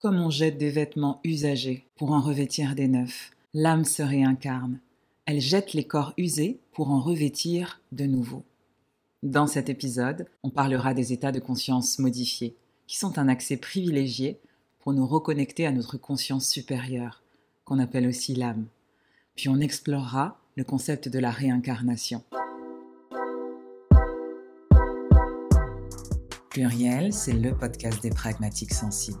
comme 0.00 0.18
on 0.18 0.30
jette 0.30 0.56
des 0.56 0.70
vêtements 0.70 1.20
usagés 1.24 1.86
pour 1.96 2.12
en 2.12 2.20
revêtir 2.20 2.74
des 2.74 2.88
neufs. 2.88 3.30
L'âme 3.52 3.84
se 3.84 4.02
réincarne. 4.02 4.80
Elle 5.26 5.40
jette 5.40 5.74
les 5.74 5.84
corps 5.84 6.14
usés 6.16 6.58
pour 6.72 6.90
en 6.90 7.00
revêtir 7.00 7.80
de 7.92 8.06
nouveaux. 8.06 8.44
Dans 9.22 9.46
cet 9.46 9.68
épisode, 9.68 10.26
on 10.42 10.48
parlera 10.48 10.94
des 10.94 11.12
états 11.12 11.32
de 11.32 11.40
conscience 11.40 11.98
modifiés, 11.98 12.56
qui 12.86 12.96
sont 12.96 13.18
un 13.18 13.28
accès 13.28 13.58
privilégié 13.58 14.40
pour 14.78 14.94
nous 14.94 15.06
reconnecter 15.06 15.66
à 15.66 15.72
notre 15.72 15.98
conscience 15.98 16.48
supérieure, 16.48 17.22
qu'on 17.64 17.78
appelle 17.78 18.06
aussi 18.06 18.34
l'âme. 18.34 18.66
Puis 19.36 19.50
on 19.50 19.60
explorera 19.60 20.38
le 20.56 20.64
concept 20.64 21.08
de 21.08 21.18
la 21.18 21.30
réincarnation. 21.30 22.24
Pluriel, 26.48 27.12
c'est 27.12 27.34
le 27.34 27.54
podcast 27.54 28.02
des 28.02 28.10
pragmatiques 28.10 28.74
sensibles, 28.74 29.20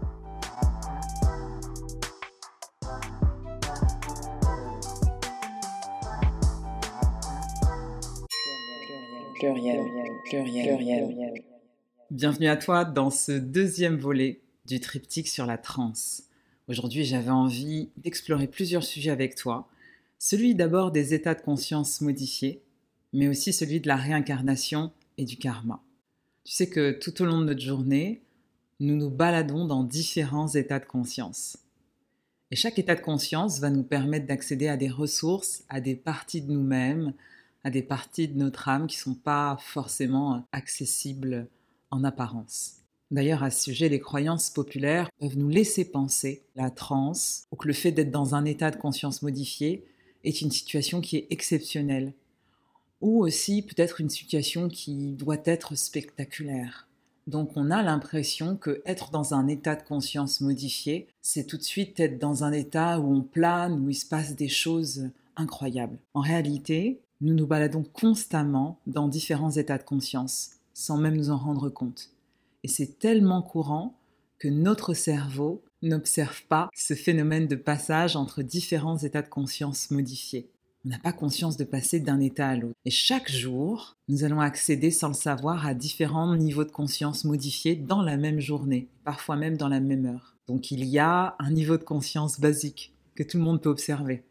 Bienvenue 12.11 12.47
à 12.47 12.57
toi 12.57 12.85
dans 12.85 13.09
ce 13.09 13.31
deuxième 13.31 13.97
volet 13.97 14.39
du 14.67 14.79
triptyque 14.79 15.27
sur 15.27 15.47
la 15.47 15.57
transe. 15.57 16.25
Aujourd'hui, 16.67 17.05
j'avais 17.05 17.31
envie 17.31 17.89
d'explorer 17.97 18.45
plusieurs 18.45 18.83
sujets 18.83 19.09
avec 19.09 19.33
toi. 19.33 19.67
Celui 20.19 20.53
d'abord 20.53 20.91
des 20.91 21.15
états 21.15 21.33
de 21.33 21.41
conscience 21.41 22.01
modifiés, 22.01 22.61
mais 23.13 23.27
aussi 23.27 23.51
celui 23.51 23.79
de 23.79 23.87
la 23.87 23.95
réincarnation 23.95 24.91
et 25.17 25.25
du 25.25 25.37
karma. 25.37 25.81
Tu 26.43 26.53
sais 26.53 26.69
que 26.69 26.91
tout 26.91 27.19
au 27.23 27.25
long 27.25 27.39
de 27.39 27.45
notre 27.45 27.61
journée, 27.61 28.21
nous 28.79 28.95
nous 28.95 29.09
baladons 29.09 29.65
dans 29.65 29.83
différents 29.83 30.49
états 30.49 30.79
de 30.79 30.85
conscience. 30.85 31.57
Et 32.51 32.55
chaque 32.55 32.77
état 32.77 32.93
de 32.93 33.01
conscience 33.01 33.59
va 33.59 33.71
nous 33.71 33.83
permettre 33.83 34.27
d'accéder 34.27 34.67
à 34.67 34.77
des 34.77 34.89
ressources, 34.89 35.63
à 35.67 35.81
des 35.81 35.95
parties 35.95 36.41
de 36.41 36.51
nous-mêmes, 36.51 37.15
à 37.63 37.69
des 37.69 37.83
parties 37.83 38.27
de 38.27 38.37
notre 38.37 38.69
âme 38.69 38.87
qui 38.87 38.97
ne 38.97 39.01
sont 39.01 39.15
pas 39.15 39.57
forcément 39.59 40.45
accessibles 40.51 41.47
en 41.89 42.03
apparence. 42.03 42.77
D'ailleurs, 43.11 43.43
à 43.43 43.51
ce 43.51 43.63
sujet, 43.63 43.89
les 43.89 43.99
croyances 43.99 44.49
populaires 44.49 45.09
peuvent 45.19 45.37
nous 45.37 45.49
laisser 45.49 45.83
penser 45.83 46.43
la 46.55 46.69
transe 46.69 47.43
ou 47.51 47.57
que 47.57 47.67
le 47.67 47.73
fait 47.73 47.91
d'être 47.91 48.11
dans 48.11 48.35
un 48.35 48.45
état 48.45 48.71
de 48.71 48.77
conscience 48.77 49.21
modifié 49.21 49.83
est 50.23 50.41
une 50.41 50.51
situation 50.51 51.01
qui 51.01 51.17
est 51.17 51.27
exceptionnelle 51.29 52.13
ou 53.01 53.23
aussi 53.23 53.63
peut-être 53.63 53.99
une 53.99 54.09
situation 54.09 54.69
qui 54.69 55.13
doit 55.13 55.41
être 55.45 55.75
spectaculaire. 55.75 56.87
Donc 57.27 57.51
on 57.55 57.69
a 57.69 57.83
l'impression 57.83 58.55
que 58.55 58.81
être 58.85 59.11
dans 59.11 59.33
un 59.33 59.47
état 59.47 59.75
de 59.75 59.83
conscience 59.83 60.41
modifié, 60.41 61.07
c'est 61.21 61.45
tout 61.45 61.57
de 61.57 61.63
suite 61.63 61.99
être 61.99 62.19
dans 62.19 62.43
un 62.43 62.51
état 62.51 62.99
où 62.99 63.13
on 63.13 63.21
plane, 63.21 63.79
où 63.79 63.89
il 63.89 63.95
se 63.95 64.05
passe 64.05 64.35
des 64.35 64.47
choses 64.47 65.09
incroyables. 65.35 65.97
En 66.13 66.21
réalité, 66.21 67.01
nous 67.21 67.33
nous 67.33 67.47
baladons 67.47 67.83
constamment 67.83 68.79
dans 68.87 69.07
différents 69.07 69.51
états 69.51 69.77
de 69.77 69.83
conscience, 69.83 70.51
sans 70.73 70.97
même 70.97 71.15
nous 71.15 71.29
en 71.29 71.37
rendre 71.37 71.69
compte. 71.69 72.09
Et 72.63 72.67
c'est 72.67 72.99
tellement 72.99 73.41
courant 73.41 73.95
que 74.39 74.47
notre 74.47 74.93
cerveau 74.93 75.63
n'observe 75.81 76.43
pas 76.49 76.69
ce 76.75 76.93
phénomène 76.93 77.47
de 77.47 77.55
passage 77.55 78.15
entre 78.15 78.43
différents 78.43 78.97
états 78.97 79.21
de 79.21 79.29
conscience 79.29 79.91
modifiés 79.91 80.49
on 80.85 80.89
n'a 80.89 80.99
pas 80.99 81.13
conscience 81.13 81.57
de 81.57 81.63
passer 81.63 81.99
d'un 81.99 82.19
état 82.19 82.47
à 82.47 82.55
l'autre. 82.55 82.75
Et 82.85 82.89
chaque 82.89 83.31
jour, 83.31 83.97
nous 84.07 84.23
allons 84.23 84.39
accéder 84.39 84.89
sans 84.89 85.09
le 85.09 85.13
savoir 85.13 85.67
à 85.67 85.73
différents 85.73 86.35
niveaux 86.35 86.63
de 86.63 86.71
conscience 86.71 87.23
modifiés 87.23 87.75
dans 87.75 88.01
la 88.01 88.17
même 88.17 88.39
journée, 88.39 88.87
parfois 89.03 89.35
même 89.35 89.57
dans 89.57 89.67
la 89.67 89.79
même 89.79 90.05
heure. 90.05 90.35
Donc 90.47 90.71
il 90.71 90.83
y 90.85 90.97
a 90.97 91.35
un 91.39 91.51
niveau 91.51 91.77
de 91.77 91.83
conscience 91.83 92.39
basique 92.39 92.93
que 93.15 93.23
tout 93.23 93.37
le 93.37 93.43
monde 93.43 93.61
peut 93.61 93.69
observer. 93.69 94.23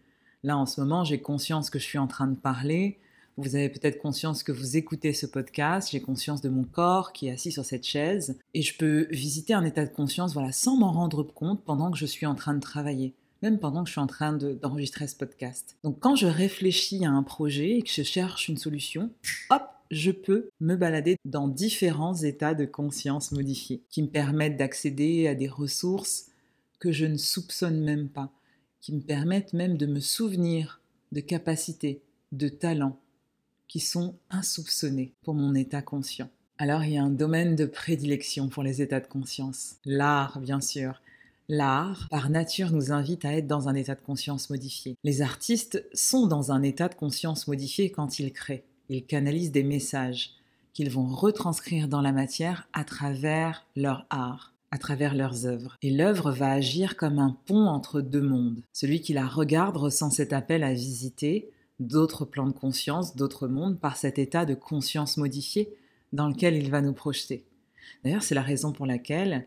Là, 0.43 0.57
en 0.57 0.67
ce 0.67 0.81
moment, 0.81 1.05
j'ai 1.05 1.21
conscience 1.21 1.71
que 1.71 1.79
je 1.79 1.85
suis 1.85 1.99
en 1.99 2.07
train 2.07 2.27
de 2.27 2.37
parler. 2.37 2.99
Vous 3.37 3.57
avez 3.57 3.69
peut-être 3.69 4.01
conscience 4.01 4.43
que 4.43 4.53
vous 4.53 4.77
écoutez 4.77 5.13
ce 5.13 5.27
podcast. 5.27 5.91
J'ai 5.93 6.01
conscience 6.01 6.41
de 6.41 6.49
mon 6.49 6.65
corps 6.65 7.13
qui 7.13 7.29
est 7.29 7.33
assis 7.33 7.53
sur 7.53 7.65
cette 7.65 7.87
chaise. 7.87 8.39
Et 8.55 8.63
je 8.63 8.77
peux 8.77 9.07
visiter 9.11 9.55
un 9.55 9.65
état 9.65 9.85
de 9.85 9.93
conscience, 9.93 10.33
voilà, 10.33 10.53
sans 10.53 10.77
m'en 10.77 10.93
rendre 10.93 11.23
compte 11.23 11.65
pendant 11.65 11.91
que 11.91 11.99
je 11.99 12.07
suis 12.07 12.27
en 12.27 12.35
train 12.35 12.55
de 12.55 12.61
travailler 12.61 13.15
même 13.43 13.59
pendant 13.59 13.83
que 13.83 13.89
je 13.89 13.93
suis 13.93 14.01
en 14.01 14.07
train 14.07 14.33
d'enregistrer 14.33 15.07
ce 15.07 15.17
podcast. 15.17 15.77
Donc 15.83 15.99
quand 16.01 16.17
je 16.17 16.27
réfléchis 16.27 17.05
à 17.05 17.11
un 17.11 17.23
projet 17.23 17.79
et 17.79 17.83
que 17.83 17.91
je 17.91 18.03
cherche 18.03 18.49
une 18.49 18.59
solution, 18.59 19.11
hop, 19.51 19.63
je 19.91 20.11
peux 20.11 20.51
me 20.61 20.77
balader 20.77 21.17
dans 21.25 21.49
différents 21.49 22.15
états 22.15 22.55
de 22.55 22.65
conscience 22.65 23.33
modifiés 23.33 23.83
qui 23.91 24.03
me 24.03 24.09
permettent 24.09 24.57
d'accéder 24.57 25.27
à 25.27 25.35
des 25.35 25.49
ressources 25.49 26.27
que 26.79 26.93
je 26.93 27.07
ne 27.07 27.17
soupçonne 27.17 27.81
même 27.81 28.09
pas, 28.09 28.31
qui 28.81 28.93
me 28.95 29.01
permettent 29.01 29.53
même 29.53 29.77
de 29.77 29.87
me 29.87 30.01
souvenir 30.01 30.81
de 31.13 31.21
capacités, 31.21 32.03
de 32.33 32.49
talents 32.49 32.99
qui 33.69 33.81
sont 33.81 34.17
insoupçonnés 34.31 35.13
pour 35.23 35.35
mon 35.35 35.55
état 35.55 35.83
conscient. 35.83 36.29
Alors 36.59 36.85
il 36.85 36.93
y 36.93 36.99
a 36.99 37.05
un 37.05 37.11
domaine 37.11 37.57
de 37.57 37.67
prédilection 37.67 38.49
pour 38.49 38.63
les 38.63 38.83
états 38.83 39.01
de 39.01 39.07
conscience. 39.07 39.77
L'art, 39.85 40.41
bien 40.41 40.61
sûr, 40.61 41.01
L'art, 41.53 42.07
par 42.11 42.31
nature, 42.31 42.71
nous 42.71 42.93
invite 42.93 43.25
à 43.25 43.35
être 43.35 43.49
dans 43.49 43.69
un 43.69 43.75
état 43.75 43.97
de 43.97 44.01
conscience 44.01 44.51
modifié. 44.51 44.97
Les 45.03 45.21
artistes 45.21 45.85
sont 45.93 46.29
dans 46.29 46.53
un 46.53 46.63
état 46.63 46.89
de 46.89 46.95
conscience 46.95 47.49
modifié 47.49 47.91
quand 47.91 48.21
ils 48.21 48.33
créent. 48.33 48.63
Ils 48.89 49.05
canalisent 49.05 49.51
des 49.51 49.65
messages 49.65 50.31
qu'ils 50.73 50.91
vont 50.91 51.09
retranscrire 51.09 51.89
dans 51.89 52.03
la 52.03 52.13
matière 52.13 52.69
à 52.73 52.85
travers 52.85 53.67
leur 53.75 54.07
art, 54.11 54.50
à 54.71 54.79
travers 54.79 55.15
leurs 55.15 55.47
œuvres. 55.47 55.77
Et 55.83 55.91
l'œuvre 55.91 56.31
va 56.31 56.53
agir 56.53 56.97
comme 56.97 57.19
un 57.19 57.37
pont 57.47 57.67
entre 57.67 58.01
deux 58.01 58.23
mondes. 58.23 58.63
Celui 58.73 59.01
qui 59.01 59.13
la 59.13 59.27
regarde 59.27 59.77
ressent 59.77 60.11
cet 60.11 60.33
appel 60.33 60.63
à 60.63 60.73
visiter 60.73 61.51
d'autres 61.81 62.25
plans 62.25 62.47
de 62.47 62.53
conscience, 62.53 63.17
d'autres 63.17 63.49
mondes, 63.49 63.81
par 63.81 63.97
cet 63.97 64.19
état 64.19 64.45
de 64.45 64.55
conscience 64.55 65.17
modifié 65.17 65.75
dans 66.13 66.29
lequel 66.29 66.57
il 66.57 66.71
va 66.71 66.83
nous 66.83 66.93
projeter. 66.93 67.45
D'ailleurs, 68.05 68.23
c'est 68.23 68.35
la 68.35 68.43
raison 68.43 68.73
pour 68.73 68.87
laquelle 68.87 69.47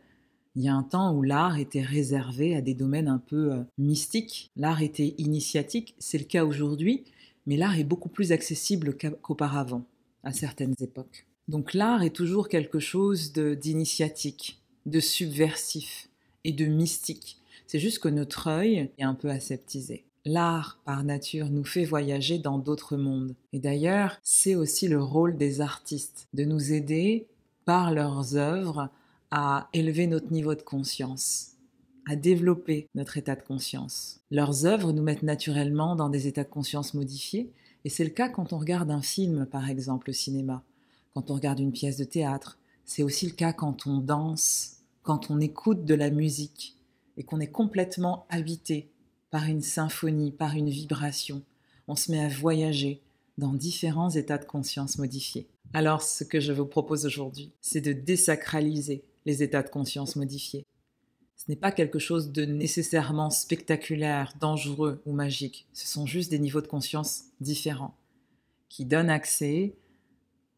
il 0.56 0.64
y 0.64 0.68
a 0.68 0.76
un 0.76 0.84
temps 0.84 1.14
où 1.16 1.24
l'art 1.24 1.58
était 1.58 1.82
réservé 1.82 2.56
à 2.56 2.62
des 2.62 2.76
domaines 2.76 3.08
un 3.08 3.18
peu 3.18 3.54
euh, 3.54 3.64
mystiques, 3.78 4.52
l'art 4.56 4.82
était 4.82 5.16
initiatique, 5.18 5.96
c'est 5.98 6.20
le 6.20 6.26
cas 6.26 6.46
aujourd'hui, 6.46 7.06
mais 7.48 7.58
l'art 7.58 7.78
est 7.78 7.84
beaucoup 7.84 8.10
plus 8.10 8.32
accessible 8.32 8.96
qu'auparavant, 8.98 9.86
à 10.24 10.32
certaines 10.32 10.76
époques. 10.80 11.26
Donc 11.48 11.74
l'art 11.74 12.04
est 12.04 12.16
toujours 12.16 12.50
quelque 12.50 12.80
chose 12.80 13.34
d'initiatique, 13.34 14.62
de, 14.86 15.00
subversif 15.00 16.10
et 16.44 16.52
de 16.52 16.66
mystique. 16.66 17.38
C'est 17.68 17.80
juste 17.80 18.00
que 18.00 18.10
notre 18.10 18.48
œil 18.48 18.92
est 18.98 19.04
un 19.04 19.16
peu 19.16 19.30
aseptisé. 19.30 20.06
L'art, 20.26 20.80
par 20.86 21.04
nature, 21.04 21.50
nous 21.50 21.66
fait 21.66 21.84
voyager 21.84 22.38
dans 22.38 22.58
d'autres 22.58 22.96
mondes. 22.96 23.36
Et 23.52 23.60
d'ailleurs, 23.60 24.18
c'est 24.24 24.56
aussi 24.56 24.88
le 24.88 25.02
rôle 25.02 25.38
des 25.38 25.60
artistes, 25.60 26.28
de 26.34 26.46
nous 26.46 26.72
aider 26.72 27.28
par 27.66 27.92
leurs 27.92 28.36
œuvres 28.36 28.90
à 29.32 29.68
élever 29.74 30.08
notre 30.08 30.32
niveau 30.32 30.56
de 30.56 30.62
conscience, 30.62 31.54
à 32.08 32.16
développer 32.16 32.88
notre 32.96 33.18
état 33.18 33.36
de 33.36 33.42
conscience. 33.42 34.22
Leurs 34.31 34.66
œuvres 34.66 34.94
nous 34.94 35.04
mettent 35.04 35.24
naturellement 35.24 35.96
dans 35.96 36.10
des 36.10 36.28
états 36.28 36.44
de 36.44 36.50
conscience 36.50 36.94
modifiés, 36.94 37.52
et 37.84 37.90
c'est 37.90 38.04
le 38.04 38.10
cas 38.10 38.30
quand 38.30 38.54
on 38.54 38.60
regarde 38.60 38.92
un 38.92 39.02
film, 39.02 39.46
par 39.46 39.69
exemple, 39.69 40.10
au 40.10 40.13
cinéma, 40.13 40.63
quand 41.13 41.31
on 41.31 41.36
regarde 41.36 41.60
une 41.60 41.72
pièce 41.72 41.98
de 41.98 42.04
théâtre. 42.04 42.57
C'est 42.86 43.04
aussi 43.04 43.25
le 43.25 43.34
cas 43.34 43.54
quand 43.54 43.88
on 43.88 43.98
danse, 43.98 44.78
quand 45.04 45.30
on 45.30 45.40
écoute 45.40 45.86
de 45.86 45.94
la 45.94 46.10
musique, 46.10 46.78
et 47.18 47.24
qu'on 47.24 47.40
est 47.40 47.52
complètement 47.52 48.26
habité 48.30 48.90
par 49.30 49.46
une 49.46 49.62
symphonie, 49.62 50.32
par 50.32 50.56
une 50.56 50.70
vibration. 50.70 51.44
On 51.88 51.96
se 51.96 52.12
met 52.12 52.24
à 52.24 52.30
voyager 52.30 53.02
dans 53.38 53.54
différents 53.54 54.10
états 54.10 54.38
de 54.38 54.46
conscience 54.46 54.98
modifiés. 54.98 55.48
Alors, 55.74 56.02
ce 56.02 56.24
que 56.24 56.40
je 56.40 56.54
vous 56.54 56.66
propose 56.66 57.06
aujourd'hui, 57.06 57.52
c'est 57.62 57.82
de 57.82 57.94
désacraliser 57.94 59.04
les 59.26 59.42
états 59.42 59.64
de 59.64 59.70
conscience 59.70 60.16
modifiés. 60.16 60.66
Ce 61.36 61.46
n'est 61.50 61.58
pas 61.58 61.72
quelque 61.72 62.00
chose 62.00 62.32
de 62.32 62.46
nécessairement 62.46 63.30
spectaculaire, 63.30 64.34
dangereux 64.40 65.02
ou 65.06 65.14
magique. 65.14 65.68
Ce 65.74 65.88
sont 65.88 66.06
juste 66.06 66.30
des 66.30 66.40
niveaux 66.40 66.62
de 66.62 66.68
conscience 66.68 67.26
différents 67.42 67.98
qui 68.70 68.86
donnent 68.86 69.10
accès 69.10 69.76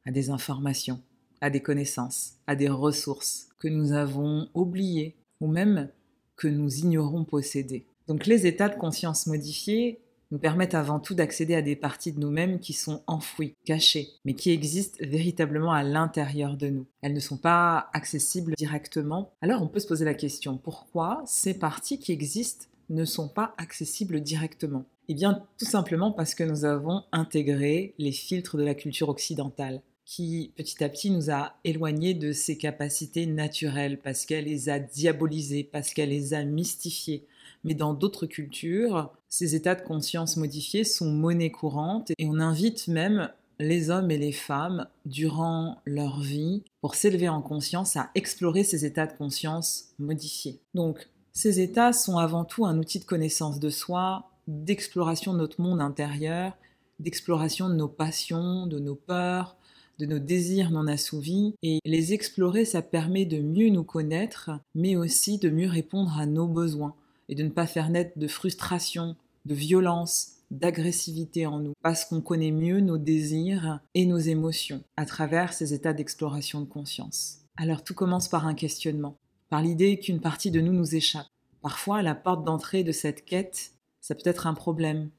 à 0.05 0.11
des 0.11 0.29
informations, 0.29 1.01
à 1.45 1.51
des 1.51 1.61
connaissances, 1.61 2.33
à 2.47 2.55
des 2.55 2.69
ressources 2.69 3.49
que 3.59 3.67
nous 3.67 3.91
avons 3.91 4.49
oubliées 4.55 5.15
ou 5.39 5.45
même 5.45 5.89
que 6.37 6.47
nous 6.47 6.79
ignorons 6.79 7.23
posséder. 7.23 7.85
Donc 8.07 8.25
les 8.25 8.47
états 8.47 8.67
de 8.67 8.79
conscience 8.79 9.27
modifiés 9.27 9.99
nous 10.31 10.39
permettent 10.39 10.73
avant 10.73 10.99
tout 10.99 11.13
d'accéder 11.13 11.53
à 11.53 11.61
des 11.61 11.75
parties 11.75 12.11
de 12.11 12.19
nous-mêmes 12.19 12.59
qui 12.59 12.73
sont 12.73 13.03
enfouies, 13.05 13.53
cachées, 13.63 14.07
mais 14.25 14.33
qui 14.33 14.49
existent 14.49 14.97
véritablement 15.01 15.71
à 15.71 15.83
l'intérieur 15.83 16.57
de 16.57 16.69
nous. 16.69 16.87
Elles 17.03 17.13
ne 17.13 17.19
sont 17.19 17.37
pas 17.37 17.91
accessibles 17.93 18.55
directement. 18.57 19.31
Alors 19.43 19.61
on 19.61 19.67
peut 19.67 19.79
se 19.79 19.87
poser 19.87 20.03
la 20.03 20.15
question, 20.15 20.57
pourquoi 20.57 21.21
ces 21.27 21.53
parties 21.53 21.99
qui 21.99 22.11
existent 22.11 22.65
ne 22.89 23.05
sont 23.05 23.29
pas 23.29 23.53
accessibles 23.59 24.19
directement? 24.19 24.85
Eh 25.09 25.13
bien 25.13 25.43
tout 25.59 25.65
simplement 25.65 26.11
parce 26.11 26.33
que 26.33 26.43
nous 26.43 26.65
avons 26.65 27.03
intégré 27.11 27.93
les 27.99 28.11
filtres 28.11 28.57
de 28.57 28.63
la 28.63 28.73
culture 28.73 29.09
occidentale 29.09 29.83
qui 30.05 30.53
petit 30.55 30.83
à 30.83 30.89
petit 30.89 31.09
nous 31.09 31.31
a 31.31 31.55
éloignés 31.63 32.13
de 32.13 32.31
ses 32.31 32.57
capacités 32.57 33.25
naturelles, 33.25 33.99
parce 33.99 34.25
qu'elle 34.25 34.45
les 34.45 34.69
a 34.69 34.79
diabolisées, 34.79 35.63
parce 35.63 35.93
qu'elle 35.93 36.09
les 36.09 36.33
a 36.33 36.43
mystifiées. 36.43 37.25
Mais 37.63 37.73
dans 37.73 37.93
d'autres 37.93 38.27
cultures, 38.27 39.11
ces 39.27 39.55
états 39.55 39.75
de 39.75 39.81
conscience 39.81 40.37
modifiés 40.37 40.83
sont 40.83 41.11
monnaie 41.11 41.51
courante 41.51 42.11
et 42.17 42.27
on 42.27 42.39
invite 42.39 42.87
même 42.87 43.29
les 43.59 43.89
hommes 43.89 44.11
et 44.11 44.17
les 44.17 44.31
femmes, 44.31 44.87
durant 45.05 45.81
leur 45.85 46.19
vie, 46.19 46.63
pour 46.81 46.95
s'élever 46.95 47.29
en 47.29 47.41
conscience, 47.41 47.95
à 47.95 48.11
explorer 48.13 48.63
ces 48.63 48.85
états 48.85 49.07
de 49.07 49.13
conscience 49.13 49.93
modifiés. 49.97 50.59
Donc, 50.73 51.07
ces 51.31 51.59
états 51.59 51.93
sont 51.93 52.17
avant 52.17 52.45
tout 52.45 52.65
un 52.65 52.77
outil 52.77 52.99
de 52.99 53.05
connaissance 53.05 53.59
de 53.59 53.69
soi, 53.69 54.29
d'exploration 54.47 55.33
de 55.33 55.39
notre 55.39 55.61
monde 55.61 55.81
intérieur, 55.81 56.57
d'exploration 56.99 57.69
de 57.69 57.75
nos 57.75 57.87
passions, 57.87 58.67
de 58.67 58.79
nos 58.79 58.95
peurs, 58.95 59.57
de 59.99 60.05
nos 60.05 60.19
désirs 60.19 60.71
non 60.71 60.87
assouvis. 60.87 61.55
Et 61.63 61.79
les 61.85 62.13
explorer, 62.13 62.65
ça 62.65 62.81
permet 62.81 63.25
de 63.25 63.39
mieux 63.39 63.69
nous 63.69 63.83
connaître, 63.83 64.51
mais 64.73 64.95
aussi 64.95 65.37
de 65.37 65.49
mieux 65.49 65.69
répondre 65.69 66.17
à 66.17 66.25
nos 66.25 66.47
besoins 66.47 66.95
et 67.29 67.35
de 67.35 67.43
ne 67.43 67.49
pas 67.49 67.67
faire 67.67 67.89
naître 67.89 68.17
de 68.17 68.27
frustration, 68.27 69.15
de 69.45 69.55
violence, 69.55 70.35
d'agressivité 70.51 71.45
en 71.45 71.59
nous, 71.59 71.73
parce 71.81 72.05
qu'on 72.05 72.21
connaît 72.21 72.51
mieux 72.51 72.79
nos 72.79 72.97
désirs 72.97 73.79
et 73.93 74.05
nos 74.05 74.17
émotions 74.17 74.83
à 74.95 75.05
travers 75.05 75.53
ces 75.53 75.73
états 75.73 75.93
d'exploration 75.93 76.61
de 76.61 76.65
conscience. 76.65 77.39
Alors 77.57 77.83
tout 77.83 77.93
commence 77.93 78.27
par 78.27 78.45
un 78.45 78.53
questionnement, 78.53 79.17
par 79.49 79.61
l'idée 79.61 79.99
qu'une 79.99 80.19
partie 80.19 80.51
de 80.51 80.61
nous 80.61 80.73
nous 80.73 80.95
échappe. 80.95 81.27
Parfois, 81.61 82.03
la 82.03 82.13
porte 82.13 82.43
d'entrée 82.43 82.83
de 82.83 82.91
cette 82.91 83.25
quête, 83.25 83.71
ça 84.01 84.13
peut 84.13 84.29
être 84.29 84.45
un 84.45 84.53
problème, 84.53 85.09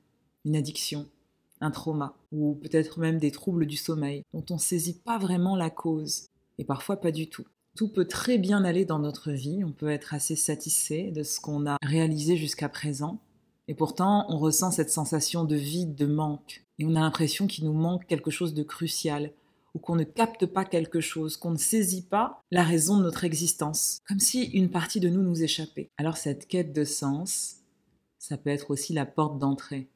une 0.45 0.55
addiction, 0.55 1.07
un 1.61 1.71
trauma, 1.71 2.17
ou 2.33 2.55
peut-être 2.55 2.99
même 2.99 3.19
des 3.19 3.31
troubles 3.31 3.67
du 3.67 3.77
sommeil, 3.77 4.23
dont 4.33 4.45
on 4.51 4.55
ne 4.55 4.61
saisit 4.61 5.01
pas 5.01 5.19
vraiment 5.19 5.57
la 5.57 5.71
cause, 5.71 6.29
et 6.59 6.65
parfois 6.65 7.01
pas 7.01 7.13
du 7.13 7.29
tout. 7.29 7.47
Tout 7.77 7.89
peut 7.89 8.07
très 8.07 8.39
bien 8.39 8.65
aller 8.65 8.85
dans 8.85 8.99
notre 8.99 9.33
vie, 9.33 9.63
on 9.65 9.73
peut 9.73 9.91
être 9.91 10.15
assez 10.15 10.37
satisfait 10.37 11.11
de 11.11 11.23
ce 11.23 11.41
qu'on 11.41 11.67
a 11.67 11.77
réalisé 11.83 12.37
jusqu'à 12.37 12.69
présent, 12.69 13.21
et 13.69 13.75
pourtant 13.75 14.27
on 14.29 14.39
ressent 14.39 14.71
cette 14.71 14.91
sensation 14.91 15.45
de 15.45 15.57
vide, 15.57 15.95
de 15.95 16.07
manque, 16.07 16.65
et 16.79 16.85
on 16.85 16.95
a 16.95 17.01
l'impression 17.01 17.47
qu'il 17.47 17.65
nous 17.65 17.73
manque 17.73 18.07
quelque 18.07 18.31
chose 18.31 18.55
de 18.55 18.63
crucial, 18.63 19.33
ou 19.75 19.79
qu'on 19.79 19.97
ne 19.97 20.05
capte 20.05 20.47
pas 20.47 20.65
quelque 20.65 21.01
chose, 21.01 21.37
qu'on 21.37 21.51
ne 21.51 21.59
saisit 21.59 22.07
pas 22.07 22.41
la 22.51 22.63
raison 22.63 22.97
de 22.97 23.03
notre 23.03 23.25
existence, 23.25 24.01
comme 24.09 24.21
si 24.21 24.45
une 24.45 24.71
partie 24.71 25.01
de 25.01 25.11
nous 25.11 25.23
nous 25.23 25.43
échappait. 25.43 25.91
Alors 25.99 26.17
cette 26.17 26.49
quête 26.49 26.73
de 26.73 26.85
sens, 26.85 27.57
ça 28.19 28.39
peut 28.39 28.49
être 28.49 28.71
aussi 28.71 28.95
la 28.95 29.05
porte 29.05 29.39
d'entrée 29.39 29.91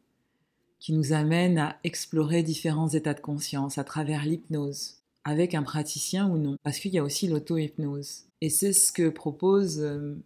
qui 0.81 0.93
nous 0.93 1.13
amène 1.13 1.59
à 1.59 1.77
explorer 1.85 2.43
différents 2.43 2.89
états 2.89 3.15
de 3.15 3.21
conscience 3.21 3.79
à 3.79 3.85
travers 3.85 4.25
l'hypnose, 4.25 4.97
avec 5.25 5.55
un 5.55 5.63
praticien 5.63 6.29
ou 6.29 6.39
non, 6.39 6.57
parce 6.63 6.79
qu'il 6.79 6.93
y 6.93 6.99
a 6.99 7.05
aussi 7.05 7.29
l'auto-hypnose. 7.29 8.25
Et 8.41 8.49
c'est 8.49 8.73
ce 8.73 8.91
que 8.91 9.11
propose 9.11 9.81
euh, 9.81 10.17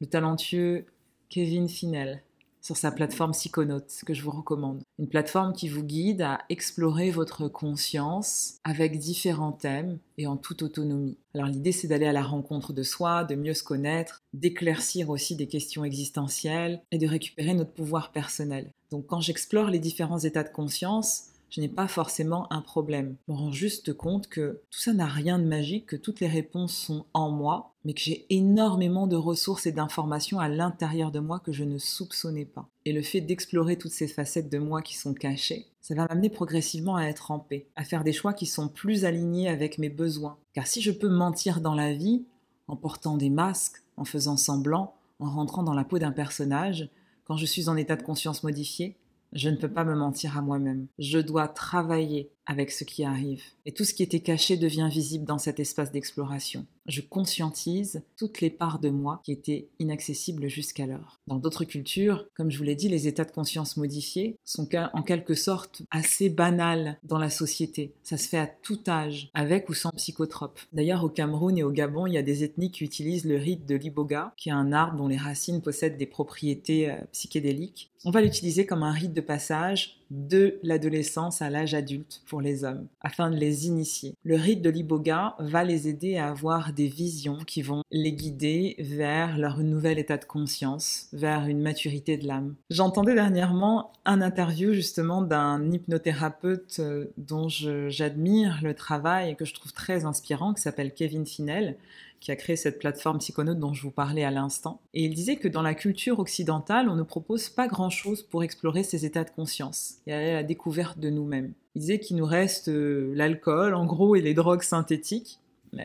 le 0.00 0.06
talentueux 0.06 0.84
Kevin 1.30 1.68
Finel 1.68 2.22
sur 2.66 2.76
sa 2.76 2.90
plateforme 2.90 3.30
Psychonautes, 3.30 4.02
que 4.04 4.12
je 4.12 4.22
vous 4.22 4.32
recommande. 4.32 4.82
Une 4.98 5.08
plateforme 5.08 5.52
qui 5.52 5.68
vous 5.68 5.84
guide 5.84 6.22
à 6.22 6.40
explorer 6.48 7.12
votre 7.12 7.46
conscience 7.46 8.58
avec 8.64 8.98
différents 8.98 9.52
thèmes 9.52 9.98
et 10.18 10.26
en 10.26 10.36
toute 10.36 10.62
autonomie. 10.62 11.16
Alors 11.32 11.46
l'idée 11.46 11.70
c'est 11.70 11.86
d'aller 11.86 12.06
à 12.06 12.12
la 12.12 12.24
rencontre 12.24 12.72
de 12.72 12.82
soi, 12.82 13.22
de 13.22 13.36
mieux 13.36 13.54
se 13.54 13.62
connaître, 13.62 14.24
d'éclaircir 14.32 15.10
aussi 15.10 15.36
des 15.36 15.46
questions 15.46 15.84
existentielles 15.84 16.82
et 16.90 16.98
de 16.98 17.06
récupérer 17.06 17.54
notre 17.54 17.72
pouvoir 17.72 18.10
personnel. 18.10 18.72
Donc 18.90 19.06
quand 19.06 19.20
j'explore 19.20 19.68
les 19.68 19.78
différents 19.78 20.18
états 20.18 20.44
de 20.44 20.48
conscience, 20.48 21.30
je 21.50 21.60
n'ai 21.60 21.68
pas 21.68 21.88
forcément 21.88 22.52
un 22.52 22.60
problème. 22.60 23.16
Je 23.26 23.32
me 23.32 23.38
rends 23.38 23.52
juste 23.52 23.92
compte 23.92 24.28
que 24.28 24.60
tout 24.70 24.80
ça 24.80 24.92
n'a 24.92 25.06
rien 25.06 25.38
de 25.38 25.44
magique, 25.44 25.86
que 25.86 25.96
toutes 25.96 26.20
les 26.20 26.26
réponses 26.26 26.74
sont 26.74 27.06
en 27.14 27.30
moi, 27.30 27.74
mais 27.84 27.94
que 27.94 28.00
j'ai 28.00 28.26
énormément 28.30 29.06
de 29.06 29.16
ressources 29.16 29.66
et 29.66 29.72
d'informations 29.72 30.40
à 30.40 30.48
l'intérieur 30.48 31.12
de 31.12 31.20
moi 31.20 31.38
que 31.38 31.52
je 31.52 31.64
ne 31.64 31.78
soupçonnais 31.78 32.44
pas. 32.44 32.68
Et 32.84 32.92
le 32.92 33.02
fait 33.02 33.20
d'explorer 33.20 33.78
toutes 33.78 33.92
ces 33.92 34.08
facettes 34.08 34.50
de 34.50 34.58
moi 34.58 34.82
qui 34.82 34.96
sont 34.96 35.14
cachées, 35.14 35.66
ça 35.80 35.94
va 35.94 36.06
m'amener 36.08 36.30
progressivement 36.30 36.96
à 36.96 37.04
être 37.04 37.30
en 37.30 37.38
paix, 37.38 37.68
à 37.76 37.84
faire 37.84 38.02
des 38.02 38.12
choix 38.12 38.34
qui 38.34 38.46
sont 38.46 38.68
plus 38.68 39.04
alignés 39.04 39.48
avec 39.48 39.78
mes 39.78 39.88
besoins. 39.88 40.36
Car 40.52 40.66
si 40.66 40.80
je 40.82 40.90
peux 40.90 41.08
mentir 41.08 41.60
dans 41.60 41.74
la 41.74 41.92
vie, 41.92 42.24
en 42.66 42.76
portant 42.76 43.16
des 43.16 43.30
masques, 43.30 43.82
en 43.96 44.04
faisant 44.04 44.36
semblant, 44.36 44.94
en 45.20 45.30
rentrant 45.30 45.62
dans 45.62 45.74
la 45.74 45.84
peau 45.84 45.98
d'un 45.98 46.12
personnage, 46.12 46.90
quand 47.26 47.36
je 47.36 47.46
suis 47.46 47.68
en 47.68 47.76
état 47.76 47.96
de 47.96 48.02
conscience 48.02 48.42
modifié, 48.44 48.96
je 49.32 49.48
ne 49.48 49.56
peux 49.56 49.70
pas 49.70 49.84
me 49.84 49.96
mentir 49.96 50.38
à 50.38 50.42
moi-même. 50.42 50.86
Je 50.98 51.18
dois 51.18 51.48
travailler 51.48 52.30
avec 52.46 52.70
ce 52.70 52.84
qui 52.84 53.04
arrive. 53.04 53.42
Et 53.66 53.72
tout 53.72 53.84
ce 53.84 53.92
qui 53.92 54.02
était 54.02 54.20
caché 54.20 54.56
devient 54.56 54.88
visible 54.90 55.24
dans 55.24 55.38
cet 55.38 55.58
espace 55.58 55.90
d'exploration. 55.90 56.64
Je 56.88 57.00
conscientise 57.00 58.02
toutes 58.16 58.40
les 58.40 58.50
parts 58.50 58.78
de 58.78 58.90
moi 58.90 59.20
qui 59.24 59.32
étaient 59.32 59.68
inaccessibles 59.78 60.48
jusqu'alors. 60.48 61.18
Dans 61.26 61.38
d'autres 61.38 61.64
cultures, 61.64 62.26
comme 62.34 62.50
je 62.50 62.58
vous 62.58 62.64
l'ai 62.64 62.74
dit, 62.74 62.88
les 62.88 63.08
états 63.08 63.24
de 63.24 63.32
conscience 63.32 63.76
modifiés 63.76 64.36
sont 64.44 64.68
en 64.92 65.02
quelque 65.02 65.34
sorte 65.34 65.82
assez 65.90 66.28
banals 66.28 66.98
dans 67.02 67.18
la 67.18 67.30
société. 67.30 67.92
Ça 68.02 68.16
se 68.16 68.28
fait 68.28 68.38
à 68.38 68.46
tout 68.46 68.80
âge, 68.88 69.30
avec 69.34 69.68
ou 69.68 69.74
sans 69.74 69.90
psychotrope. 69.90 70.60
D'ailleurs, 70.72 71.04
au 71.04 71.08
Cameroun 71.08 71.58
et 71.58 71.62
au 71.62 71.70
Gabon, 71.70 72.06
il 72.06 72.14
y 72.14 72.18
a 72.18 72.22
des 72.22 72.44
ethnies 72.44 72.70
qui 72.70 72.84
utilisent 72.84 73.24
le 73.24 73.36
rite 73.36 73.66
de 73.66 73.74
l'iboga, 73.74 74.32
qui 74.36 74.48
est 74.48 74.52
un 74.52 74.72
arbre 74.72 74.96
dont 74.96 75.08
les 75.08 75.16
racines 75.16 75.62
possèdent 75.62 75.96
des 75.96 76.06
propriétés 76.06 76.90
euh, 76.90 76.96
psychédéliques. 77.12 77.90
On 78.04 78.10
va 78.10 78.20
l'utiliser 78.20 78.66
comme 78.66 78.84
un 78.84 78.92
rite 78.92 79.14
de 79.14 79.20
passage 79.20 79.98
de 80.10 80.60
l'adolescence 80.62 81.42
à 81.42 81.50
l'âge 81.50 81.74
adulte 81.74 82.22
pour 82.28 82.40
les 82.40 82.62
hommes, 82.62 82.86
afin 83.00 83.30
de 83.30 83.36
les 83.36 83.66
initier. 83.66 84.14
Le 84.22 84.36
rite 84.36 84.62
de 84.62 84.70
l'iboga 84.70 85.34
va 85.40 85.64
les 85.64 85.88
aider 85.88 86.16
à 86.16 86.28
avoir 86.28 86.72
des 86.76 86.86
visions 86.88 87.38
qui 87.38 87.62
vont 87.62 87.82
les 87.90 88.12
guider 88.12 88.76
vers 88.78 89.38
leur 89.38 89.58
nouvel 89.58 89.98
état 89.98 90.18
de 90.18 90.24
conscience, 90.24 91.08
vers 91.12 91.46
une 91.46 91.60
maturité 91.60 92.16
de 92.18 92.26
l'âme. 92.28 92.54
J'entendais 92.70 93.14
dernièrement 93.14 93.92
un 94.04 94.20
interview 94.20 94.74
justement 94.74 95.22
d'un 95.22 95.72
hypnothérapeute 95.72 96.76
euh, 96.78 97.06
dont 97.16 97.48
j'admire 97.48 98.60
le 98.62 98.74
travail 98.74 99.30
et 99.30 99.34
que 99.34 99.44
je 99.44 99.54
trouve 99.54 99.72
très 99.72 100.04
inspirant, 100.04 100.52
qui 100.54 100.62
s'appelle 100.62 100.92
Kevin 100.92 101.26
Finel, 101.26 101.76
qui 102.20 102.30
a 102.30 102.36
créé 102.36 102.56
cette 102.56 102.78
plateforme 102.78 103.18
Psychonaute 103.18 103.58
dont 103.58 103.72
je 103.72 103.82
vous 103.82 103.90
parlais 103.90 104.24
à 104.24 104.30
l'instant. 104.30 104.80
Et 104.94 105.04
il 105.04 105.14
disait 105.14 105.36
que 105.36 105.48
dans 105.48 105.62
la 105.62 105.74
culture 105.74 106.18
occidentale, 106.18 106.88
on 106.88 106.94
ne 106.94 107.02
propose 107.02 107.48
pas 107.48 107.68
grand-chose 107.68 108.22
pour 108.22 108.42
explorer 108.42 108.82
ces 108.82 109.04
états 109.04 109.24
de 109.24 109.30
conscience 109.30 109.96
et 110.06 110.12
aller 110.12 110.30
à 110.30 110.34
la 110.34 110.42
découverte 110.42 110.98
de 110.98 111.10
nous-mêmes. 111.10 111.52
Il 111.74 111.80
disait 111.80 112.00
qu'il 112.00 112.16
nous 112.16 112.26
reste 112.26 112.68
euh, 112.68 113.12
l'alcool, 113.14 113.74
en 113.74 113.84
gros, 113.86 114.16
et 114.16 114.22
les 114.22 114.34
drogues 114.34 114.62
synthétiques 114.62 115.40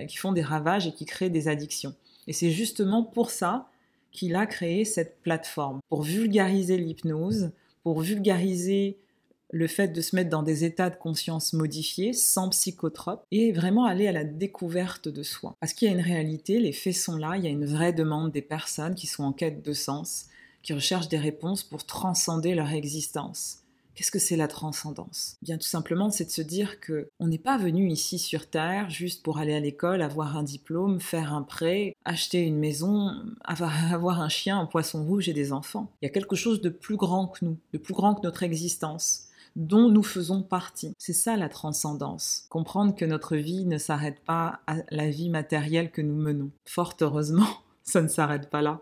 qui 0.07 0.17
font 0.17 0.31
des 0.31 0.41
ravages 0.41 0.88
et 0.88 0.93
qui 0.93 1.05
créent 1.05 1.29
des 1.29 1.47
addictions. 1.47 1.93
Et 2.27 2.33
c'est 2.33 2.51
justement 2.51 3.03
pour 3.03 3.31
ça 3.31 3.67
qu'il 4.11 4.35
a 4.35 4.45
créé 4.45 4.85
cette 4.85 5.21
plateforme, 5.21 5.79
pour 5.89 6.03
vulgariser 6.03 6.77
l'hypnose, 6.77 7.51
pour 7.83 8.01
vulgariser 8.01 8.97
le 9.51 9.67
fait 9.67 9.89
de 9.89 10.01
se 10.01 10.15
mettre 10.15 10.29
dans 10.29 10.43
des 10.43 10.63
états 10.63 10.89
de 10.89 10.95
conscience 10.95 11.53
modifiés, 11.53 12.13
sans 12.13 12.50
psychotrope, 12.50 13.25
et 13.31 13.51
vraiment 13.51 13.85
aller 13.85 14.07
à 14.07 14.11
la 14.13 14.23
découverte 14.23 15.09
de 15.09 15.23
soi. 15.23 15.55
Parce 15.59 15.73
qu'il 15.73 15.89
y 15.89 15.91
a 15.91 15.93
une 15.93 16.03
réalité, 16.03 16.59
les 16.59 16.71
faits 16.71 16.95
sont 16.95 17.17
là, 17.17 17.35
il 17.38 17.43
y 17.43 17.47
a 17.47 17.51
une 17.51 17.65
vraie 17.65 17.93
demande 17.93 18.31
des 18.31 18.41
personnes 18.41 18.95
qui 18.95 19.07
sont 19.07 19.23
en 19.23 19.33
quête 19.33 19.63
de 19.63 19.73
sens, 19.73 20.27
qui 20.63 20.73
recherchent 20.73 21.09
des 21.09 21.17
réponses 21.17 21.63
pour 21.63 21.85
transcender 21.85 22.55
leur 22.55 22.71
existence. 22.71 23.61
Qu'est-ce 23.95 24.12
que 24.12 24.19
c'est 24.19 24.38
la 24.38 24.48
transcendance? 24.48 25.36
Bien 25.41 25.57
tout 25.57 25.67
simplement, 25.67 26.10
c'est 26.10 26.25
de 26.25 26.31
se 26.31 26.41
dire 26.41 26.79
que 26.79 27.10
on 27.19 27.27
n'est 27.27 27.38
pas 27.38 27.57
venu 27.57 27.89
ici 27.89 28.19
sur 28.19 28.50
terre 28.50 28.89
juste 28.89 29.24
pour 29.24 29.38
aller 29.38 29.53
à 29.53 29.60
l'école, 29.60 30.01
avoir 30.01 30.38
un 30.38 30.43
diplôme, 30.43 31.00
faire 31.00 31.33
un 31.33 31.41
prêt, 31.41 31.95
acheter 32.05 32.41
une 32.41 32.57
maison, 32.57 33.12
avoir 33.43 34.21
un 34.21 34.29
chien, 34.29 34.60
un 34.60 34.65
poisson 34.65 35.05
rouge 35.05 35.29
et 35.29 35.33
des 35.33 35.51
enfants. 35.53 35.91
Il 36.01 36.05
y 36.05 36.10
a 36.10 36.13
quelque 36.13 36.36
chose 36.36 36.62
de 36.62 36.69
plus 36.69 36.95
grand 36.98 37.27
que 37.27 37.45
nous, 37.45 37.57
de 37.74 37.77
plus 37.77 37.93
grand 37.93 38.15
que 38.15 38.21
notre 38.24 38.43
existence 38.43 39.27
dont 39.55 39.89
nous 39.89 40.03
faisons 40.03 40.41
partie. 40.41 40.93
C'est 40.98 41.13
ça 41.13 41.36
la 41.36 41.50
transcendance. 41.50 42.45
Comprendre 42.50 42.95
que 42.95 43.05
notre 43.05 43.36
vie 43.36 43.65
ne 43.65 43.77
s'arrête 43.77 44.19
pas 44.21 44.62
à 44.67 44.77
la 44.89 45.10
vie 45.10 45.29
matérielle 45.29 45.91
que 45.91 46.01
nous 46.01 46.15
menons. 46.15 46.51
Fort 46.65 46.95
heureusement, 47.01 47.48
ça 47.83 48.01
ne 48.01 48.07
s'arrête 48.07 48.50
pas 48.50 48.62
là. 48.62 48.81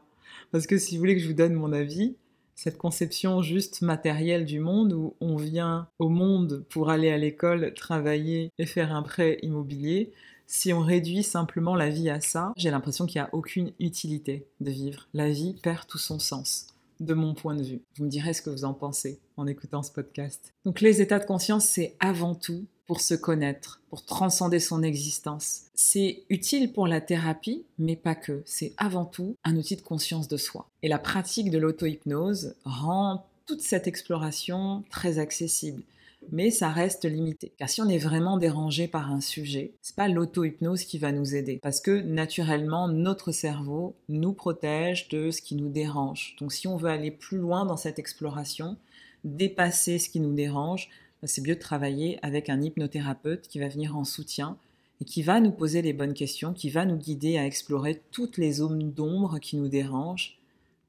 Parce 0.52 0.68
que 0.68 0.78
si 0.78 0.96
vous 0.96 1.00
voulez 1.00 1.16
que 1.16 1.22
je 1.22 1.28
vous 1.28 1.34
donne 1.34 1.54
mon 1.54 1.74
avis, 1.74 2.16
cette 2.60 2.78
conception 2.78 3.42
juste 3.42 3.82
matérielle 3.82 4.44
du 4.44 4.60
monde 4.60 4.92
où 4.92 5.16
on 5.22 5.38
vient 5.38 5.88
au 5.98 6.10
monde 6.10 6.66
pour 6.70 6.90
aller 6.90 7.10
à 7.10 7.18
l'école, 7.18 7.74
travailler 7.74 8.52
et 8.58 8.66
faire 8.66 8.94
un 8.94 9.02
prêt 9.02 9.38
immobilier, 9.44 10.12
Si 10.46 10.74
on 10.74 10.82
réduit 10.82 11.22
simplement 11.22 11.76
la 11.76 11.90
vie 11.90 12.10
à 12.10 12.20
ça, 12.20 12.54
j'ai 12.58 12.72
l'impression 12.72 13.06
qu'il 13.06 13.22
n'y 13.22 13.28
a 13.28 13.34
aucune 13.34 13.72
utilité 13.80 14.48
de 14.60 14.72
vivre. 14.72 15.08
La 15.14 15.30
vie 15.30 15.54
perd 15.62 15.86
tout 15.88 16.00
son 16.00 16.18
sens, 16.18 16.68
de 17.00 17.14
mon 17.14 17.36
point 17.36 17.56
de 17.56 17.64
vue. 17.64 17.82
Vous 17.96 18.06
me 18.06 18.10
direz 18.10 18.34
ce 18.34 18.42
que 18.42 18.50
vous 18.50 18.66
en 18.66 18.74
pensez 18.74 19.20
en 19.38 19.46
écoutant 19.46 19.84
ce 19.84 19.92
podcast. 19.92 20.52
Donc 20.66 20.82
les 20.82 21.02
états 21.02 21.20
de 21.20 21.26
conscience, 21.26 21.66
c'est 21.66 21.96
avant 22.00 22.34
tout 22.34 22.66
pour 22.90 23.02
se 23.02 23.14
connaître, 23.14 23.80
pour 23.92 24.04
transcender 24.04 24.60
son 24.60 24.82
existence. 24.82 25.66
C'est 25.76 26.24
utile 26.32 26.74
pour 26.74 26.88
la 26.88 27.02
thérapie, 27.02 27.64
mais 27.78 27.96
pas 27.96 28.16
que. 28.16 28.42
C'est 28.48 28.74
avant 28.78 29.06
tout 29.06 29.36
un 29.44 29.58
outil 29.58 29.76
de 29.76 29.84
conscience 29.84 30.28
de 30.28 30.38
soi. 30.38 30.68
Et 30.82 30.88
la 30.88 30.98
pratique 30.98 31.52
de 31.52 31.60
l'auto-hypnose 31.60 32.56
rend 32.66 33.28
toute 33.46 33.62
cette 33.62 33.86
exploration 33.86 34.84
très 34.90 35.20
accessible 35.20 35.84
mais 36.32 36.52
ça 36.52 36.70
reste 36.70 37.06
limité. 37.06 37.54
Car 37.58 37.70
si 37.70 37.82
on 37.82 37.88
est 37.88 37.98
vraiment 37.98 38.38
dérangé 38.38 38.90
par 38.90 39.10
un 39.10 39.22
sujet, 39.22 39.72
c'est 39.82 39.96
pas 39.96 40.10
l'auto-hypnose 40.10 40.84
qui 40.84 40.98
va 40.98 41.14
nous 41.14 41.34
aider. 41.34 41.60
Parce 41.64 41.80
que 41.80 42.02
naturellement, 42.02 42.90
notre 42.90 43.32
cerveau 43.32 43.96
nous 44.10 44.34
protège 44.34 45.08
de 45.08 45.32
ce 45.32 45.42
qui 45.42 45.56
nous 45.56 45.70
dérange. 45.70 46.36
Donc 46.40 46.52
si 46.52 46.68
on 46.68 46.76
veut 46.76 46.90
aller 46.90 47.10
plus 47.10 47.38
loin 47.38 47.66
dans 47.66 47.78
cette 47.78 48.00
exploration, 48.00 48.76
dépasser 49.24 49.98
ce 49.98 50.10
qui 50.10 50.20
nous 50.20 50.34
dérange, 50.34 50.90
c'est 51.24 51.42
mieux 51.42 51.56
de 51.56 51.60
travailler 51.60 52.20
avec 52.22 52.50
un 52.50 52.62
hypnothérapeute 52.62 53.48
qui 53.48 53.60
va 53.60 53.68
venir 53.68 53.98
en 53.98 54.04
soutien 54.04 54.58
et 55.02 55.06
qui 55.06 55.22
va 55.22 55.40
nous 55.40 55.52
poser 55.52 55.82
les 55.82 55.94
bonnes 55.94 56.14
questions, 56.14 56.54
qui 56.54 56.70
va 56.70 56.86
nous 56.86 56.98
guider 56.98 57.38
à 57.38 57.46
explorer 57.46 58.02
toutes 58.12 58.38
les 58.38 58.54
zones 58.54 58.92
d'ombre 58.92 59.40
qui 59.40 59.58
nous 59.58 59.68
dérangent. 59.68 60.38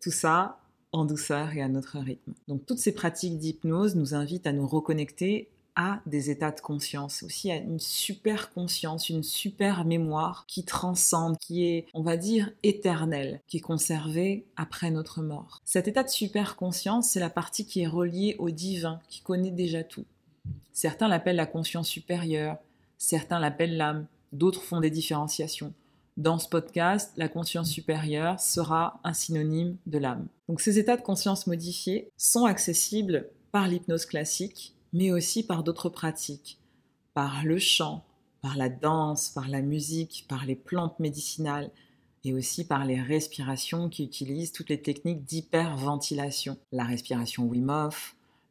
Tout 0.01 0.11
ça 0.11 0.61
en 0.93 1.05
douceur 1.05 1.53
et 1.55 1.63
à 1.63 1.69
notre 1.69 1.99
rythme. 1.99 2.33
Donc 2.49 2.67
toutes 2.67 2.79
ces 2.79 2.93
pratiques 2.93 3.39
d'hypnose 3.39 3.95
nous 3.95 4.15
invitent 4.15 4.47
à 4.47 4.53
nous 4.53 4.67
reconnecter 4.67 5.49
à 5.77 6.01
des 6.05 6.31
états 6.31 6.51
de 6.51 6.61
conscience, 6.61 7.23
aussi 7.23 7.51
à 7.51 7.57
une 7.57 7.79
super 7.79 8.51
conscience, 8.51 9.09
une 9.09 9.23
super 9.23 9.85
mémoire 9.85 10.45
qui 10.47 10.65
transcende, 10.65 11.39
qui 11.39 11.65
est, 11.65 11.87
on 11.95 12.03
va 12.03 12.17
dire, 12.17 12.51
éternelle, 12.63 13.41
qui 13.47 13.59
est 13.59 13.61
conservée 13.61 14.45
après 14.57 14.91
notre 14.91 15.23
mort. 15.23 15.63
Cet 15.65 15.87
état 15.89 16.03
de 16.03 16.09
super 16.09 16.57
conscience, 16.57 17.11
c'est 17.11 17.21
la 17.21 17.31
partie 17.31 17.67
qui 17.67 17.83
est 17.83 17.87
reliée 17.87 18.37
au 18.39 18.51
divin, 18.51 19.01
qui 19.09 19.21
connaît 19.21 19.53
déjà 19.53 19.85
tout. 19.85 20.05
Certains 20.73 21.09
l'appellent 21.09 21.37
la 21.37 21.47
conscience 21.47 21.89
supérieure, 21.89 22.59
certains 22.99 23.39
l'appellent 23.39 23.77
l'âme, 23.77 24.07
d'autres 24.33 24.63
font 24.63 24.81
des 24.81 24.91
différenciations. 24.91 25.75
Dans 26.17 26.39
ce 26.39 26.49
podcast, 26.49 27.13
la 27.17 27.29
conscience 27.29 27.71
supérieure 27.71 28.41
sera 28.41 29.01
un 29.05 29.15
synonyme 29.15 29.77
de 29.87 29.99
l'âme. 29.99 30.27
Donc 30.49 30.61
ces 30.61 30.79
états 30.79 30.97
de 30.97 31.03
conscience 31.03 31.47
modifiés 31.47 32.11
sont 32.17 32.45
accessibles 32.45 33.29
par 33.53 33.69
l'hypnose 33.69 34.07
classique, 34.07 34.75
mais 34.93 35.13
aussi 35.13 35.43
par 35.43 35.63
d'autres 35.63 35.89
pratiques, 35.89 36.59
par 37.15 37.45
le 37.45 37.59
chant, 37.59 38.05
par 38.43 38.57
la 38.57 38.69
danse, 38.69 39.31
par 39.31 39.49
la 39.49 39.63
musique, 39.63 40.27
par 40.29 40.45
les 40.45 40.57
plantes 40.57 40.99
médicinales 40.99 41.71
et 42.25 42.35
aussi 42.35 42.65
par 42.67 42.85
les 42.85 43.01
respirations 43.01 43.89
qui 43.89 44.05
utilisent 44.05 44.53
toutes 44.53 44.69
les 44.69 44.83
techniques 44.83 45.25
d'hyperventilation. 45.25 46.59
La 46.73 46.85
respiration 46.85 47.45
Wim 47.45 47.91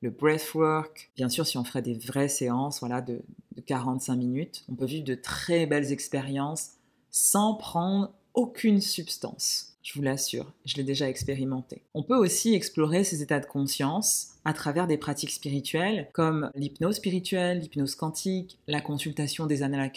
le 0.01 0.09
breathwork. 0.09 1.11
Bien 1.15 1.29
sûr, 1.29 1.45
si 1.45 1.57
on 1.57 1.63
ferait 1.63 1.81
des 1.81 1.93
vraies 1.93 2.29
séances 2.29 2.79
voilà, 2.79 3.01
de, 3.01 3.21
de 3.55 3.61
45 3.61 4.15
minutes, 4.15 4.63
on 4.69 4.75
peut 4.75 4.85
vivre 4.85 5.05
de 5.05 5.15
très 5.15 5.65
belles 5.65 5.91
expériences 5.91 6.71
sans 7.11 7.55
prendre 7.55 8.13
aucune 8.33 8.81
substance. 8.81 9.77
Je 9.81 9.93
vous 9.95 10.01
l'assure, 10.01 10.51
je 10.65 10.75
l'ai 10.75 10.83
déjà 10.83 11.09
expérimenté. 11.09 11.81
On 11.93 12.03
peut 12.03 12.15
aussi 12.15 12.53
explorer 12.53 13.03
ces 13.03 13.23
états 13.23 13.39
de 13.39 13.45
conscience 13.45 14.35
à 14.45 14.53
travers 14.53 14.87
des 14.87 14.97
pratiques 14.97 15.31
spirituelles 15.31 16.09
comme 16.13 16.51
l'hypnose 16.53 16.97
spirituelle, 16.97 17.59
l'hypnose 17.59 17.95
quantique, 17.95 18.59
la 18.67 18.81
consultation 18.81 19.47
des 19.47 19.63
annales 19.63 19.91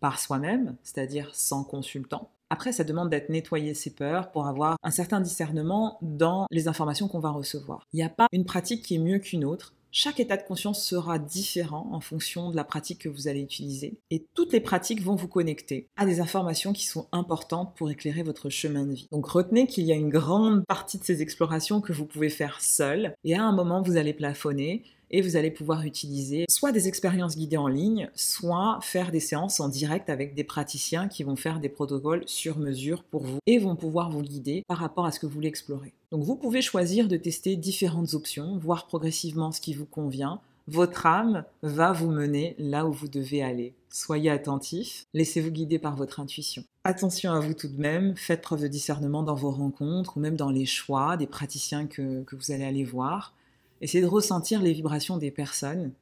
par 0.00 0.20
soi-même, 0.20 0.76
c'est-à-dire 0.84 1.34
sans 1.34 1.64
consultant. 1.64 2.30
Après, 2.48 2.72
ça 2.72 2.84
demande 2.84 3.10
d'être 3.10 3.28
nettoyé 3.28 3.74
ses 3.74 3.90
peurs 3.90 4.30
pour 4.30 4.46
avoir 4.46 4.76
un 4.82 4.90
certain 4.90 5.20
discernement 5.20 5.98
dans 6.00 6.46
les 6.50 6.68
informations 6.68 7.08
qu'on 7.08 7.18
va 7.18 7.30
recevoir. 7.30 7.82
Il 7.92 7.96
n'y 7.96 8.04
a 8.04 8.08
pas 8.08 8.28
une 8.32 8.44
pratique 8.44 8.84
qui 8.84 8.94
est 8.94 8.98
mieux 8.98 9.18
qu'une 9.18 9.44
autre. 9.44 9.74
Chaque 9.98 10.20
état 10.20 10.36
de 10.36 10.42
conscience 10.42 10.84
sera 10.84 11.18
différent 11.18 11.88
en 11.92 12.00
fonction 12.00 12.50
de 12.50 12.56
la 12.56 12.64
pratique 12.64 13.00
que 13.00 13.08
vous 13.08 13.28
allez 13.28 13.40
utiliser. 13.40 13.98
Et 14.10 14.26
toutes 14.34 14.52
les 14.52 14.60
pratiques 14.60 15.02
vont 15.02 15.14
vous 15.14 15.26
connecter 15.26 15.88
à 15.96 16.04
des 16.04 16.20
informations 16.20 16.74
qui 16.74 16.84
sont 16.84 17.06
importantes 17.12 17.74
pour 17.76 17.90
éclairer 17.90 18.22
votre 18.22 18.50
chemin 18.50 18.84
de 18.84 18.92
vie. 18.92 19.08
Donc 19.10 19.26
retenez 19.26 19.66
qu'il 19.66 19.84
y 19.84 19.92
a 19.92 19.96
une 19.96 20.10
grande 20.10 20.66
partie 20.66 20.98
de 20.98 21.04
ces 21.04 21.22
explorations 21.22 21.80
que 21.80 21.94
vous 21.94 22.04
pouvez 22.04 22.28
faire 22.28 22.60
seul. 22.60 23.14
Et 23.24 23.34
à 23.36 23.42
un 23.42 23.52
moment, 23.52 23.80
vous 23.80 23.96
allez 23.96 24.12
plafonner 24.12 24.84
et 25.10 25.22
vous 25.22 25.36
allez 25.36 25.50
pouvoir 25.50 25.82
utiliser 25.82 26.44
soit 26.48 26.72
des 26.72 26.88
expériences 26.88 27.36
guidées 27.36 27.56
en 27.56 27.68
ligne, 27.68 28.10
soit 28.14 28.78
faire 28.82 29.10
des 29.10 29.20
séances 29.20 29.60
en 29.60 29.68
direct 29.68 30.10
avec 30.10 30.34
des 30.34 30.44
praticiens 30.44 31.08
qui 31.08 31.24
vont 31.24 31.36
faire 31.36 31.60
des 31.60 31.68
protocoles 31.68 32.24
sur 32.26 32.58
mesure 32.58 33.02
pour 33.04 33.24
vous 33.24 33.38
et 33.46 33.58
vont 33.58 33.76
pouvoir 33.76 34.10
vous 34.10 34.22
guider 34.22 34.64
par 34.66 34.78
rapport 34.78 35.06
à 35.06 35.12
ce 35.12 35.20
que 35.20 35.26
vous 35.26 35.34
voulez 35.34 35.48
explorer. 35.48 35.92
Donc 36.10 36.22
vous 36.22 36.36
pouvez 36.36 36.62
choisir 36.62 37.08
de 37.08 37.16
tester 37.16 37.56
différentes 37.56 38.14
options, 38.14 38.58
voir 38.58 38.86
progressivement 38.86 39.52
ce 39.52 39.60
qui 39.60 39.74
vous 39.74 39.86
convient. 39.86 40.40
Votre 40.68 41.06
âme 41.06 41.44
va 41.62 41.92
vous 41.92 42.10
mener 42.10 42.56
là 42.58 42.86
où 42.86 42.92
vous 42.92 43.06
devez 43.06 43.40
aller. 43.42 43.72
Soyez 43.88 44.30
attentif, 44.30 45.06
laissez-vous 45.14 45.52
guider 45.52 45.78
par 45.78 45.94
votre 45.94 46.18
intuition. 46.18 46.64
Attention 46.82 47.32
à 47.32 47.38
vous 47.38 47.54
tout 47.54 47.68
de 47.68 47.80
même, 47.80 48.16
faites 48.16 48.42
preuve 48.42 48.62
de 48.62 48.68
discernement 48.68 49.22
dans 49.22 49.36
vos 49.36 49.52
rencontres 49.52 50.16
ou 50.16 50.20
même 50.20 50.36
dans 50.36 50.50
les 50.50 50.66
choix 50.66 51.16
des 51.16 51.28
praticiens 51.28 51.86
que, 51.86 52.24
que 52.24 52.34
vous 52.34 52.50
allez 52.50 52.64
aller 52.64 52.84
voir. 52.84 53.32
Essayez 53.80 54.02
de 54.02 54.08
ressentir 54.08 54.62
les 54.62 54.72
vibrations 54.72 55.18
des 55.18 55.30
personnes. 55.30 55.92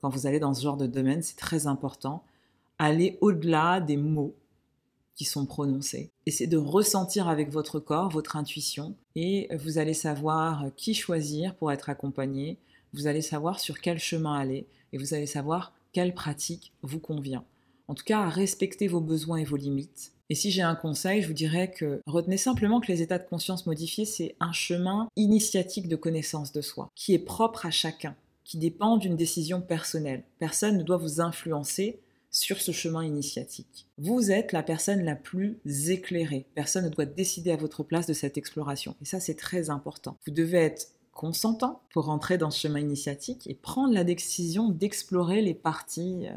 Quand 0.00 0.08
vous 0.08 0.26
allez 0.26 0.38
dans 0.38 0.54
ce 0.54 0.62
genre 0.62 0.76
de 0.76 0.86
domaine, 0.86 1.22
c'est 1.22 1.36
très 1.36 1.66
important. 1.66 2.24
Allez 2.78 3.18
au-delà 3.20 3.80
des 3.80 3.96
mots 3.96 4.34
qui 5.14 5.24
sont 5.24 5.46
prononcés. 5.46 6.10
Essayez 6.26 6.48
de 6.48 6.56
ressentir 6.56 7.28
avec 7.28 7.50
votre 7.50 7.78
corps, 7.78 8.10
votre 8.10 8.36
intuition, 8.36 8.96
et 9.14 9.48
vous 9.56 9.78
allez 9.78 9.94
savoir 9.94 10.66
qui 10.76 10.94
choisir 10.94 11.54
pour 11.54 11.70
être 11.70 11.88
accompagné, 11.88 12.58
vous 12.92 13.06
allez 13.06 13.22
savoir 13.22 13.60
sur 13.60 13.80
quel 13.80 13.98
chemin 13.98 14.34
aller, 14.34 14.66
et 14.92 14.98
vous 14.98 15.14
allez 15.14 15.26
savoir 15.26 15.72
quelle 15.92 16.14
pratique 16.14 16.72
vous 16.82 16.98
convient. 16.98 17.44
En 17.88 17.94
tout 17.94 18.04
cas, 18.04 18.28
respectez 18.28 18.88
vos 18.88 19.00
besoins 19.00 19.38
et 19.38 19.44
vos 19.44 19.56
limites. 19.56 20.12
Et 20.30 20.34
si 20.34 20.50
j'ai 20.50 20.62
un 20.62 20.74
conseil, 20.74 21.20
je 21.20 21.28
vous 21.28 21.34
dirais 21.34 21.70
que 21.70 22.00
retenez 22.06 22.38
simplement 22.38 22.80
que 22.80 22.90
les 22.90 23.02
états 23.02 23.18
de 23.18 23.28
conscience 23.28 23.66
modifiés, 23.66 24.06
c'est 24.06 24.36
un 24.40 24.52
chemin 24.52 25.08
initiatique 25.16 25.88
de 25.88 25.96
connaissance 25.96 26.52
de 26.52 26.62
soi, 26.62 26.90
qui 26.94 27.12
est 27.12 27.18
propre 27.18 27.66
à 27.66 27.70
chacun, 27.70 28.16
qui 28.42 28.56
dépend 28.56 28.96
d'une 28.96 29.16
décision 29.16 29.60
personnelle. 29.60 30.24
Personne 30.38 30.78
ne 30.78 30.82
doit 30.82 30.96
vous 30.96 31.20
influencer 31.20 32.00
sur 32.30 32.60
ce 32.60 32.72
chemin 32.72 33.04
initiatique. 33.04 33.86
Vous 33.98 34.32
êtes 34.32 34.52
la 34.52 34.62
personne 34.62 35.04
la 35.04 35.14
plus 35.14 35.60
éclairée. 35.88 36.46
Personne 36.54 36.86
ne 36.86 36.90
doit 36.90 37.04
décider 37.04 37.52
à 37.52 37.56
votre 37.56 37.84
place 37.84 38.06
de 38.06 38.12
cette 38.12 38.36
exploration. 38.36 38.96
Et 39.00 39.04
ça, 39.04 39.20
c'est 39.20 39.36
très 39.36 39.70
important. 39.70 40.16
Vous 40.26 40.32
devez 40.32 40.58
être 40.58 40.88
consentant 41.12 41.80
pour 41.92 42.08
entrer 42.08 42.36
dans 42.38 42.50
ce 42.50 42.60
chemin 42.60 42.80
initiatique 42.80 43.46
et 43.46 43.54
prendre 43.54 43.94
la 43.94 44.02
décision 44.02 44.68
d'explorer 44.68 45.42
les 45.42 45.54
parties 45.54 46.26
euh, 46.26 46.32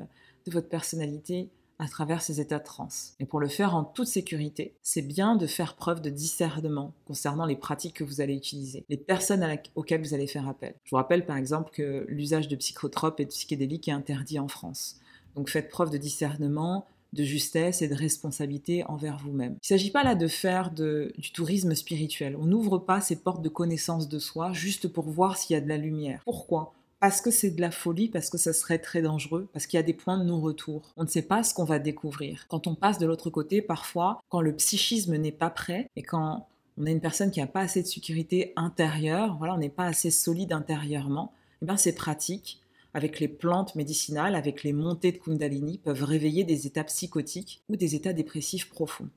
de 0.50 0.54
votre 0.54 0.70
personnalité 0.70 1.50
à 1.80 1.88
travers 1.88 2.22
ces 2.22 2.42
états 2.42 2.60
de 2.60 2.63
transe. 2.63 3.13
Et 3.20 3.25
pour 3.25 3.39
le 3.39 3.48
faire 3.48 3.75
en 3.75 3.84
toute 3.84 4.08
sécurité, 4.08 4.74
c'est 4.82 5.01
bien 5.01 5.36
de 5.36 5.46
faire 5.46 5.75
preuve 5.75 6.01
de 6.01 6.10
discernement 6.10 6.94
concernant 7.06 7.46
les 7.46 7.56
pratiques 7.56 7.96
que 7.96 8.04
vous 8.04 8.22
allez 8.22 8.36
utiliser, 8.36 8.84
les 8.89 8.98
personnes 8.98 9.46
auxquelles 9.75 10.01
vous 10.01 10.13
allez 10.13 10.27
faire 10.27 10.48
appel. 10.48 10.74
Je 10.86 10.92
vous 10.92 10.98
rappelle 10.98 11.25
par 11.25 11.38
exemple 11.38 11.72
que 11.72 12.06
l'usage 12.08 12.48
de 12.48 12.56
psychotropes 12.56 13.20
et 13.20 13.25
de 13.25 13.30
psychédéliques 13.30 13.88
est 13.88 13.92
interdit 13.92 14.39
en 14.39 14.48
France. 14.48 15.00
Donc 15.36 15.50
faites 15.50 15.70
preuve 15.70 15.92
de 15.92 15.98
discernement, 15.98 16.88
de 17.13 17.24
justesse 17.24 17.82
et 17.82 17.88
de 17.88 17.96
responsabilité 17.96 18.84
envers 18.86 19.18
vous-même. 19.18 19.54
Il 19.54 19.74
ne 19.74 19.77
s'agit 19.77 19.92
pas 19.92 20.04
là 20.04 20.16
de 20.16 20.27
faire 20.27 20.72
du 20.72 21.32
tourisme 21.34 21.75
spirituel. 21.75 22.36
On 22.36 22.46
n'ouvre 22.46 22.80
pas 22.80 23.01
ces 23.01 23.18
portes 23.18 23.42
de 23.42 23.50
connaissance 23.50 24.10
de 24.10 24.20
soi 24.20 24.51
juste 24.51 24.88
pour 24.88 25.06
voir 25.06 25.38
s'il 25.38 25.54
y 25.54 25.58
a 25.58 25.62
de 25.62 25.70
la 25.70 25.77
lumière. 25.77 26.22
Pourquoi? 26.25 26.74
Parce 27.00 27.22
que 27.22 27.32
c'est 27.32 27.51
de 27.51 27.62
la 27.62 27.72
folie, 27.72 28.10
parce 28.10 28.30
que 28.30 28.38
ça 28.38 28.54
serait 28.54 28.80
très 28.80 29.01
dangereux, 29.01 29.48
parce 29.54 29.68
qu'il 29.68 29.77
y 29.77 29.80
a 29.80 29.84
des 29.84 29.94
points 29.94 30.18
de 30.18 30.24
non-retour. 30.24 30.94
On 30.98 31.04
ne 31.04 31.10
sait 31.10 31.22
pas 31.22 31.44
ce 31.44 31.54
qu'on 31.54 31.63
va 31.63 31.80
découvrir. 31.80 32.46
Quand 32.48 32.68
on 32.68 32.75
passe 32.75 32.98
de 32.98 33.06
l'autre 33.06 33.30
côté, 33.30 33.62
parfois, 33.62 34.22
quand 34.30 34.42
le 34.42 34.56
psychisme 34.56 35.16
n'est 35.16 35.32
pas 35.32 35.50
prêt 35.50 35.89
et 35.96 36.04
quand 36.04 36.48
on 36.77 36.86
a 36.86 36.92
une 36.92 37.01
personne 37.01 37.32
qui 37.32 37.39
n'a 37.39 37.48
pas 37.48 37.62
assez 37.62 37.82
de 37.82 37.88
sécurité 37.88 38.54
intérieure, 38.56 39.38
voilà, 39.38 39.54
on 39.54 39.60
n'est 39.60 39.70
pas 39.70 39.86
assez 39.86 40.12
solide 40.12 40.54
intérieurement, 40.54 41.34
eh 41.62 41.66
bien 41.66 41.77
c'est 41.77 41.96
pratique. 41.96 42.62
Avec 42.94 43.20
les 43.20 43.27
plantes 43.27 43.75
médicinales, 43.75 44.34
avec 44.34 44.63
les 44.63 44.74
montées 44.74 45.12
de 45.12 45.18
Kundalini, 45.18 45.77
peuvent 45.77 46.04
réveiller 46.04 46.44
des 46.44 46.66
états 46.66 46.84
psychotiques 46.86 47.62
ou 47.70 47.75
des 47.75 47.94
états 47.94 48.13
dépressifs 48.13 48.70
profonds. 48.70 49.10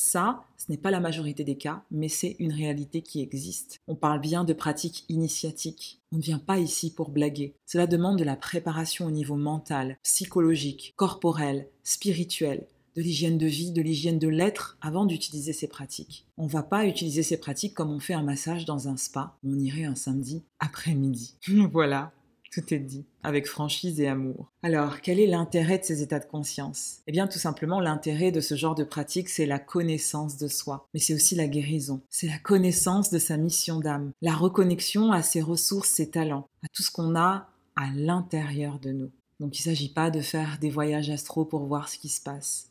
Ça, 0.00 0.44
ce 0.56 0.70
n'est 0.70 0.78
pas 0.78 0.92
la 0.92 1.00
majorité 1.00 1.42
des 1.42 1.56
cas, 1.56 1.82
mais 1.90 2.08
c'est 2.08 2.36
une 2.38 2.52
réalité 2.52 3.02
qui 3.02 3.20
existe. 3.20 3.80
On 3.88 3.96
parle 3.96 4.20
bien 4.20 4.44
de 4.44 4.52
pratiques 4.52 5.04
initiatiques. 5.08 6.00
On 6.12 6.18
ne 6.18 6.22
vient 6.22 6.38
pas 6.38 6.60
ici 6.60 6.94
pour 6.94 7.10
blaguer. 7.10 7.56
Cela 7.66 7.88
demande 7.88 8.16
de 8.16 8.22
la 8.22 8.36
préparation 8.36 9.06
au 9.06 9.10
niveau 9.10 9.34
mental, 9.34 9.98
psychologique, 10.04 10.94
corporel, 10.94 11.66
spirituel, 11.82 12.68
de 12.94 13.02
l'hygiène 13.02 13.38
de 13.38 13.46
vie, 13.48 13.72
de 13.72 13.82
l'hygiène 13.82 14.20
de 14.20 14.28
l'être 14.28 14.78
avant 14.80 15.04
d'utiliser 15.04 15.52
ces 15.52 15.66
pratiques. 15.66 16.26
On 16.36 16.44
ne 16.44 16.48
va 16.48 16.62
pas 16.62 16.86
utiliser 16.86 17.24
ces 17.24 17.36
pratiques 17.36 17.74
comme 17.74 17.90
on 17.90 17.98
fait 17.98 18.14
un 18.14 18.22
massage 18.22 18.66
dans 18.66 18.86
un 18.86 18.96
spa. 18.96 19.36
On 19.44 19.58
irait 19.58 19.84
un 19.84 19.96
samedi 19.96 20.44
après-midi. 20.60 21.34
voilà. 21.72 22.12
Tout 22.50 22.72
est 22.72 22.78
dit, 22.78 23.04
avec 23.22 23.46
franchise 23.46 24.00
et 24.00 24.08
amour. 24.08 24.50
Alors, 24.62 25.00
quel 25.00 25.20
est 25.20 25.26
l'intérêt 25.26 25.78
de 25.78 25.84
ces 25.84 26.02
états 26.02 26.18
de 26.18 26.24
conscience? 26.24 27.00
Eh 27.06 27.12
bien, 27.12 27.26
tout 27.26 27.38
simplement, 27.38 27.80
l'intérêt 27.80 28.32
de 28.32 28.40
ce 28.40 28.54
genre 28.54 28.74
de 28.74 28.84
pratique, 28.84 29.28
c'est 29.28 29.46
la 29.46 29.58
connaissance 29.58 30.38
de 30.38 30.48
soi. 30.48 30.88
Mais 30.94 31.00
c'est 31.00 31.14
aussi 31.14 31.34
la 31.34 31.46
guérison. 31.46 32.00
C'est 32.08 32.26
la 32.26 32.38
connaissance 32.38 33.10
de 33.10 33.18
sa 33.18 33.36
mission 33.36 33.80
d'âme. 33.80 34.12
La 34.22 34.34
reconnexion 34.34 35.12
à 35.12 35.22
ses 35.22 35.42
ressources, 35.42 35.90
ses 35.90 36.10
talents, 36.10 36.48
à 36.64 36.68
tout 36.72 36.82
ce 36.82 36.90
qu'on 36.90 37.16
a 37.16 37.50
à 37.76 37.90
l'intérieur 37.94 38.78
de 38.78 38.92
nous. 38.92 39.10
Donc, 39.40 39.58
il 39.58 39.62
ne 39.68 39.74
s'agit 39.74 39.92
pas 39.92 40.10
de 40.10 40.20
faire 40.20 40.58
des 40.60 40.70
voyages 40.70 41.10
astraux 41.10 41.44
pour 41.44 41.66
voir 41.66 41.88
ce 41.88 41.98
qui 41.98 42.08
se 42.08 42.22
passe. 42.22 42.70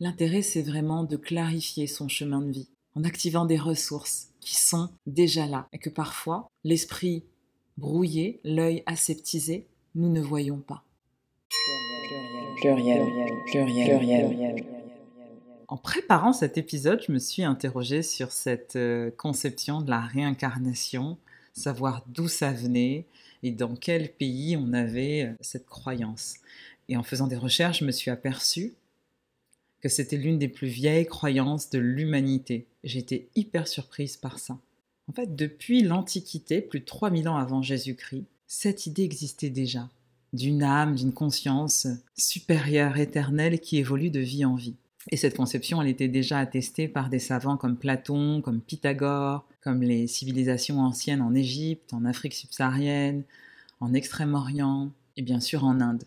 L'intérêt, 0.00 0.42
c'est 0.42 0.62
vraiment 0.62 1.02
de 1.02 1.16
clarifier 1.16 1.86
son 1.86 2.08
chemin 2.08 2.40
de 2.40 2.52
vie 2.52 2.68
en 2.94 3.04
activant 3.04 3.44
des 3.44 3.58
ressources 3.58 4.28
qui 4.40 4.56
sont 4.56 4.90
déjà 5.06 5.46
là 5.46 5.68
et 5.72 5.78
que 5.78 5.90
parfois 5.90 6.48
l'esprit 6.64 7.24
brouillé, 7.78 8.40
l'œil 8.42 8.82
aseptisé, 8.86 9.66
nous 9.94 10.10
ne 10.10 10.20
voyons 10.20 10.58
pas. 10.58 10.82
En 15.68 15.76
préparant 15.76 16.32
cet 16.32 16.58
épisode, 16.58 17.02
je 17.06 17.12
me 17.12 17.18
suis 17.18 17.44
interrogée 17.44 18.02
sur 18.02 18.32
cette 18.32 18.76
euh, 18.76 19.10
conception 19.16 19.80
de 19.80 19.90
la 19.90 20.00
réincarnation, 20.00 21.18
savoir 21.52 22.04
d'où 22.08 22.26
ça 22.26 22.52
venait 22.52 23.06
et 23.42 23.52
dans 23.52 23.76
quel 23.76 24.10
pays 24.12 24.56
on 24.56 24.72
avait 24.72 25.26
euh, 25.26 25.32
cette 25.40 25.66
croyance. 25.66 26.36
Et 26.88 26.96
en 26.96 27.02
faisant 27.02 27.28
des 27.28 27.36
recherches, 27.36 27.80
je 27.80 27.84
me 27.84 27.92
suis 27.92 28.10
aperçue 28.10 28.74
que 29.80 29.88
c'était 29.88 30.16
l'une 30.16 30.38
des 30.38 30.48
plus 30.48 30.66
vieilles 30.66 31.06
croyances 31.06 31.70
de 31.70 31.78
l'humanité. 31.78 32.66
J'étais 32.82 33.28
hyper 33.36 33.68
surprise 33.68 34.16
par 34.16 34.40
ça. 34.40 34.58
En 35.08 35.12
fait, 35.12 35.34
depuis 35.34 35.82
l'Antiquité, 35.82 36.60
plus 36.60 36.80
de 36.80 36.84
3000 36.84 37.28
ans 37.28 37.36
avant 37.36 37.62
Jésus-Christ, 37.62 38.26
cette 38.46 38.86
idée 38.86 39.04
existait 39.04 39.50
déjà, 39.50 39.88
d'une 40.32 40.62
âme, 40.62 40.96
d'une 40.96 41.12
conscience 41.12 41.86
supérieure, 42.16 42.98
éternelle, 42.98 43.60
qui 43.60 43.78
évolue 43.78 44.10
de 44.10 44.20
vie 44.20 44.44
en 44.44 44.54
vie. 44.54 44.76
Et 45.10 45.16
cette 45.16 45.36
conception, 45.36 45.80
elle 45.80 45.88
était 45.88 46.08
déjà 46.08 46.38
attestée 46.38 46.88
par 46.88 47.08
des 47.08 47.18
savants 47.18 47.56
comme 47.56 47.78
Platon, 47.78 48.42
comme 48.42 48.60
Pythagore, 48.60 49.46
comme 49.62 49.82
les 49.82 50.06
civilisations 50.06 50.80
anciennes 50.80 51.22
en 51.22 51.34
Égypte, 51.34 51.94
en 51.94 52.04
Afrique 52.04 52.34
subsaharienne, 52.34 53.24
en 53.80 53.94
Extrême-Orient 53.94 54.90
et 55.16 55.22
bien 55.22 55.40
sûr 55.40 55.64
en 55.64 55.80
Inde. 55.80 56.04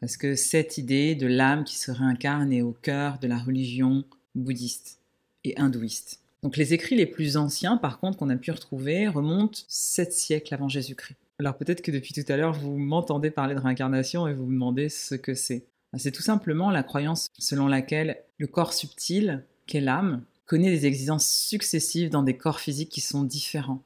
Parce 0.00 0.18
que 0.18 0.34
cette 0.34 0.76
idée 0.76 1.14
de 1.14 1.26
l'âme 1.26 1.64
qui 1.64 1.78
se 1.78 1.90
réincarne 1.90 2.52
est 2.52 2.62
au 2.62 2.72
cœur 2.72 3.18
de 3.18 3.28
la 3.28 3.38
religion 3.38 4.04
bouddhiste 4.34 4.98
et 5.44 5.58
hindouiste. 5.58 6.20
Donc 6.42 6.56
les 6.56 6.72
écrits 6.72 6.96
les 6.96 7.06
plus 7.06 7.36
anciens, 7.36 7.76
par 7.76 7.98
contre, 7.98 8.18
qu'on 8.18 8.30
a 8.30 8.36
pu 8.36 8.50
retrouver, 8.50 9.08
remontent 9.08 9.60
sept 9.68 10.12
siècles 10.12 10.54
avant 10.54 10.68
Jésus-Christ. 10.68 11.18
Alors 11.38 11.56
peut-être 11.56 11.82
que 11.82 11.90
depuis 11.90 12.12
tout 12.12 12.30
à 12.32 12.36
l'heure, 12.36 12.52
vous 12.52 12.76
m'entendez 12.76 13.30
parler 13.30 13.54
de 13.54 13.60
réincarnation 13.60 14.26
et 14.26 14.34
vous 14.34 14.46
vous 14.46 14.52
demandez 14.52 14.88
ce 14.88 15.14
que 15.14 15.34
c'est. 15.34 15.64
Ben, 15.92 15.98
c'est 15.98 16.12
tout 16.12 16.22
simplement 16.22 16.70
la 16.70 16.82
croyance 16.82 17.28
selon 17.38 17.66
laquelle 17.66 18.18
le 18.38 18.46
corps 18.46 18.72
subtil, 18.72 19.44
qu'est 19.66 19.80
l'âme, 19.80 20.22
connaît 20.46 20.70
des 20.70 20.86
exigences 20.86 21.26
successives 21.26 22.10
dans 22.10 22.22
des 22.22 22.36
corps 22.36 22.60
physiques 22.60 22.90
qui 22.90 23.00
sont 23.00 23.22
différents. 23.22 23.82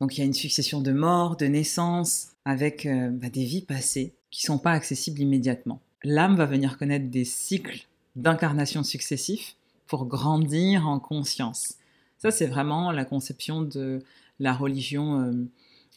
Donc 0.00 0.16
il 0.16 0.20
y 0.20 0.22
a 0.22 0.26
une 0.26 0.34
succession 0.34 0.80
de 0.80 0.92
morts, 0.92 1.36
de 1.36 1.46
naissances, 1.46 2.28
avec 2.44 2.86
euh, 2.86 3.10
bah, 3.10 3.28
des 3.28 3.44
vies 3.44 3.62
passées 3.62 4.14
qui 4.30 4.42
sont 4.42 4.58
pas 4.58 4.72
accessibles 4.72 5.20
immédiatement. 5.20 5.80
L'âme 6.02 6.36
va 6.36 6.46
venir 6.46 6.78
connaître 6.78 7.10
des 7.10 7.24
cycles 7.24 7.86
d'incarnation 8.16 8.82
successifs 8.82 9.56
pour 9.86 10.06
grandir 10.06 10.88
en 10.88 10.98
conscience. 10.98 11.74
Ça, 12.20 12.30
c'est 12.30 12.46
vraiment 12.46 12.92
la 12.92 13.06
conception 13.06 13.62
de 13.62 14.00
la 14.40 14.52
religion 14.52 15.22
euh, 15.22 15.32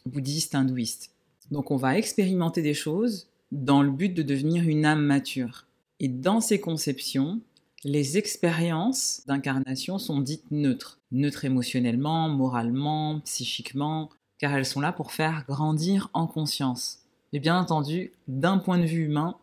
bouddhiste 0.05 0.55
hindouiste. 0.55 1.11
Donc, 1.51 1.69
on 1.69 1.75
va 1.75 1.97
expérimenter 1.97 2.61
des 2.61 2.73
choses 2.73 3.27
dans 3.51 3.83
le 3.83 3.91
but 3.91 4.13
de 4.13 4.23
devenir 4.23 4.63
une 4.63 4.85
âme 4.85 5.03
mature. 5.03 5.65
Et 5.99 6.07
dans 6.07 6.39
ces 6.39 6.61
conceptions, 6.61 7.41
les 7.83 8.17
expériences 8.17 9.23
d'incarnation 9.27 9.99
sont 9.99 10.21
dites 10.21 10.49
neutres. 10.49 10.99
Neutres 11.11 11.43
émotionnellement, 11.43 12.29
moralement, 12.29 13.19
psychiquement, 13.25 14.09
car 14.37 14.53
elles 14.53 14.65
sont 14.65 14.79
là 14.79 14.93
pour 14.93 15.11
faire 15.11 15.43
grandir 15.45 16.09
en 16.13 16.25
conscience. 16.25 16.99
Et 17.33 17.41
bien 17.41 17.59
entendu, 17.59 18.13
d'un 18.29 18.59
point 18.59 18.77
de 18.77 18.85
vue 18.85 19.05
humain, 19.05 19.35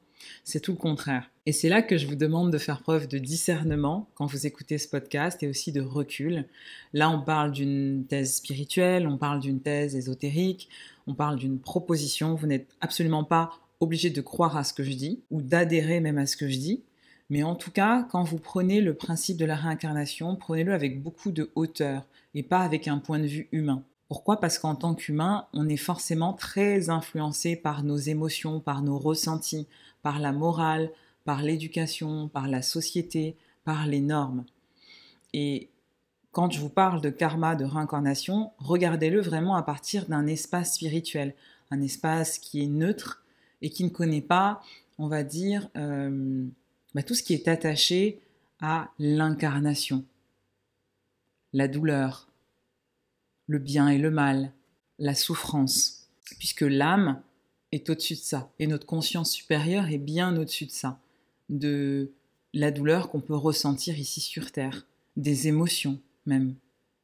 c'est 0.45 0.61
tout 0.61 0.73
le 0.73 0.79
contraire. 0.79 1.31
Et 1.47 1.53
c'est 1.53 1.69
là 1.69 1.83
que 1.83 1.97
je 1.97 2.07
vous 2.07 2.17
demande 2.17 2.53
de 2.53 2.59
faire 2.59 2.81
preuve 2.81 3.09
de 3.09 3.19
discernement 3.19 4.09
quand 4.15 4.27
vous 4.27 4.47
écoutez 4.47 4.79
ce 4.79 4.89
podcast 4.89 5.43
et 5.43 5.49
aussi 5.49 5.73
de 5.73 5.81
recul. 5.81 6.47
Là, 6.93 7.11
on 7.11 7.21
parle 7.21 7.53
d'une 7.53 8.05
thèse 8.09 8.35
spirituelle, 8.35 9.07
on 9.09 9.19
parle 9.19 9.41
d'une 9.41 9.61
thèse 9.61 9.97
ésotérique, 9.97 10.69
on 11.07 11.15
parle 11.15 11.37
d'une 11.37 11.59
proposition. 11.59 12.35
Vous 12.35 12.47
n'êtes 12.47 12.69
absolument 12.81 13.25
pas 13.25 13.51
obligé 13.81 14.11
de 14.11 14.21
croire 14.21 14.57
à 14.57 14.65
ce 14.65 14.75
que 14.75 14.85
je 14.85 14.93
dis 14.93 15.21
ou 15.31 15.43
d'adhérer 15.43 16.01
même 16.01 16.19
à 16.19 16.27
ce 16.27 16.37
que 16.37 16.49
je 16.49 16.59
dis. 16.59 16.83
Mais 17.31 17.43
en 17.43 17.55
tout 17.55 17.71
cas, 17.71 18.07
quand 18.11 18.25
vous 18.25 18.39
prenez 18.39 18.81
le 18.81 18.95
principe 18.95 19.37
de 19.37 19.45
la 19.45 19.55
réincarnation, 19.55 20.37
prenez-le 20.37 20.75
avec 20.75 21.03
beaucoup 21.03 21.31
de 21.31 21.51
hauteur 21.55 22.05
et 22.35 22.43
pas 22.43 22.61
avec 22.61 22.89
un 22.89 22.99
point 22.99 23.21
de 23.21 23.27
vue 23.27 23.49
humain. 23.53 23.85
Pourquoi? 24.09 24.41
Parce 24.41 24.59
qu'en 24.59 24.75
tant 24.75 24.97
qu'humain, 24.97 25.47
on 25.53 25.69
est 25.69 25.77
forcément 25.77 26.33
très 26.33 26.91
influencé 26.91 27.55
par 27.55 27.85
nos 27.85 27.97
émotions, 27.97 28.59
par 28.59 28.83
nos 28.83 28.99
ressentis, 28.99 29.69
par 30.03 30.19
la 30.19 30.33
morale, 30.33 30.91
par 31.25 31.43
l'éducation, 31.43 32.29
par 32.29 32.49
la 32.49 32.63
société, 32.63 33.37
par 33.65 33.87
les 33.87 34.01
normes. 34.01 34.45
Et 35.33 35.69
quand 36.33 36.51
je 36.51 36.61
vous 36.61 36.71
parle 36.71 37.01
de 37.01 37.11
karma, 37.11 37.57
de 37.57 37.65
réincarnation, 37.65 38.53
regardez-le 38.59 39.21
vraiment 39.21 39.57
à 39.57 39.63
partir 39.63 40.07
d'un 40.07 40.27
espace 40.27 40.75
spirituel, 40.75 41.35
un 41.71 41.81
espace 41.81 42.39
qui 42.39 42.63
est 42.63 42.69
neutre 42.69 43.23
et 43.63 43.71
qui 43.71 43.85
ne 43.85 43.91
connaît 43.91 44.21
pas, 44.21 44.63
on 44.99 45.09
va 45.09 45.23
dire, 45.23 45.69
euh, 45.77 46.47
bah, 46.95 47.03
tout 47.03 47.15
ce 47.15 47.23
qui 47.23 47.35
est 47.35 47.49
attaché 47.49 48.21
à 48.61 48.91
l'incarnation, 48.99 50.05
la 51.53 51.69
douleur, 51.69 52.29
le 53.47 53.59
bien 53.59 53.89
et 53.89 53.99
le 53.99 54.11
mal, 54.11 54.53
la 54.99 55.15
souffrance, 55.15 56.09
puisque 56.39 56.61
l'âme 56.61 57.21
est 57.73 57.89
au-dessus 57.91 58.15
de 58.15 58.21
ça, 58.21 58.51
et 58.59 58.67
notre 58.67 58.87
conscience 58.87 59.31
supérieure 59.31 59.89
est 59.91 59.99
bien 59.99 60.37
au-dessus 60.37 60.67
de 60.67 60.71
ça, 60.71 60.99
de 61.49 62.13
la 62.53 62.71
douleur 62.71 63.09
qu'on 63.09 63.21
peut 63.21 63.37
ressentir 63.37 63.99
ici 63.99 64.21
sur 64.21 64.51
Terre, 64.53 64.87
des 65.17 65.49
émotions 65.49 66.01
même. 66.27 66.55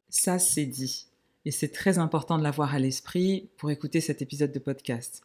Ça, 0.09 0.39
c'est 0.39 0.67
dit. 0.67 1.07
Et 1.45 1.51
c'est 1.51 1.69
très 1.69 1.99
important 1.99 2.39
de 2.39 2.43
l'avoir 2.43 2.75
à 2.75 2.79
l'esprit 2.79 3.49
pour 3.57 3.71
écouter 3.71 4.01
cet 4.01 4.23
épisode 4.23 4.53
de 4.53 4.59
podcast. 4.59 5.23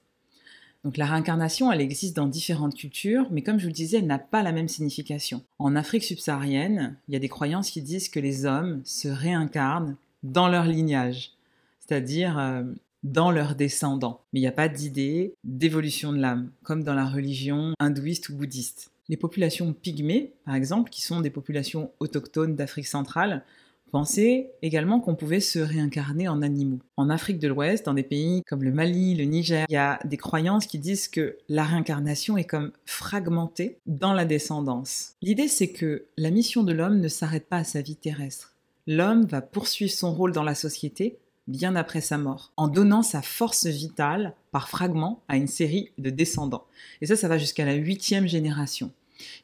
Donc 0.84 0.98
la 0.98 1.06
réincarnation, 1.06 1.72
elle 1.72 1.82
existe 1.82 2.16
dans 2.16 2.28
différentes 2.28 2.76
cultures, 2.76 3.28
mais 3.32 3.44
comme 3.44 3.60
je 3.60 3.64
vous 3.64 3.70
le 3.70 3.74
disais, 3.74 3.98
elle 3.98 4.08
n'a 4.08 4.20
pas 4.20 4.42
la 4.42 4.52
même 4.52 4.68
signification. 4.68 5.44
En 5.60 5.76
Afrique 5.76 6.04
subsaharienne, 6.04 6.98
il 7.08 7.14
y 7.14 7.18
a 7.18 7.20
des 7.20 7.30
croyances 7.30 7.70
qui 7.70 7.82
disent 7.82 8.10
que 8.10 8.20
les 8.20 8.46
hommes 8.46 8.82
se 8.84 9.08
réincarnent 9.08 9.96
dans 10.24 10.48
leur 10.48 10.66
lignage, 10.66 11.34
c'est-à-dire 11.80 12.38
euh, 12.40 12.64
dans 13.04 13.32
leurs 13.32 13.56
descendants. 13.56 14.22
Mais 14.32 14.40
il 14.40 14.44
n'y 14.44 14.48
a 14.48 14.52
pas 14.52 14.70
d'idée 14.70 15.36
d'évolution 15.44 16.12
de 16.14 16.20
l'âme, 16.20 16.52
comme 16.64 16.84
dans 16.84 16.94
la 16.94 17.06
religion 17.06 17.74
hindouiste 17.80 18.30
ou 18.30 18.36
bouddhiste. 18.36 18.92
Les 19.10 19.18
populations 19.18 19.74
pygmées, 19.74 20.34
par 20.46 20.56
exemple, 20.56 20.90
qui 20.90 21.02
sont 21.02 21.22
des 21.22 21.30
populations 21.30 21.92
autochtones 22.00 22.56
d'Afrique 22.56 22.88
centrale, 22.88 23.44
pensaient 23.92 24.52
également 24.62 25.02
qu'on 25.02 25.16
pouvait 25.16 25.42
se 25.42 25.60
réincarner 25.60 26.30
en 26.30 26.42
animaux. 26.42 26.80
En 26.96 27.10
Afrique 27.10 27.40
de 27.40 27.50
l'Ouest, 27.50 27.86
dans 27.86 27.94
des 27.94 28.04
pays 28.04 28.42
comme 28.48 28.64
le 28.64 28.72
Mali, 28.72 29.16
le 29.16 29.26
Niger, 29.26 29.66
il 29.68 29.74
y 29.74 29.78
a 29.78 30.00
des 30.06 30.16
croyances 30.16 30.66
qui 30.66 30.80
disent 30.80 31.10
que 31.10 31.38
la 31.50 31.66
réincarnation 31.66 32.38
est 32.38 32.46
comme 32.46 32.72
fragmentée 32.86 33.80
dans 33.88 34.14
la 34.14 34.24
descendance. 34.24 35.16
L'idée, 35.22 35.50
c'est 35.50 35.74
que 35.74 36.06
la 36.18 36.32
mission 36.32 36.64
de 36.64 36.72
l'homme 36.72 37.02
ne 37.02 37.10
s'arrête 37.10 37.48
pas 37.50 37.58
à 37.58 37.64
sa 37.66 37.82
vie 37.82 37.98
terrestre 37.98 38.52
l'homme 38.88 39.26
va 39.26 39.42
poursuivre 39.42 39.92
son 39.92 40.14
rôle 40.14 40.32
dans 40.32 40.44
la 40.44 40.56
société 40.56 41.20
bien 41.52 41.76
après 41.76 42.02
sa 42.02 42.18
mort, 42.18 42.52
en 42.58 42.68
donnant 42.68 43.04
sa 43.04 43.22
force 43.22 43.68
vitale 43.68 44.34
par 44.52 44.70
fragments 44.70 45.22
à 45.28 45.38
une 45.38 45.48
série 45.48 45.92
de 45.98 46.10
descendants. 46.10 46.66
Et 47.02 47.06
ça, 47.06 47.16
ça 47.16 47.28
va 47.28 47.38
jusqu'à 47.38 47.66
la 47.66 47.74
huitième 47.74 48.28
génération. 48.28 48.92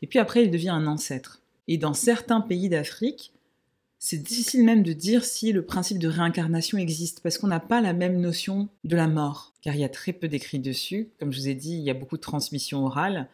Et 0.01 0.07
puis 0.07 0.19
après, 0.19 0.43
il 0.43 0.51
devient 0.51 0.69
un 0.69 0.87
ancêtre. 0.87 1.41
Et 1.67 1.77
dans 1.77 1.93
certains 1.93 2.41
pays 2.41 2.69
d'Afrique, 2.69 3.31
c'est 3.99 4.21
difficile 4.21 4.63
même 4.63 4.83
de 4.83 4.93
dire 4.93 5.25
si 5.25 5.51
le 5.51 5.65
principe 5.65 5.97
de 5.97 6.07
réincarnation 6.07 6.77
existe, 6.77 7.19
parce 7.21 7.37
qu'on 7.37 7.47
n'a 7.47 7.59
pas 7.59 7.81
la 7.81 7.93
même 7.93 8.19
notion 8.19 8.69
de 8.83 8.95
la 8.95 9.07
mort, 9.07 9.53
car 9.61 9.75
il 9.75 9.81
y 9.81 9.83
a 9.83 9.89
très 9.89 10.13
peu 10.13 10.27
d'écrits 10.27 10.59
dessus. 10.59 11.09
Comme 11.19 11.33
je 11.33 11.39
vous 11.39 11.47
ai 11.47 11.55
dit, 11.55 11.73
il 11.73 11.83
y 11.83 11.89
a 11.89 11.95
beaucoup 11.95 12.17
de 12.17 12.21
transmissions 12.21 12.85
orales, 12.85 13.27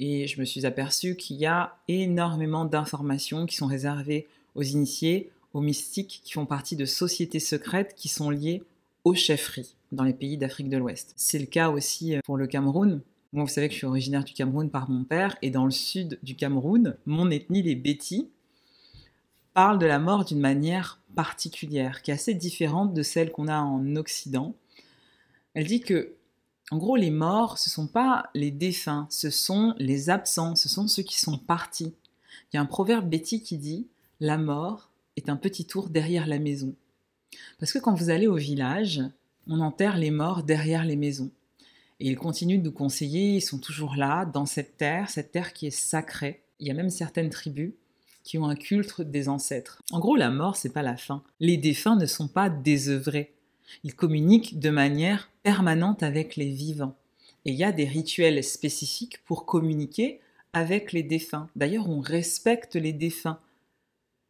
et 0.00 0.26
je 0.26 0.40
me 0.40 0.44
suis 0.44 0.66
aperçu 0.66 1.16
qu'il 1.16 1.36
y 1.36 1.46
a 1.46 1.76
énormément 1.86 2.64
d'informations 2.64 3.46
qui 3.46 3.56
sont 3.56 3.66
réservées 3.66 4.26
aux 4.54 4.62
initiés, 4.62 5.30
aux 5.58 5.60
mystiques 5.60 6.20
qui 6.22 6.32
font 6.32 6.46
partie 6.46 6.76
de 6.76 6.84
sociétés 6.84 7.40
secrètes 7.40 7.94
qui 7.96 8.08
sont 8.08 8.30
liées 8.30 8.62
aux 9.02 9.14
chefferies 9.14 9.74
dans 9.90 10.04
les 10.04 10.12
pays 10.12 10.38
d'Afrique 10.38 10.68
de 10.68 10.76
l'Ouest. 10.76 11.14
C'est 11.16 11.40
le 11.40 11.46
cas 11.46 11.70
aussi 11.70 12.14
euh, 12.14 12.20
pour 12.24 12.36
le 12.36 12.46
Cameroun. 12.46 13.00
Moi, 13.32 13.44
vous 13.44 13.50
savez 13.50 13.66
que 13.66 13.72
je 13.72 13.78
suis 13.78 13.86
originaire 13.86 14.22
du 14.22 14.34
Cameroun 14.34 14.70
par 14.70 14.88
mon 14.88 15.02
père, 15.02 15.36
et 15.42 15.50
dans 15.50 15.64
le 15.64 15.72
sud 15.72 16.18
du 16.22 16.36
Cameroun, 16.36 16.96
mon 17.06 17.30
ethnie, 17.30 17.62
les 17.62 17.74
Bétis, 17.74 18.28
parle 19.52 19.80
de 19.80 19.86
la 19.86 19.98
mort 19.98 20.24
d'une 20.24 20.38
manière 20.38 21.00
particulière, 21.16 22.02
qui 22.02 22.12
est 22.12 22.14
assez 22.14 22.34
différente 22.34 22.94
de 22.94 23.02
celle 23.02 23.32
qu'on 23.32 23.48
a 23.48 23.58
en 23.58 23.96
Occident. 23.96 24.54
Elle 25.54 25.66
dit 25.66 25.80
que 25.80 26.12
En 26.70 26.76
gros, 26.76 26.96
les 26.96 27.10
morts, 27.10 27.58
ce 27.58 27.68
ne 27.68 27.72
sont 27.72 27.88
pas 27.88 28.30
les 28.34 28.52
défunts, 28.52 29.08
ce 29.10 29.30
sont 29.30 29.74
les 29.78 30.08
absents, 30.08 30.54
ce 30.54 30.68
sont 30.68 30.86
ceux 30.86 31.02
qui 31.02 31.18
sont 31.18 31.38
partis. 31.38 31.94
Il 32.52 32.56
y 32.56 32.58
a 32.58 32.62
un 32.62 32.66
proverbe 32.66 33.08
Betty 33.08 33.42
qui 33.42 33.58
dit 33.58 33.88
La 34.20 34.38
mort 34.38 34.90
est 35.18 35.28
un 35.28 35.36
petit 35.36 35.64
tour 35.64 35.90
derrière 35.90 36.26
la 36.26 36.38
maison. 36.38 36.74
Parce 37.58 37.72
que 37.72 37.78
quand 37.78 37.94
vous 37.94 38.10
allez 38.10 38.26
au 38.26 38.36
village, 38.36 39.02
on 39.46 39.60
enterre 39.60 39.98
les 39.98 40.10
morts 40.10 40.42
derrière 40.42 40.84
les 40.84 40.96
maisons. 40.96 41.30
Et 42.00 42.08
ils 42.08 42.16
continuent 42.16 42.58
de 42.58 42.64
nous 42.64 42.72
conseiller, 42.72 43.36
ils 43.36 43.42
sont 43.42 43.58
toujours 43.58 43.96
là, 43.96 44.24
dans 44.24 44.46
cette 44.46 44.76
terre, 44.76 45.10
cette 45.10 45.32
terre 45.32 45.52
qui 45.52 45.66
est 45.66 45.70
sacrée. 45.70 46.42
Il 46.60 46.66
y 46.66 46.70
a 46.70 46.74
même 46.74 46.90
certaines 46.90 47.30
tribus 47.30 47.72
qui 48.22 48.38
ont 48.38 48.46
un 48.46 48.54
culte 48.54 49.00
des 49.00 49.28
ancêtres. 49.28 49.82
En 49.90 50.00
gros, 50.00 50.14
la 50.14 50.30
mort, 50.30 50.56
c'est 50.56 50.72
pas 50.72 50.82
la 50.82 50.96
fin. 50.96 51.22
Les 51.40 51.56
défunts 51.56 51.96
ne 51.96 52.06
sont 52.06 52.28
pas 52.28 52.50
désœuvrés. 52.50 53.34
Ils 53.84 53.94
communiquent 53.94 54.58
de 54.58 54.70
manière 54.70 55.30
permanente 55.42 56.02
avec 56.02 56.36
les 56.36 56.50
vivants. 56.50 56.96
Et 57.44 57.52
il 57.52 57.56
y 57.56 57.64
a 57.64 57.72
des 57.72 57.86
rituels 57.86 58.44
spécifiques 58.44 59.24
pour 59.24 59.46
communiquer 59.46 60.20
avec 60.52 60.92
les 60.92 61.02
défunts. 61.02 61.48
D'ailleurs, 61.56 61.88
on 61.88 62.00
respecte 62.00 62.76
les 62.76 62.92
défunts. 62.92 63.38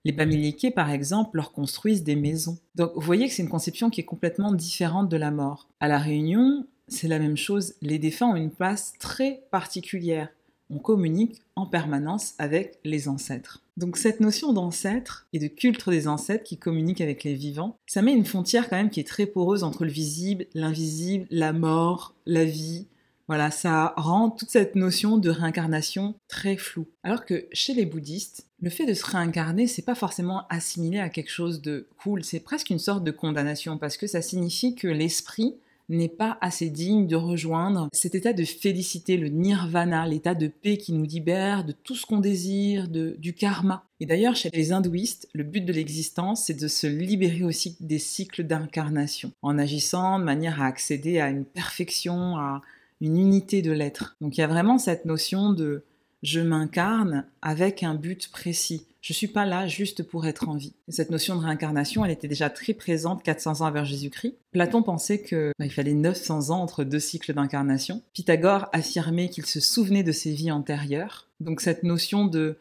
Les 0.04 0.12
Bamiliqués, 0.12 0.70
par 0.70 0.90
exemple, 0.90 1.36
leur 1.36 1.52
construisent 1.52 2.04
des 2.04 2.16
maisons. 2.16 2.58
Donc, 2.74 2.92
vous 2.94 3.00
voyez 3.00 3.26
que 3.26 3.34
c'est 3.34 3.42
une 3.42 3.48
conception 3.48 3.90
qui 3.90 4.00
est 4.00 4.04
complètement 4.04 4.52
différente 4.52 5.08
de 5.08 5.16
la 5.16 5.30
mort. 5.30 5.68
À 5.80 5.88
La 5.88 5.98
Réunion, 5.98 6.66
c'est 6.88 7.08
la 7.08 7.18
même 7.18 7.36
chose. 7.36 7.74
Les 7.82 7.98
défunts 7.98 8.28
ont 8.28 8.36
une 8.36 8.50
place 8.50 8.94
très 8.98 9.42
particulière. 9.50 10.28
On 10.70 10.78
communique 10.78 11.42
en 11.56 11.66
permanence 11.66 12.34
avec 12.38 12.78
les 12.84 13.08
ancêtres. 13.08 13.62
Donc 13.78 13.96
cette 13.96 14.20
notion 14.20 14.52
d'ancêtre 14.52 15.28
et 15.32 15.38
de 15.38 15.46
culte 15.46 15.88
des 15.88 16.08
ancêtres 16.08 16.44
qui 16.44 16.58
communiquent 16.58 17.00
avec 17.00 17.24
les 17.24 17.34
vivants, 17.34 17.76
ça 17.86 18.02
met 18.02 18.12
une 18.12 18.24
frontière 18.24 18.68
quand 18.68 18.76
même 18.76 18.90
qui 18.90 19.00
est 19.00 19.06
très 19.06 19.26
poreuse 19.26 19.62
entre 19.62 19.84
le 19.84 19.90
visible, 19.90 20.46
l'invisible, 20.52 21.26
la 21.30 21.52
mort, 21.52 22.14
la 22.26 22.44
vie. 22.44 22.86
Voilà, 23.28 23.50
ça 23.50 23.92
rend 23.96 24.30
toute 24.30 24.48
cette 24.48 24.74
notion 24.74 25.18
de 25.18 25.28
réincarnation 25.28 26.14
très 26.28 26.56
floue. 26.56 26.88
Alors 27.02 27.26
que 27.26 27.46
chez 27.52 27.74
les 27.74 27.84
bouddhistes, 27.84 28.46
le 28.60 28.70
fait 28.70 28.86
de 28.86 28.94
se 28.94 29.04
réincarner, 29.04 29.66
c'est 29.66 29.84
pas 29.84 29.94
forcément 29.94 30.46
assimilé 30.48 30.98
à 30.98 31.10
quelque 31.10 31.30
chose 31.30 31.60
de 31.60 31.86
cool, 32.02 32.24
c'est 32.24 32.40
presque 32.40 32.70
une 32.70 32.78
sorte 32.78 33.04
de 33.04 33.10
condamnation 33.10 33.76
parce 33.76 33.98
que 33.98 34.06
ça 34.06 34.22
signifie 34.22 34.74
que 34.74 34.88
l'esprit 34.88 35.56
n'est 35.90 36.08
pas 36.08 36.38
assez 36.40 36.68
digne 36.68 37.06
de 37.06 37.16
rejoindre 37.16 37.88
cet 37.92 38.14
état 38.14 38.32
de 38.32 38.44
félicité, 38.44 39.16
le 39.16 39.28
nirvana, 39.28 40.06
l'état 40.06 40.34
de 40.34 40.48
paix 40.48 40.76
qui 40.76 40.92
nous 40.92 41.04
libère 41.04 41.64
de 41.64 41.72
tout 41.72 41.94
ce 41.94 42.04
qu'on 42.04 42.18
désire, 42.20 42.88
de, 42.88 43.16
du 43.18 43.32
karma. 43.32 43.84
Et 44.00 44.06
d'ailleurs, 44.06 44.36
chez 44.36 44.50
les 44.50 44.72
hindouistes, 44.72 45.28
le 45.32 45.44
but 45.44 45.64
de 45.64 45.72
l'existence, 45.72 46.44
c'est 46.44 46.60
de 46.60 46.68
se 46.68 46.86
libérer 46.86 47.42
aussi 47.42 47.76
des 47.80 47.98
cycles 47.98 48.44
d'incarnation, 48.44 49.32
en 49.42 49.58
agissant 49.58 50.18
de 50.18 50.24
manière 50.24 50.60
à 50.60 50.66
accéder 50.66 51.20
à 51.20 51.30
une 51.30 51.44
perfection, 51.44 52.36
à 52.36 52.62
une 53.00 53.16
unité 53.16 53.62
de 53.62 53.72
l'être. 53.72 54.16
Donc 54.20 54.36
il 54.36 54.40
y 54.40 54.44
a 54.44 54.48
vraiment 54.48 54.78
cette 54.78 55.04
notion 55.04 55.52
de 55.52 55.84
je 56.22 56.40
m'incarne 56.40 57.26
avec 57.42 57.82
un 57.82 57.94
but 57.94 58.28
précis. 58.30 58.86
Je 59.00 59.12
ne 59.12 59.16
suis 59.16 59.28
pas 59.28 59.46
là 59.46 59.68
juste 59.68 60.02
pour 60.02 60.26
être 60.26 60.48
en 60.48 60.56
vie. 60.56 60.74
cette 60.88 61.10
notion 61.10 61.36
de 61.36 61.44
réincarnation, 61.44 62.04
elle 62.04 62.10
était 62.10 62.26
déjà 62.26 62.50
très 62.50 62.74
présente 62.74 63.22
400 63.22 63.60
ans 63.60 63.66
avant 63.66 63.84
Jésus-Christ. 63.84 64.34
Platon 64.50 64.82
pensait 64.82 65.22
qu'il 65.22 65.52
bah, 65.58 65.68
fallait 65.68 65.94
900 65.94 66.50
ans 66.50 66.60
entre 66.60 66.82
deux 66.82 66.98
cycles 66.98 67.32
d'incarnation. 67.32 68.02
Pythagore 68.12 68.66
affirmait 68.72 69.28
qu'il 69.28 69.46
se 69.46 69.60
souvenait 69.60 70.02
de 70.02 70.12
ses 70.12 70.32
vies 70.32 70.50
antérieures. 70.50 71.28
Donc 71.40 71.60
cette 71.60 71.84
notion 71.84 72.26
de 72.26 72.58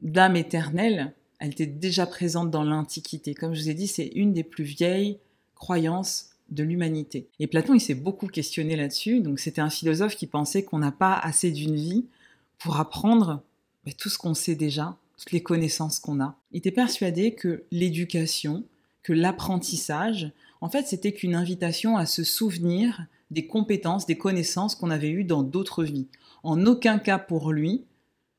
d'âme 0.00 0.36
éternelle, 0.36 1.12
elle 1.40 1.50
était 1.50 1.66
déjà 1.66 2.06
présente 2.06 2.52
dans 2.52 2.62
l'Antiquité. 2.62 3.34
Comme 3.34 3.54
je 3.54 3.62
vous 3.62 3.70
ai 3.70 3.74
dit, 3.74 3.88
c'est 3.88 4.06
une 4.06 4.32
des 4.32 4.44
plus 4.44 4.62
vieilles 4.62 5.18
croyances 5.56 6.27
de 6.50 6.62
l'humanité. 6.62 7.28
Et 7.38 7.46
Platon, 7.46 7.74
il 7.74 7.80
s'est 7.80 7.94
beaucoup 7.94 8.26
questionné 8.26 8.76
là-dessus. 8.76 9.20
Donc 9.20 9.38
c'était 9.38 9.60
un 9.60 9.70
philosophe 9.70 10.16
qui 10.16 10.26
pensait 10.26 10.62
qu'on 10.62 10.78
n'a 10.78 10.92
pas 10.92 11.14
assez 11.14 11.50
d'une 11.50 11.76
vie 11.76 12.06
pour 12.58 12.78
apprendre 12.78 13.42
bah, 13.84 13.92
tout 13.96 14.08
ce 14.08 14.18
qu'on 14.18 14.34
sait 14.34 14.54
déjà, 14.54 14.96
toutes 15.16 15.32
les 15.32 15.42
connaissances 15.42 15.98
qu'on 15.98 16.20
a. 16.20 16.36
Il 16.52 16.58
était 16.58 16.70
persuadé 16.70 17.34
que 17.34 17.64
l'éducation, 17.70 18.64
que 19.02 19.12
l'apprentissage, 19.12 20.32
en 20.60 20.68
fait, 20.68 20.86
c'était 20.86 21.12
qu'une 21.12 21.34
invitation 21.34 21.96
à 21.96 22.06
se 22.06 22.24
souvenir 22.24 23.06
des 23.30 23.46
compétences, 23.46 24.06
des 24.06 24.18
connaissances 24.18 24.74
qu'on 24.74 24.90
avait 24.90 25.10
eues 25.10 25.24
dans 25.24 25.42
d'autres 25.42 25.84
vies. 25.84 26.06
En 26.42 26.66
aucun 26.66 26.98
cas 26.98 27.18
pour 27.18 27.52
lui, 27.52 27.84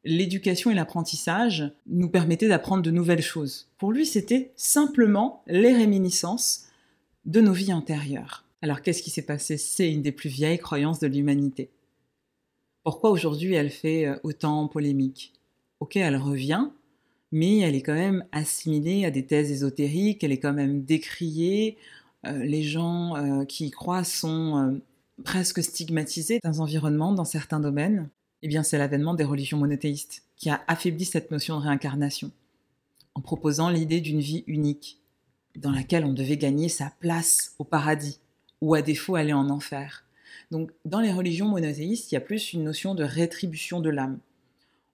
l'éducation 0.03 0.71
et 0.71 0.75
l'apprentissage 0.75 1.71
nous 1.87 2.09
permettaient 2.09 2.47
d'apprendre 2.47 2.83
de 2.83 2.91
nouvelles 2.91 3.21
choses. 3.21 3.67
Pour 3.77 3.91
lui, 3.91 4.05
c'était 4.05 4.51
simplement 4.55 5.43
les 5.47 5.73
réminiscences 5.73 6.68
de 7.29 7.41
nos 7.41 7.53
vies 7.53 7.73
antérieures. 7.73 8.43
Alors 8.63 8.81
qu'est-ce 8.81 9.03
qui 9.03 9.11
s'est 9.11 9.21
passé? 9.21 9.57
C'est 9.57 9.91
une 9.91 10.01
des 10.01 10.11
plus 10.11 10.31
vieilles 10.31 10.57
croyances 10.57 10.99
de 10.99 11.05
l'humanité. 11.05 11.69
Pourquoi 12.83 13.11
aujourd'hui 13.11 13.53
elle 13.53 13.69
fait 13.69 14.07
euh, 14.07 14.15
autant 14.23 14.67
polémique? 14.67 15.33
Ok, 15.79 15.95
elle 15.95 16.17
revient, 16.17 16.69
mais 17.31 17.59
elle 17.59 17.75
est 17.75 17.83
quand 17.83 17.93
même 17.93 18.25
assimilée 18.31 19.05
à 19.05 19.11
des 19.11 19.27
thèses 19.27 19.51
ésotériques, 19.51 20.23
elle 20.23 20.31
est 20.31 20.39
quand 20.39 20.53
même 20.53 20.83
décriée. 20.83 21.77
Euh, 22.25 22.43
les 22.43 22.63
gens 22.63 23.15
euh, 23.15 23.45
qui 23.45 23.67
y 23.67 23.71
croient 23.71 24.03
sont 24.03 24.81
presque 25.23 25.61
stigmatisés 25.61 26.39
dans 26.43 26.61
un 26.61 26.63
environnement, 26.63 27.13
dans 27.13 27.25
certains 27.25 27.59
domaines. 27.59 28.09
Eh 28.41 28.47
bien, 28.47 28.63
c'est 28.63 28.79
l'avènement 28.79 29.13
des 29.13 29.23
religions 29.23 29.59
monothéistes 29.59 30.23
qui 30.35 30.49
a 30.49 30.63
affaibli 30.67 31.05
cette 31.05 31.29
notion 31.29 31.59
de 31.59 31.63
réincarnation, 31.63 32.31
en 33.13 33.21
proposant 33.21 33.69
l'idée 33.69 34.01
d'une 34.01 34.19
vie 34.19 34.43
unique, 34.47 34.98
dans 35.55 35.71
laquelle 35.71 36.05
on 36.05 36.13
devait 36.13 36.37
gagner 36.37 36.69
sa 36.69 36.91
place 36.99 37.55
au 37.59 37.63
paradis, 37.63 38.19
ou 38.61 38.75
à 38.75 38.81
défaut 38.81 39.15
aller 39.15 39.33
en 39.33 39.49
enfer. 39.49 40.05
Donc 40.51 40.71
dans 40.85 40.99
les 40.99 41.11
religions 41.11 41.47
monothéistes, 41.47 42.11
il 42.11 42.15
y 42.15 42.17
a 42.17 42.21
plus 42.21 42.53
une 42.53 42.63
notion 42.63 42.95
de 42.95 43.03
rétribution 43.03 43.79
de 43.79 43.89
l'âme. 43.89 44.19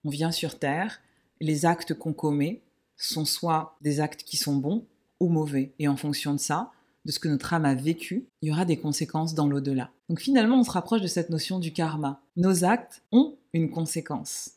On 0.04 0.10
vient 0.10 0.32
sur 0.32 0.58
Terre, 0.58 1.00
les 1.40 1.66
actes 1.66 1.94
qu'on 1.94 2.12
commet 2.12 2.62
sont 2.96 3.24
soit 3.24 3.76
des 3.80 4.00
actes 4.00 4.22
qui 4.22 4.36
sont 4.36 4.56
bons 4.56 4.84
ou 5.20 5.28
mauvais. 5.28 5.72
Et 5.78 5.88
en 5.88 5.96
fonction 5.96 6.32
de 6.32 6.40
ça, 6.40 6.72
de 7.04 7.12
ce 7.12 7.18
que 7.18 7.28
notre 7.28 7.54
âme 7.54 7.64
a 7.64 7.74
vécu, 7.74 8.26
il 8.42 8.48
y 8.48 8.52
aura 8.52 8.64
des 8.64 8.78
conséquences 8.78 9.34
dans 9.34 9.46
l'au-delà. 9.46 9.90
Donc 10.08 10.20
finalement, 10.20 10.58
on 10.58 10.64
se 10.64 10.70
rapproche 10.70 11.02
de 11.02 11.06
cette 11.06 11.30
notion 11.30 11.58
du 11.58 11.72
karma. 11.72 12.20
Nos 12.36 12.64
actes 12.64 13.02
ont 13.12 13.36
une 13.52 13.70
conséquence. 13.70 14.52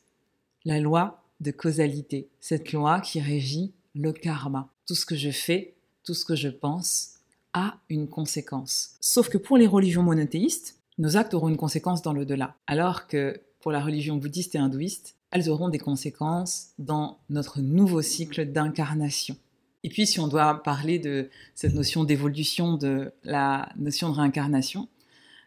La 0.65 0.79
loi 0.79 1.23
de 1.39 1.51
causalité, 1.51 2.29
cette 2.39 2.73
loi 2.73 3.01
qui 3.01 3.19
régit 3.19 3.73
le 3.95 4.12
karma. 4.13 4.69
Tout 4.88 4.95
ce 4.95 5.05
que 5.05 5.15
je 5.15 5.31
fais, 5.31 5.75
tout 6.09 6.15
ce 6.15 6.25
que 6.25 6.35
je 6.35 6.49
pense 6.49 7.19
a 7.53 7.77
une 7.87 8.07
conséquence. 8.07 8.95
Sauf 8.99 9.29
que 9.29 9.37
pour 9.37 9.57
les 9.57 9.67
religions 9.67 10.01
monothéistes, 10.01 10.79
nos 10.97 11.17
actes 11.17 11.35
auront 11.35 11.49
une 11.49 11.55
conséquence 11.55 12.01
dans 12.01 12.13
l'au-delà. 12.13 12.55
Alors 12.65 13.05
que 13.05 13.39
pour 13.59 13.71
la 13.71 13.79
religion 13.79 14.15
bouddhiste 14.15 14.55
et 14.55 14.57
hindouiste, 14.57 15.17
elles 15.29 15.51
auront 15.51 15.69
des 15.69 15.77
conséquences 15.77 16.69
dans 16.79 17.19
notre 17.29 17.61
nouveau 17.61 18.01
cycle 18.01 18.51
d'incarnation. 18.51 19.37
Et 19.83 19.89
puis, 19.89 20.07
si 20.07 20.19
on 20.19 20.27
doit 20.27 20.63
parler 20.63 20.97
de 20.97 21.29
cette 21.53 21.75
notion 21.75 22.05
d'évolution 22.05 22.73
de 22.73 23.11
la 23.23 23.69
notion 23.77 24.09
de 24.09 24.15
réincarnation, 24.15 24.87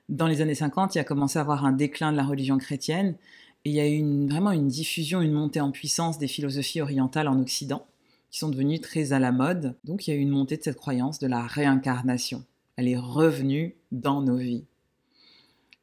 dans 0.08 0.28
les 0.28 0.42
années 0.42 0.54
50, 0.54 0.94
il 0.94 0.98
y 0.98 1.00
a 1.00 1.04
commencé 1.04 1.40
à 1.40 1.42
avoir 1.42 1.64
un 1.64 1.72
déclin 1.72 2.12
de 2.12 2.16
la 2.16 2.24
religion 2.24 2.58
chrétienne 2.58 3.16
et 3.64 3.70
il 3.70 3.74
y 3.74 3.80
a 3.80 3.88
eu 3.88 4.28
vraiment 4.28 4.52
une 4.52 4.68
diffusion, 4.68 5.22
une 5.22 5.32
montée 5.32 5.60
en 5.60 5.72
puissance 5.72 6.18
des 6.18 6.28
philosophies 6.28 6.80
orientales 6.80 7.26
en 7.26 7.40
Occident 7.40 7.84
qui 8.32 8.38
sont 8.38 8.48
devenues 8.48 8.80
très 8.80 9.12
à 9.12 9.20
la 9.20 9.30
mode. 9.30 9.76
Donc, 9.84 10.08
il 10.08 10.10
y 10.10 10.14
a 10.14 10.16
eu 10.16 10.22
une 10.22 10.30
montée 10.30 10.56
de 10.56 10.62
cette 10.62 10.78
croyance 10.78 11.20
de 11.20 11.28
la 11.28 11.42
réincarnation. 11.46 12.44
Elle 12.76 12.88
est 12.88 12.96
revenue 12.96 13.76
dans 13.92 14.22
nos 14.22 14.38
vies. 14.38 14.64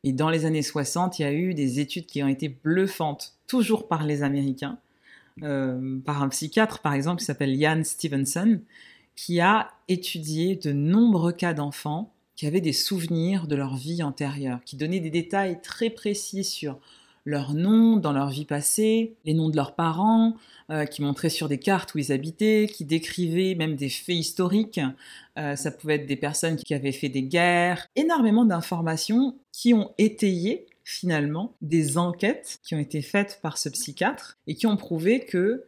Et 0.04 0.14
dans 0.14 0.30
les 0.30 0.46
années 0.46 0.64
60, 0.64 1.20
il 1.20 1.22
y 1.22 1.26
a 1.26 1.32
eu 1.32 1.54
des 1.54 1.80
études 1.80 2.08
qui 2.08 2.24
ont 2.24 2.28
été 2.28 2.50
bluffantes, 2.50 3.36
toujours 3.48 3.88
par 3.88 4.04
les 4.04 4.24
Américains, 4.24 4.80
euh, 5.44 6.00
par 6.00 6.24
un 6.24 6.30
psychiatre 6.30 6.80
par 6.80 6.94
exemple 6.94 7.20
qui 7.20 7.26
s'appelle 7.26 7.56
Ian 7.56 7.84
Stevenson, 7.84 8.62
qui 9.16 9.40
a 9.40 9.70
étudié 9.88 10.56
de 10.56 10.72
nombreux 10.72 11.34
cas 11.34 11.54
d'enfants 11.54 12.14
qui 12.36 12.48
avaient 12.48 12.62
des 12.62 12.74
souvenirs 12.74 13.48
de 13.48 13.56
leur 13.56 13.76
vie 13.76 14.02
antérieure, 14.02 14.62
qui 14.64 14.78
donnaient 14.78 15.02
des 15.02 15.10
détails 15.10 15.62
très 15.62 15.90
précis 15.90 16.46
sur 16.46 16.80
leur 17.26 17.54
nom 17.54 17.98
dans 17.98 18.12
leur 18.12 18.30
vie 18.30 18.46
passée, 18.46 19.16
les 19.26 19.34
noms 19.34 19.50
de 19.50 19.56
leurs 19.56 19.76
parents, 19.76 20.36
euh, 20.72 20.86
qui 20.86 21.02
montraient 21.02 21.30
sur 21.30 21.48
des 21.48 21.58
cartes 21.58 21.94
où 21.96 21.98
ils 21.98 22.12
habitaient, 22.12 22.70
qui 22.72 22.86
décrivaient 22.86 23.56
même 23.56 23.76
des 23.76 23.90
faits 23.90 24.16
historiques. 24.16 24.80
Euh, 25.38 25.56
ça 25.56 25.72
pouvait 25.72 25.96
être 25.96 26.06
des 26.06 26.16
personnes 26.16 26.58
qui 26.58 26.74
avaient 26.74 26.92
fait 26.92 27.10
des 27.10 27.24
guerres, 27.24 27.88
énormément 27.96 28.46
d'informations 28.46 29.38
qui 29.52 29.74
ont 29.74 29.94
étayé 29.98 30.68
finalement 30.84 31.56
des 31.62 32.00
enquêtes 32.00 32.60
qui 32.64 32.74
ont 32.74 32.80
été 32.80 33.04
faites 33.04 33.40
par 33.44 33.60
ce 33.60 33.70
psychiatre 33.70 34.40
et 34.48 34.56
qui 34.56 34.66
ont 34.66 34.76
prouvé 34.76 35.24
que 35.26 35.66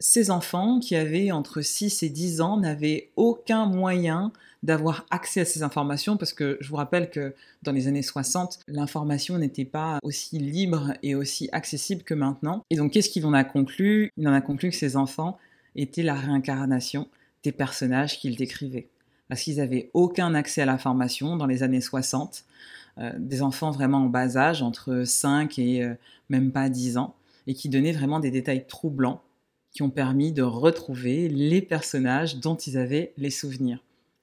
ces 0.00 0.30
enfants 0.30 0.80
qui 0.80 0.96
avaient 0.96 1.30
entre 1.30 1.60
6 1.60 2.02
et 2.02 2.08
10 2.08 2.40
ans 2.40 2.56
n'avaient 2.56 3.10
aucun 3.16 3.66
moyen 3.66 4.32
d'avoir 4.62 5.06
accès 5.10 5.42
à 5.42 5.44
ces 5.44 5.62
informations 5.62 6.16
parce 6.16 6.32
que 6.32 6.56
je 6.60 6.68
vous 6.68 6.76
rappelle 6.76 7.10
que 7.10 7.34
dans 7.62 7.72
les 7.72 7.86
années 7.86 8.02
60, 8.02 8.60
l'information 8.66 9.38
n'était 9.38 9.66
pas 9.66 9.98
aussi 10.02 10.38
libre 10.38 10.94
et 11.02 11.14
aussi 11.14 11.50
accessible 11.52 12.02
que 12.02 12.14
maintenant. 12.14 12.64
Et 12.70 12.76
donc 12.76 12.92
qu'est-ce 12.92 13.10
qu'il 13.10 13.26
en 13.26 13.34
a 13.34 13.44
conclu? 13.44 14.10
Il 14.16 14.26
en 14.26 14.32
a 14.32 14.40
conclu 14.40 14.70
que 14.70 14.76
ces 14.76 14.96
enfants 14.96 15.38
étaient 15.76 16.02
la 16.02 16.14
réincarnation 16.14 17.06
des 17.42 17.52
personnages 17.52 18.18
qu'il 18.18 18.36
décrivait. 18.36 18.88
Parce 19.28 19.42
qu'ils 19.42 19.58
n'avaient 19.58 19.90
aucun 19.94 20.34
accès 20.34 20.62
à 20.62 20.66
l'information 20.66 21.36
dans 21.36 21.46
les 21.46 21.62
années 21.62 21.80
60. 21.80 22.44
des 23.18 23.42
enfants 23.42 23.70
vraiment 23.70 23.98
en 23.98 24.06
bas 24.06 24.36
âge, 24.36 24.62
entre 24.62 25.04
5 25.04 25.58
et 25.58 25.88
même 26.28 26.52
pas 26.52 26.68
10 26.68 26.98
ans, 26.98 27.14
et 27.46 27.54
qui 27.54 27.68
donnaient 27.68 27.92
vraiment 27.92 28.20
des 28.20 28.30
détails 28.30 28.66
troublants 28.66 29.22
qui 29.72 29.82
ont 29.82 29.90
permis 29.90 30.32
de 30.32 30.42
retrouver 30.42 31.28
les 31.28 31.62
personnages 31.62 32.36
dont 32.36 32.56
ils 32.56 32.76
avaient 32.76 33.12
les 33.16 33.30
souvenirs. 33.30 33.82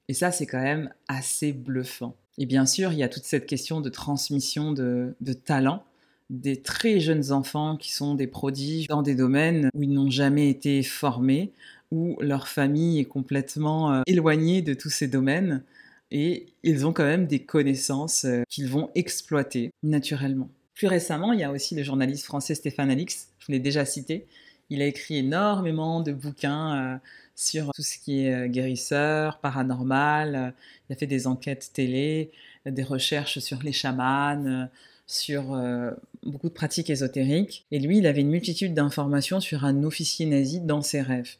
Et 0.09 0.13
ça, 0.13 0.31
c'est 0.31 0.45
quand 0.45 0.61
même 0.61 0.91
assez 1.07 1.53
bluffant. 1.53 2.15
Et 2.37 2.45
bien 2.45 2.65
sûr, 2.65 2.91
il 2.91 2.99
y 2.99 3.03
a 3.03 3.09
toute 3.09 3.23
cette 3.23 3.45
question 3.45 3.81
de 3.81 3.89
transmission 3.89 4.71
de, 4.71 5.15
de 5.21 5.33
talent 5.33 5.83
des 6.29 6.61
très 6.61 6.99
jeunes 6.99 7.31
enfants 7.31 7.77
qui 7.77 7.93
sont 7.93 8.15
des 8.15 8.27
prodiges 8.27 8.87
dans 8.87 9.01
des 9.01 9.15
domaines 9.15 9.69
où 9.73 9.83
ils 9.83 9.93
n'ont 9.93 10.09
jamais 10.09 10.49
été 10.49 10.83
formés, 10.83 11.53
où 11.91 12.17
leur 12.19 12.47
famille 12.47 12.99
est 12.99 13.05
complètement 13.05 13.93
euh, 13.93 14.01
éloignée 14.07 14.61
de 14.61 14.73
tous 14.73 14.89
ces 14.89 15.07
domaines 15.07 15.63
et 16.11 16.47
ils 16.63 16.85
ont 16.85 16.93
quand 16.93 17.05
même 17.05 17.27
des 17.27 17.39
connaissances 17.39 18.25
euh, 18.25 18.43
qu'ils 18.49 18.67
vont 18.67 18.89
exploiter 18.95 19.71
naturellement. 19.83 20.49
Plus 20.75 20.87
récemment, 20.87 21.33
il 21.33 21.39
y 21.39 21.43
a 21.43 21.51
aussi 21.51 21.75
le 21.75 21.83
journaliste 21.83 22.25
français 22.25 22.55
Stéphane 22.55 22.91
Alix, 22.91 23.29
je 23.39 23.51
l'ai 23.51 23.59
déjà 23.59 23.85
cité, 23.85 24.27
il 24.69 24.81
a 24.81 24.85
écrit 24.85 25.17
énormément 25.17 26.01
de 26.01 26.11
bouquins 26.11 26.95
euh, 26.95 26.97
sur 27.35 27.71
tout 27.73 27.83
ce 27.83 27.97
qui 27.97 28.25
est 28.25 28.49
guérisseur, 28.49 29.39
paranormal, 29.39 30.53
il 30.89 30.93
a 30.93 30.95
fait 30.95 31.05
des 31.05 31.27
enquêtes 31.27 31.71
télé, 31.73 32.31
des 32.65 32.83
recherches 32.83 33.39
sur 33.39 33.61
les 33.61 33.71
chamans, 33.71 34.67
sur 35.07 35.53
euh, 35.53 35.91
beaucoup 36.23 36.49
de 36.49 36.53
pratiques 36.53 36.89
ésotériques. 36.89 37.65
Et 37.71 37.79
lui, 37.79 37.97
il 37.97 38.07
avait 38.07 38.21
une 38.21 38.29
multitude 38.29 38.73
d'informations 38.73 39.39
sur 39.39 39.65
un 39.65 39.83
officier 39.83 40.25
nazi 40.25 40.59
dans 40.59 40.81
ses 40.81 41.01
rêves. 41.01 41.37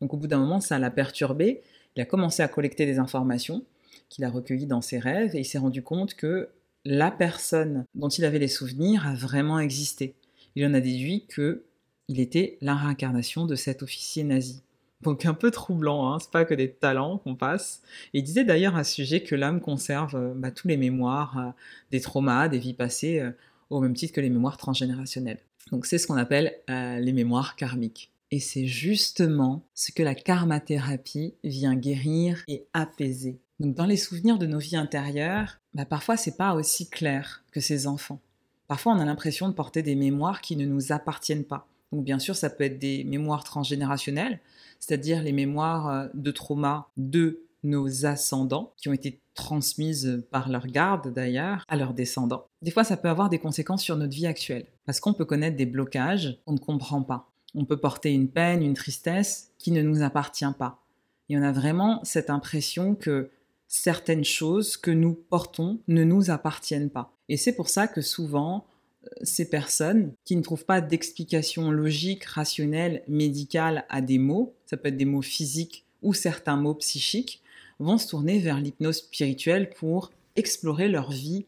Donc 0.00 0.12
au 0.14 0.18
bout 0.18 0.26
d'un 0.26 0.38
moment, 0.38 0.60
ça 0.60 0.78
l'a 0.78 0.90
perturbé. 0.90 1.62
Il 1.96 2.02
a 2.02 2.04
commencé 2.04 2.42
à 2.42 2.48
collecter 2.48 2.84
des 2.84 2.98
informations 2.98 3.64
qu'il 4.10 4.24
a 4.24 4.30
recueillies 4.30 4.66
dans 4.66 4.82
ses 4.82 4.98
rêves 4.98 5.34
et 5.34 5.40
il 5.40 5.44
s'est 5.44 5.58
rendu 5.58 5.82
compte 5.82 6.14
que 6.14 6.50
la 6.84 7.10
personne 7.10 7.86
dont 7.94 8.08
il 8.08 8.24
avait 8.24 8.38
les 8.38 8.48
souvenirs 8.48 9.06
a 9.08 9.14
vraiment 9.14 9.58
existé. 9.58 10.14
Il 10.54 10.64
en 10.66 10.74
a 10.74 10.80
déduit 10.80 11.24
que 11.26 11.64
il 12.08 12.20
était 12.20 12.58
la 12.60 12.74
réincarnation 12.74 13.46
de 13.46 13.54
cet 13.54 13.82
officier 13.82 14.24
nazi. 14.24 14.62
Donc 15.02 15.26
un 15.26 15.34
peu 15.34 15.50
troublant, 15.50 16.12
hein 16.12 16.18
c'est 16.18 16.30
pas 16.30 16.44
que 16.44 16.54
des 16.54 16.72
talents 16.72 17.18
qu'on 17.18 17.34
passe. 17.34 17.82
Il 18.12 18.22
disait 18.22 18.44
d'ailleurs 18.44 18.76
à 18.76 18.84
ce 18.84 18.94
sujet 18.94 19.22
que 19.22 19.34
l'âme 19.34 19.60
conserve 19.60 20.16
euh, 20.16 20.32
bah, 20.34 20.50
tous 20.50 20.68
les 20.68 20.76
mémoires 20.76 21.38
euh, 21.38 21.50
des 21.90 22.00
traumas, 22.00 22.48
des 22.48 22.58
vies 22.58 22.74
passées, 22.74 23.20
euh, 23.20 23.30
au 23.68 23.80
même 23.80 23.94
titre 23.94 24.14
que 24.14 24.20
les 24.20 24.30
mémoires 24.30 24.56
transgénérationnelles. 24.56 25.40
Donc 25.70 25.86
c'est 25.86 25.98
ce 25.98 26.06
qu'on 26.06 26.16
appelle 26.16 26.54
les 26.68 27.12
mémoires 27.12 27.56
karmiques. 27.56 28.12
Et 28.30 28.38
c'est 28.38 28.66
justement 28.66 29.64
ce 29.74 29.90
que 29.90 30.04
la 30.04 30.14
karmathérapie 30.14 31.34
vient 31.42 31.74
guérir 31.74 32.44
et 32.46 32.64
apaiser. 32.72 33.40
Donc 33.58 33.74
dans 33.74 33.86
les 33.86 33.96
souvenirs 33.96 34.38
de 34.38 34.46
nos 34.46 34.58
vies 34.58 34.76
intérieures, 34.76 35.58
bah, 35.74 35.84
parfois 35.84 36.16
c'est 36.16 36.36
pas 36.36 36.54
aussi 36.54 36.88
clair 36.88 37.44
que 37.50 37.60
ces 37.60 37.88
enfants. 37.88 38.20
Parfois 38.68 38.92
on 38.92 39.00
a 39.00 39.04
l'impression 39.04 39.48
de 39.48 39.54
porter 39.54 39.82
des 39.82 39.96
mémoires 39.96 40.40
qui 40.40 40.56
ne 40.56 40.66
nous 40.66 40.92
appartiennent 40.92 41.44
pas. 41.44 41.66
Donc 41.92 42.04
bien 42.04 42.18
sûr 42.18 42.36
ça 42.36 42.50
peut 42.50 42.64
être 42.64 42.78
des 42.78 43.04
mémoires 43.04 43.44
transgénérationnelles, 43.44 44.40
c'est-à-dire 44.80 45.22
les 45.22 45.32
mémoires 45.32 45.88
euh, 45.88 46.08
de 46.14 46.30
trauma 46.30 46.88
de 46.96 47.42
nos 47.62 48.06
ascendants, 48.06 48.72
qui 48.76 48.88
ont 48.88 48.92
été 48.92 49.20
transmises 49.34 50.24
par 50.30 50.48
leur 50.48 50.66
garde 50.66 51.12
d'ailleurs 51.12 51.64
à 51.68 51.76
leurs 51.76 51.94
descendants. 51.94 52.46
Des 52.62 52.70
fois, 52.70 52.84
ça 52.84 52.96
peut 52.96 53.08
avoir 53.08 53.28
des 53.28 53.38
conséquences 53.38 53.82
sur 53.82 53.96
notre 53.96 54.14
vie 54.14 54.26
actuelle, 54.26 54.66
parce 54.84 55.00
qu'on 55.00 55.12
peut 55.12 55.24
connaître 55.24 55.56
des 55.56 55.66
blocages 55.66 56.38
qu'on 56.44 56.54
ne 56.54 56.58
comprend 56.58 57.02
pas. 57.02 57.30
On 57.54 57.64
peut 57.64 57.76
porter 57.76 58.12
une 58.12 58.28
peine, 58.28 58.62
une 58.62 58.74
tristesse 58.74 59.52
qui 59.58 59.72
ne 59.72 59.82
nous 59.82 60.02
appartient 60.02 60.44
pas. 60.58 60.82
Et 61.28 61.36
on 61.36 61.42
a 61.42 61.52
vraiment 61.52 62.00
cette 62.04 62.30
impression 62.30 62.94
que 62.94 63.30
certaines 63.68 64.24
choses 64.24 64.76
que 64.76 64.90
nous 64.90 65.14
portons 65.14 65.80
ne 65.88 66.04
nous 66.04 66.30
appartiennent 66.30 66.90
pas. 66.90 67.12
Et 67.28 67.36
c'est 67.36 67.54
pour 67.54 67.68
ça 67.68 67.88
que 67.88 68.00
souvent, 68.00 68.66
ces 69.22 69.48
personnes 69.48 70.12
qui 70.24 70.36
ne 70.36 70.42
trouvent 70.42 70.64
pas 70.64 70.80
d'explication 70.80 71.70
logique, 71.70 72.24
rationnelle, 72.24 73.02
médicale 73.08 73.84
à 73.88 74.00
des 74.00 74.18
mots, 74.18 74.54
ça 74.66 74.76
peut 74.76 74.88
être 74.88 74.96
des 74.96 75.04
mots 75.04 75.22
physiques 75.22 75.84
ou 76.02 76.14
certains 76.14 76.56
mots 76.56 76.74
psychiques, 76.74 77.42
vont 77.78 77.98
se 77.98 78.08
tourner 78.08 78.38
vers 78.38 78.60
l'hypnose 78.60 78.98
spirituelle 78.98 79.70
pour 79.70 80.10
explorer 80.36 80.88
leur 80.88 81.10
vie 81.10 81.46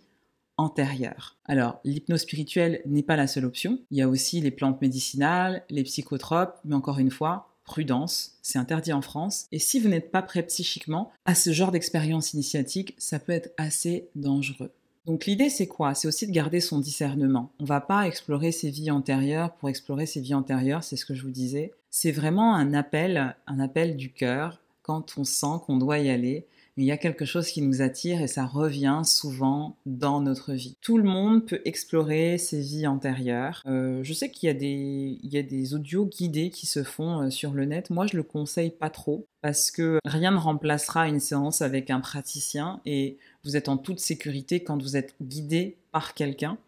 antérieure. 0.56 1.36
Alors, 1.44 1.80
l'hypnose 1.84 2.22
spirituelle 2.22 2.82
n'est 2.84 3.02
pas 3.02 3.16
la 3.16 3.26
seule 3.26 3.44
option. 3.44 3.78
Il 3.90 3.98
y 3.98 4.02
a 4.02 4.08
aussi 4.08 4.40
les 4.40 4.50
plantes 4.50 4.82
médicinales, 4.82 5.64
les 5.70 5.84
psychotropes, 5.84 6.58
mais 6.64 6.74
encore 6.74 6.98
une 6.98 7.10
fois, 7.10 7.48
prudence, 7.64 8.38
c'est 8.42 8.58
interdit 8.58 8.92
en 8.92 9.02
France. 9.02 9.46
Et 9.52 9.58
si 9.58 9.78
vous 9.78 9.88
n'êtes 9.88 10.10
pas 10.10 10.22
prêt 10.22 10.42
psychiquement 10.42 11.12
à 11.24 11.34
ce 11.34 11.52
genre 11.52 11.70
d'expérience 11.70 12.32
initiatique, 12.32 12.94
ça 12.98 13.18
peut 13.18 13.32
être 13.32 13.50
assez 13.56 14.08
dangereux. 14.16 14.72
Donc 15.08 15.24
l'idée 15.24 15.48
c'est 15.48 15.66
quoi? 15.66 15.94
C'est 15.94 16.06
aussi 16.06 16.26
de 16.26 16.32
garder 16.32 16.60
son 16.60 16.78
discernement. 16.78 17.50
On 17.60 17.64
va 17.64 17.80
pas 17.80 18.06
explorer 18.06 18.52
ses 18.52 18.68
vies 18.68 18.90
antérieures 18.90 19.54
pour 19.54 19.70
explorer 19.70 20.04
ses 20.04 20.20
vies 20.20 20.34
antérieures, 20.34 20.84
c'est 20.84 20.96
ce 20.96 21.06
que 21.06 21.14
je 21.14 21.22
vous 21.22 21.30
disais. 21.30 21.72
C'est 21.88 22.12
vraiment 22.12 22.54
un 22.54 22.74
appel, 22.74 23.34
un 23.46 23.58
appel 23.58 23.96
du 23.96 24.12
cœur 24.12 24.60
quand 24.82 25.14
on 25.16 25.24
sent 25.24 25.62
qu'on 25.64 25.78
doit 25.78 25.98
y 25.98 26.10
aller 26.10 26.46
il 26.78 26.86
y 26.86 26.92
a 26.92 26.96
quelque 26.96 27.24
chose 27.24 27.48
qui 27.48 27.60
nous 27.60 27.82
attire 27.82 28.22
et 28.22 28.28
ça 28.28 28.46
revient 28.46 29.02
souvent 29.04 29.76
dans 29.84 30.20
notre 30.20 30.52
vie. 30.52 30.76
Tout 30.80 30.96
le 30.96 31.04
monde 31.04 31.44
peut 31.44 31.60
explorer 31.64 32.38
ses 32.38 32.60
vies 32.60 32.86
antérieures. 32.86 33.62
Euh, 33.66 34.00
je 34.04 34.12
sais 34.12 34.30
qu'il 34.30 34.46
y, 34.46 34.50
a 34.50 34.54
des, 34.54 35.18
y 35.22 35.38
a 35.38 35.42
des 35.42 35.74
audios 35.74 36.06
guidés 36.06 36.50
qui 36.50 36.66
se 36.66 36.84
font 36.84 37.22
euh, 37.22 37.30
sur 37.30 37.52
le 37.52 37.64
net. 37.64 37.90
Moi, 37.90 38.06
je 38.06 38.16
le 38.16 38.22
conseille 38.22 38.70
pas 38.70 38.90
trop 38.90 39.26
parce 39.40 39.72
que 39.72 39.98
rien 40.04 40.30
ne 40.30 40.36
remplacera 40.36 41.08
une 41.08 41.20
séance 41.20 41.62
avec 41.62 41.90
un 41.90 42.00
praticien 42.00 42.80
et 42.86 43.18
vous 43.44 43.56
êtes 43.56 43.68
en 43.68 43.76
toute 43.76 43.98
sécurité 43.98 44.62
quand 44.62 44.80
vous 44.80 44.96
êtes 44.96 45.14
guidé 45.20 45.78
par 45.90 46.14
quelqu'un 46.14 46.58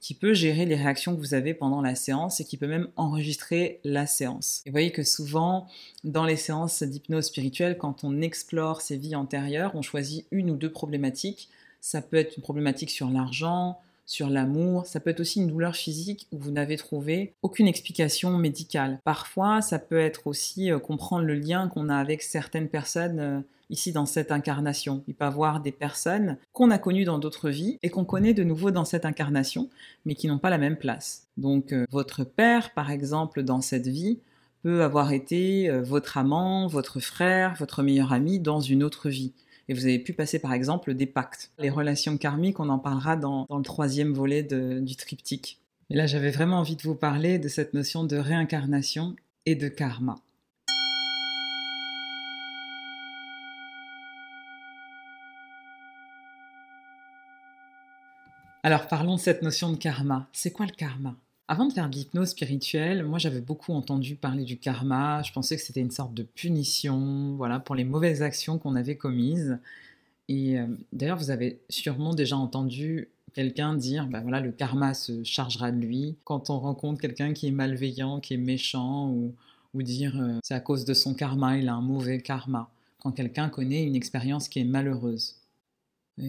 qui 0.00 0.14
peut 0.14 0.32
gérer 0.32 0.64
les 0.64 0.76
réactions 0.76 1.14
que 1.14 1.20
vous 1.20 1.34
avez 1.34 1.52
pendant 1.52 1.82
la 1.82 1.94
séance 1.94 2.40
et 2.40 2.44
qui 2.44 2.56
peut 2.56 2.66
même 2.66 2.88
enregistrer 2.96 3.80
la 3.84 4.06
séance. 4.06 4.62
Et 4.64 4.70
vous 4.70 4.74
voyez 4.74 4.92
que 4.92 5.02
souvent, 5.02 5.68
dans 6.04 6.24
les 6.24 6.36
séances 6.36 6.82
d'hypnose 6.82 7.26
spirituelle, 7.26 7.76
quand 7.76 8.02
on 8.02 8.22
explore 8.22 8.80
ses 8.80 8.96
vies 8.96 9.14
antérieures, 9.14 9.72
on 9.74 9.82
choisit 9.82 10.26
une 10.30 10.50
ou 10.50 10.56
deux 10.56 10.70
problématiques. 10.70 11.50
Ça 11.82 12.00
peut 12.00 12.16
être 12.16 12.36
une 12.36 12.42
problématique 12.42 12.90
sur 12.90 13.10
l'argent, 13.10 13.78
sur 14.10 14.28
l'amour, 14.28 14.86
ça 14.86 14.98
peut 14.98 15.10
être 15.10 15.20
aussi 15.20 15.38
une 15.38 15.46
douleur 15.46 15.76
physique 15.76 16.26
où 16.32 16.38
vous 16.40 16.50
n'avez 16.50 16.76
trouvé 16.76 17.32
aucune 17.42 17.68
explication 17.68 18.36
médicale. 18.36 18.98
Parfois, 19.04 19.62
ça 19.62 19.78
peut 19.78 20.00
être 20.00 20.26
aussi 20.26 20.72
euh, 20.72 20.80
comprendre 20.80 21.24
le 21.24 21.34
lien 21.34 21.68
qu'on 21.68 21.88
a 21.88 21.96
avec 21.96 22.22
certaines 22.22 22.68
personnes 22.68 23.20
euh, 23.20 23.40
ici 23.70 23.92
dans 23.92 24.06
cette 24.06 24.32
incarnation. 24.32 25.04
Il 25.06 25.14
peut 25.14 25.24
y 25.24 25.28
avoir 25.28 25.60
des 25.60 25.70
personnes 25.70 26.38
qu'on 26.52 26.72
a 26.72 26.78
connues 26.78 27.04
dans 27.04 27.20
d'autres 27.20 27.50
vies 27.50 27.78
et 27.84 27.88
qu'on 27.88 28.04
connaît 28.04 28.34
de 28.34 28.42
nouveau 28.42 28.72
dans 28.72 28.84
cette 28.84 29.04
incarnation, 29.04 29.70
mais 30.04 30.16
qui 30.16 30.26
n'ont 30.26 30.40
pas 30.40 30.50
la 30.50 30.58
même 30.58 30.76
place. 30.76 31.28
Donc 31.36 31.72
euh, 31.72 31.86
votre 31.92 32.24
père, 32.24 32.74
par 32.74 32.90
exemple, 32.90 33.44
dans 33.44 33.60
cette 33.60 33.86
vie, 33.86 34.18
peut 34.64 34.82
avoir 34.82 35.12
été 35.12 35.70
votre 35.70 36.18
amant, 36.18 36.66
votre 36.66 36.98
frère, 36.98 37.54
votre 37.58 37.82
meilleur 37.82 38.12
ami 38.12 38.40
dans 38.40 38.60
une 38.60 38.82
autre 38.82 39.08
vie 39.08 39.32
et 39.70 39.72
vous 39.72 39.84
avez 39.86 40.00
pu 40.00 40.12
passer 40.12 40.40
par 40.40 40.52
exemple 40.52 40.94
des 40.94 41.06
pactes. 41.06 41.52
Les 41.58 41.70
relations 41.70 42.18
karmiques, 42.18 42.58
on 42.58 42.68
en 42.70 42.80
parlera 42.80 43.14
dans, 43.14 43.46
le 43.48 43.62
troisième 43.62 44.12
volet 44.12 44.42
du 44.42 44.96
triptyque. 44.96 45.60
Et 45.90 45.94
là, 45.94 46.08
j'avais 46.08 46.32
vraiment 46.32 46.58
envie 46.58 46.74
de 46.74 46.82
vous 46.82 46.96
parler 46.96 47.38
de 47.38 47.46
cette 47.46 47.72
notion 47.72 48.02
de 48.02 48.16
réincarnation 48.16 49.14
et 49.46 49.54
de 49.54 49.68
karma. 49.68 50.16
Alors 58.64 58.88
parlons 58.88 59.14
de 59.14 59.20
cette 59.20 59.42
notion 59.42 59.70
de 59.70 59.76
karma. 59.76 60.28
C'est 60.32 60.50
quoi 60.50 60.66
le 60.66 60.72
karma? 60.72 61.14
Avant 61.50 61.66
de 61.66 61.72
faire 61.72 61.90
de 61.90 61.96
l'hypnose 61.96 62.28
spirituelle, 62.28 63.02
moi 63.04 63.18
j'avais 63.18 63.40
beaucoup 63.40 63.72
entendu 63.72 64.14
parler 64.14 64.44
du 64.44 64.56
karma. 64.56 65.20
Je 65.22 65.32
pensais 65.32 65.56
que 65.56 65.62
c'était 65.62 65.80
une 65.80 65.90
sorte 65.90 66.14
de 66.14 66.22
punition, 66.22 67.34
voilà, 67.36 67.58
pour 67.58 67.74
les 67.74 67.82
mauvaises 67.82 68.22
actions 68.22 68.56
qu'on 68.56 68.76
avait 68.76 68.94
commises. 68.94 69.58
Et 70.28 70.60
euh, 70.60 70.66
d'ailleurs, 70.92 71.18
vous 71.18 71.32
avez 71.32 71.58
sûrement 71.68 72.14
déjà 72.14 72.36
entendu 72.36 73.08
quelqu'un 73.34 73.74
dire, 73.74 74.06
ben 74.06 74.20
voilà, 74.20 74.38
le 74.38 74.52
karma 74.52 74.94
se 74.94 75.24
chargera 75.24 75.72
de 75.72 75.80
lui. 75.80 76.14
Quand 76.22 76.50
on 76.50 76.60
rencontre 76.60 77.00
quelqu'un 77.00 77.32
qui 77.32 77.48
est 77.48 77.50
malveillant, 77.50 78.20
qui 78.20 78.34
est 78.34 78.36
méchant, 78.36 79.08
ou, 79.08 79.34
ou 79.74 79.82
dire 79.82 80.20
euh, 80.20 80.38
c'est 80.44 80.54
à 80.54 80.60
cause 80.60 80.84
de 80.84 80.94
son 80.94 81.14
karma, 81.14 81.58
il 81.58 81.68
a 81.68 81.74
un 81.74 81.82
mauvais 81.82 82.20
karma. 82.20 82.70
Quand 83.00 83.10
quelqu'un 83.10 83.48
connaît 83.48 83.82
une 83.82 83.96
expérience 83.96 84.48
qui 84.48 84.60
est 84.60 84.64
malheureuse. 84.64 85.39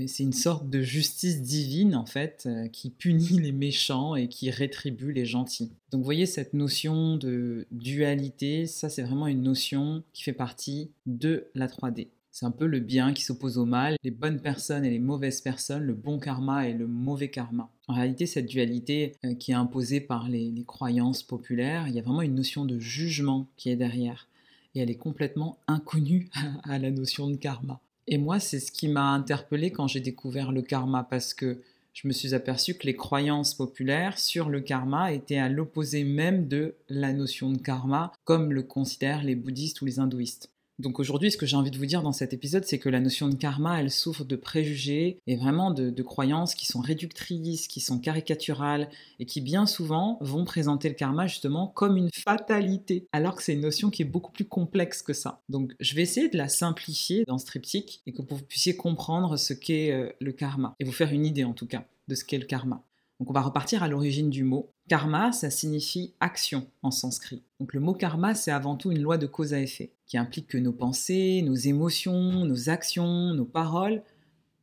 C'est 0.07 0.23
une 0.23 0.33
sorte 0.33 0.69
de 0.69 0.81
justice 0.81 1.41
divine, 1.41 1.95
en 1.95 2.05
fait, 2.05 2.43
euh, 2.45 2.67
qui 2.67 2.89
punit 2.89 3.39
les 3.39 3.51
méchants 3.51 4.15
et 4.15 4.27
qui 4.27 4.49
rétribue 4.49 5.11
les 5.11 5.25
gentils. 5.25 5.71
Donc 5.91 5.99
vous 5.99 6.05
voyez 6.05 6.25
cette 6.25 6.53
notion 6.53 7.17
de 7.17 7.67
dualité, 7.71 8.65
ça 8.65 8.89
c'est 8.89 9.03
vraiment 9.03 9.27
une 9.27 9.41
notion 9.41 10.03
qui 10.13 10.23
fait 10.23 10.33
partie 10.33 10.91
de 11.05 11.47
la 11.53 11.67
3D. 11.67 12.07
C'est 12.31 12.45
un 12.45 12.51
peu 12.51 12.65
le 12.65 12.79
bien 12.79 13.11
qui 13.13 13.23
s'oppose 13.23 13.57
au 13.57 13.65
mal, 13.65 13.97
les 14.03 14.11
bonnes 14.11 14.39
personnes 14.39 14.85
et 14.85 14.89
les 14.89 14.99
mauvaises 14.99 15.41
personnes, 15.41 15.83
le 15.83 15.93
bon 15.93 16.17
karma 16.17 16.65
et 16.65 16.73
le 16.73 16.87
mauvais 16.87 17.29
karma. 17.29 17.69
En 17.89 17.93
réalité, 17.93 18.25
cette 18.25 18.45
dualité 18.45 19.17
euh, 19.25 19.35
qui 19.35 19.51
est 19.51 19.55
imposée 19.55 19.99
par 19.99 20.29
les, 20.29 20.53
croyances 20.65 21.23
populaires, 21.23 21.89
il 21.89 21.95
y 21.95 21.99
a 21.99 22.01
vraiment 22.01 22.21
une 22.21 22.35
notion 22.35 22.63
de 22.63 22.79
jugement 22.79 23.47
qui 23.57 23.69
est 23.69 23.75
derrière. 23.75 24.29
Et 24.73 24.79
elle 24.79 24.89
est 24.89 24.95
complètement 24.95 25.57
inconnue 25.67 26.29
à 26.63 26.79
la 26.79 26.89
notion 26.89 27.29
de 27.29 27.35
karma. 27.35 27.81
Et 28.11 28.17
moi, 28.17 28.41
c'est 28.41 28.59
ce 28.59 28.73
qui 28.73 28.89
m'a 28.89 29.13
interpellé 29.13 29.71
quand 29.71 29.87
j'ai 29.87 30.01
découvert 30.01 30.51
le 30.51 30.61
karma, 30.61 31.07
parce 31.09 31.33
que 31.33 31.61
je 31.93 32.09
me 32.09 32.13
suis 32.13 32.33
aperçu 32.33 32.73
que 32.73 32.85
les 32.85 32.95
croyances 32.97 33.53
populaires 33.53 34.19
sur 34.19 34.49
le 34.49 34.59
karma 34.59 35.13
étaient 35.13 35.37
à 35.37 35.47
l'opposé 35.47 36.03
même 36.03 36.49
de 36.49 36.75
la 36.89 37.13
notion 37.13 37.53
de 37.53 37.57
karma, 37.57 38.11
comme 38.25 38.51
le 38.51 38.63
considèrent 38.63 39.23
les 39.23 39.35
bouddhistes 39.35 39.81
ou 39.81 39.85
les 39.85 39.99
hindouistes. 39.99 40.49
Donc 40.81 40.99
aujourd'hui, 40.99 41.29
ce 41.29 41.37
que 41.37 41.45
j'ai 41.45 41.55
envie 41.55 41.69
de 41.69 41.77
vous 41.77 41.85
dire 41.85 42.01
dans 42.01 42.11
cet 42.11 42.33
épisode, 42.33 42.65
c'est 42.65 42.79
que 42.79 42.89
la 42.89 42.99
notion 42.99 43.27
de 43.27 43.35
karma, 43.35 43.79
elle 43.79 43.91
souffre 43.91 44.25
de 44.25 44.35
préjugés 44.35 45.19
et 45.27 45.35
vraiment 45.35 45.69
de, 45.69 46.01
croyances 46.01 46.55
qui 46.55 46.65
sont 46.65 46.81
réductrices, 46.81 47.67
qui 47.67 47.79
sont 47.79 47.99
caricaturales 47.99 48.89
et 49.19 49.27
qui 49.27 49.39
bien 49.39 49.67
souvent 49.67 50.17
vont 50.21 50.43
présenter 50.43 50.89
le 50.89 50.95
karma 50.95 51.27
justement 51.27 51.67
comme 51.67 51.95
une 51.95 52.09
fatalité, 52.11 53.05
alors 53.11 53.35
que 53.35 53.43
c'est 53.43 53.53
une 53.53 53.61
notion 53.61 53.91
qui 53.91 54.01
est 54.01 54.05
beaucoup 54.05 54.31
plus 54.31 54.45
complexe 54.45 55.03
que 55.03 55.13
ça. 55.13 55.43
Donc 55.47 55.73
je 55.79 55.93
vais 55.93 56.01
essayer 56.01 56.27
de 56.27 56.37
la 56.37 56.49
simplifier 56.49 57.23
dans 57.27 57.37
ce 57.37 57.45
triptyque 57.45 58.01
et 58.07 58.13
que 58.13 58.23
vous 58.23 58.41
puissiez 58.41 58.75
comprendre 58.75 59.37
ce 59.37 59.53
qu'est 59.53 59.91
euh, 59.91 60.09
le 60.19 60.31
karma 60.31 60.73
et 60.79 60.83
vous 60.83 60.91
faire 60.91 61.13
une 61.13 61.27
idée 61.27 61.43
en 61.43 61.53
tout 61.53 61.67
cas 61.67 61.85
de 62.07 62.15
ce 62.15 62.25
qu'est 62.25 62.39
le 62.39 62.45
karma. 62.45 62.83
Donc 63.21 63.29
on 63.29 63.33
va 63.33 63.41
repartir 63.41 63.83
à 63.83 63.87
l'origine 63.87 64.31
du 64.31 64.43
mot. 64.43 64.71
Karma, 64.89 65.31
ça 65.31 65.51
signifie 65.51 66.15
action 66.19 66.65
en 66.81 66.89
sanskrit. 66.89 67.43
Donc 67.59 67.75
le 67.75 67.79
mot 67.79 67.93
karma, 67.93 68.33
c'est 68.33 68.49
avant 68.49 68.75
tout 68.75 68.91
une 68.91 69.03
loi 69.03 69.19
de 69.19 69.27
cause 69.27 69.53
à 69.53 69.59
effet, 69.59 69.91
qui 70.07 70.17
implique 70.17 70.47
que 70.47 70.57
nos 70.57 70.71
pensées, 70.71 71.43
nos 71.43 71.53
émotions, 71.53 72.45
nos 72.45 72.69
actions, 72.69 73.35
nos 73.35 73.45
paroles, 73.45 74.01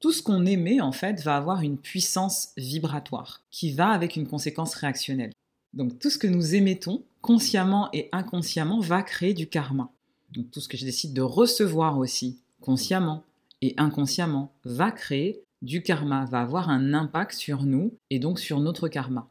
tout 0.01 0.11
ce 0.11 0.25
qu'on 0.25 0.45
émet 0.45 0.81
en 0.81 0.91
fait 0.91 1.23
va 1.23 1.37
avoir 1.37 1.63
une 1.63 1.79
puissance 1.79 2.49
vibratoire, 2.57 3.45
qui 3.53 3.71
va 3.71 3.91
avec 3.91 4.17
une 4.17 4.27
conséquence 4.27 4.75
réactionnelle. 4.75 5.31
Donc 5.73 6.01
tout 6.01 6.11
ce 6.11 6.19
que 6.19 6.27
nous 6.27 6.57
émettons, 6.57 7.05
consciemment 7.21 7.91
et 7.93 8.09
inconsciemment, 8.11 8.81
va 8.81 9.05
créer 9.05 9.35
du 9.35 9.47
karma. 9.47 9.93
Donc 10.33 10.51
tout 10.51 10.59
ce 10.59 10.69
que 10.69 10.77
je 10.77 10.85
décide 10.85 11.15
de 11.15 11.23
recevoir 11.23 11.97
aussi, 11.97 12.41
consciemment 12.61 13.23
et 13.63 13.75
inconsciemment, 13.77 14.53
va 14.65 14.91
créer 14.91 15.45
du 15.63 15.83
karma 15.83 16.25
va 16.27 16.41
avoir 16.41 16.71
un 16.71 16.95
impact 16.95 17.33
sur 17.33 17.65
nous 17.65 17.99
et 18.11 18.19
donc 18.19 18.39
sur 18.39 18.61
notre 18.61 18.89
karma. 18.89 19.31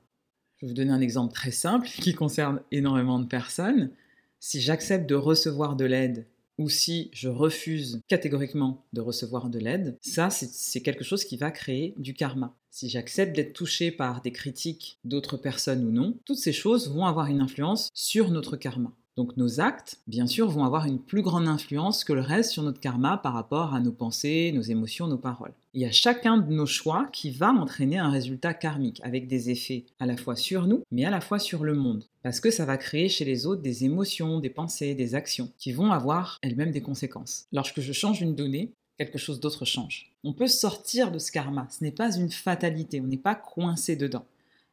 Je 0.58 0.66
vais 0.66 0.70
vous 0.70 0.76
donner 0.76 0.92
un 0.92 1.02
exemple 1.02 1.34
très 1.34 1.52
simple 1.52 1.88
qui 1.88 2.13
concerne 2.13 2.62
énormément 2.72 3.20
de 3.20 3.28
personnes. 3.28 3.92
Si 4.40 4.60
j'accepte 4.60 5.08
de 5.08 5.16
recevoir 5.16 5.76
de 5.76 5.86
l'aide 5.86 6.28
ou 6.58 6.70
si 6.70 7.12
je 7.13 7.30
refuse 7.30 8.02
catégoriquement 8.08 8.86
de 8.92 9.02
recevoir 9.02 9.50
de 9.50 9.60
l'aide, 9.60 9.98
ça 10.02 10.30
c'est 10.32 10.82
quelque 10.82 11.04
chose 11.04 11.24
qui 11.24 11.38
va 11.38 11.52
créer 11.52 11.94
du 11.98 12.13
karma. 12.13 12.56
Si 12.72 12.90
j'accepte 12.90 13.36
d'être 13.36 13.54
touché 13.54 13.92
par 13.92 14.22
des 14.22 14.32
critiques 14.32 15.00
d'autres 15.04 15.38
personnes 15.38 15.86
ou 15.86 15.92
non, 15.92 16.18
toutes 16.26 16.38
ces 16.38 16.54
choses 16.54 16.90
vont 16.90 17.06
avoir 17.06 17.28
une 17.28 17.42
influence 17.42 17.90
sur 17.94 18.32
notre 18.32 18.58
karma. 18.58 18.92
Donc 19.17 19.36
nos 19.36 19.60
actes, 19.60 19.97
bien 20.06 20.27
sûr, 20.27 20.47
vont 20.47 20.63
avoir 20.63 20.86
une 20.86 20.99
plus 20.99 21.23
grande 21.23 21.47
influence 21.47 22.03
que 22.03 22.13
le 22.13 22.21
reste 22.21 22.51
sur 22.51 22.62
notre 22.62 22.80
karma 22.80 23.17
par 23.17 23.34
rapport 23.34 23.73
à 23.73 23.80
nos 23.80 23.91
pensées, 23.91 24.51
nos 24.53 24.62
émotions, 24.62 25.08
nos 25.08 25.17
paroles. 25.17 25.56
Il 25.73 25.82
y 25.82 25.86
a 25.86 25.91
chacun 25.91 26.38
de 26.38 26.53
nos 26.53 26.67
choix 26.67 27.10
qui 27.12 27.32
va 27.32 27.49
entraîner 27.49 27.97
un 27.97 28.12
résultat 28.12 28.53
karmique, 28.53 29.01
avec 29.03 29.27
des 29.27 29.49
effets 29.49 29.86
à 29.99 30.06
la 30.06 30.17
fois 30.17 30.36
sur 30.36 30.67
nous, 30.67 30.84
mais 30.91 31.03
à 31.03 31.10
la 31.10 31.19
fois 31.19 31.39
sur 31.39 31.63
le 31.63 31.73
monde. 31.73 32.03
Parce 32.21 32.39
que 32.39 32.51
ça 32.51 32.65
va 32.65 32.77
créer 32.77 33.10
chez 33.10 33.25
les 33.25 33.47
autres 33.47 33.63
des 33.63 33.86
émotions, 33.86 34.39
des 34.39 34.51
pensées, 34.51 34.93
des 34.93 35.15
actions, 35.15 35.51
qui 35.58 35.71
vont 35.71 35.91
avoir 35.91 36.38
elles-mêmes 36.43 36.71
des 36.71 36.82
conséquences. 36.82 37.47
Lorsque 37.51 37.82
je 37.82 37.93
change 37.93 38.21
une 38.21 38.36
donnée, 38.36 38.71
quelque 38.99 39.17
chose 39.17 39.39
d'autre 39.39 39.65
change. 39.65 40.12
On 40.23 40.34
peut 40.34 40.47
sortir 40.47 41.12
de 41.12 41.17
ce 41.17 41.32
karma, 41.32 41.67
ce 41.71 41.84
n'est 41.84 41.91
pas 41.91 42.15
une 42.15 42.32
fatalité, 42.32 43.01
on 43.01 43.08
n'est 43.08 43.17
pas 43.17 43.36
coincé 43.36 43.95
dedans. 43.95 44.25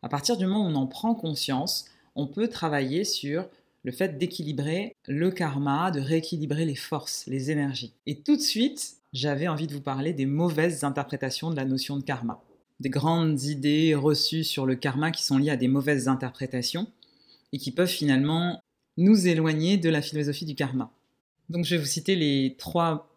À 0.02 0.11
partir 0.11 0.37
du 0.37 0.44
moment 0.44 0.66
où 0.66 0.68
on 0.70 0.74
en 0.74 0.87
prend 0.87 1.14
conscience, 1.14 1.87
on 2.14 2.26
peut 2.26 2.48
travailler 2.48 3.04
sur 3.04 3.48
le 3.85 3.92
fait 3.92 4.18
d'équilibrer 4.18 4.97
le 5.07 5.31
karma, 5.31 5.90
de 5.90 6.01
rééquilibrer 6.01 6.64
les 6.64 6.75
forces, 6.75 7.25
les 7.27 7.51
énergies. 7.51 7.92
Et 8.07 8.16
tout 8.20 8.37
de 8.37 8.40
suite, 8.40 8.97
j'avais 9.12 9.47
envie 9.47 9.66
de 9.66 9.75
vous 9.75 9.81
parler 9.81 10.12
des 10.12 10.27
mauvaises 10.27 10.85
interprétations 10.85 11.51
de 11.51 11.57
la 11.57 11.66
notion 11.66 11.97
de 11.99 12.03
karma. 12.03 12.42
Des 12.81 12.88
grandes 12.88 13.42
idées 13.42 13.94
reçues 13.94 14.42
sur 14.42 14.66
le 14.66 14.75
karma 14.75 15.11
qui 15.11 15.23
sont 15.23 15.38
liées 15.38 15.51
à 15.51 15.57
des 15.57 15.68
mauvaises 15.68 16.09
interprétations 16.09 16.88
et 17.53 17.59
qui 17.59 17.70
peuvent 17.70 17.87
finalement 17.87 18.61
nous 18.97 19.29
éloigner 19.29 19.77
de 19.77 19.90
la 19.90 20.03
philosophie 20.03 20.47
du 20.47 20.55
karma. 20.55 20.90
Donc 21.51 21.64
je 21.64 21.77
vais 21.77 21.81
vous 21.81 21.87
citer 21.87 22.16
les 22.16 22.57
trois 22.59 23.09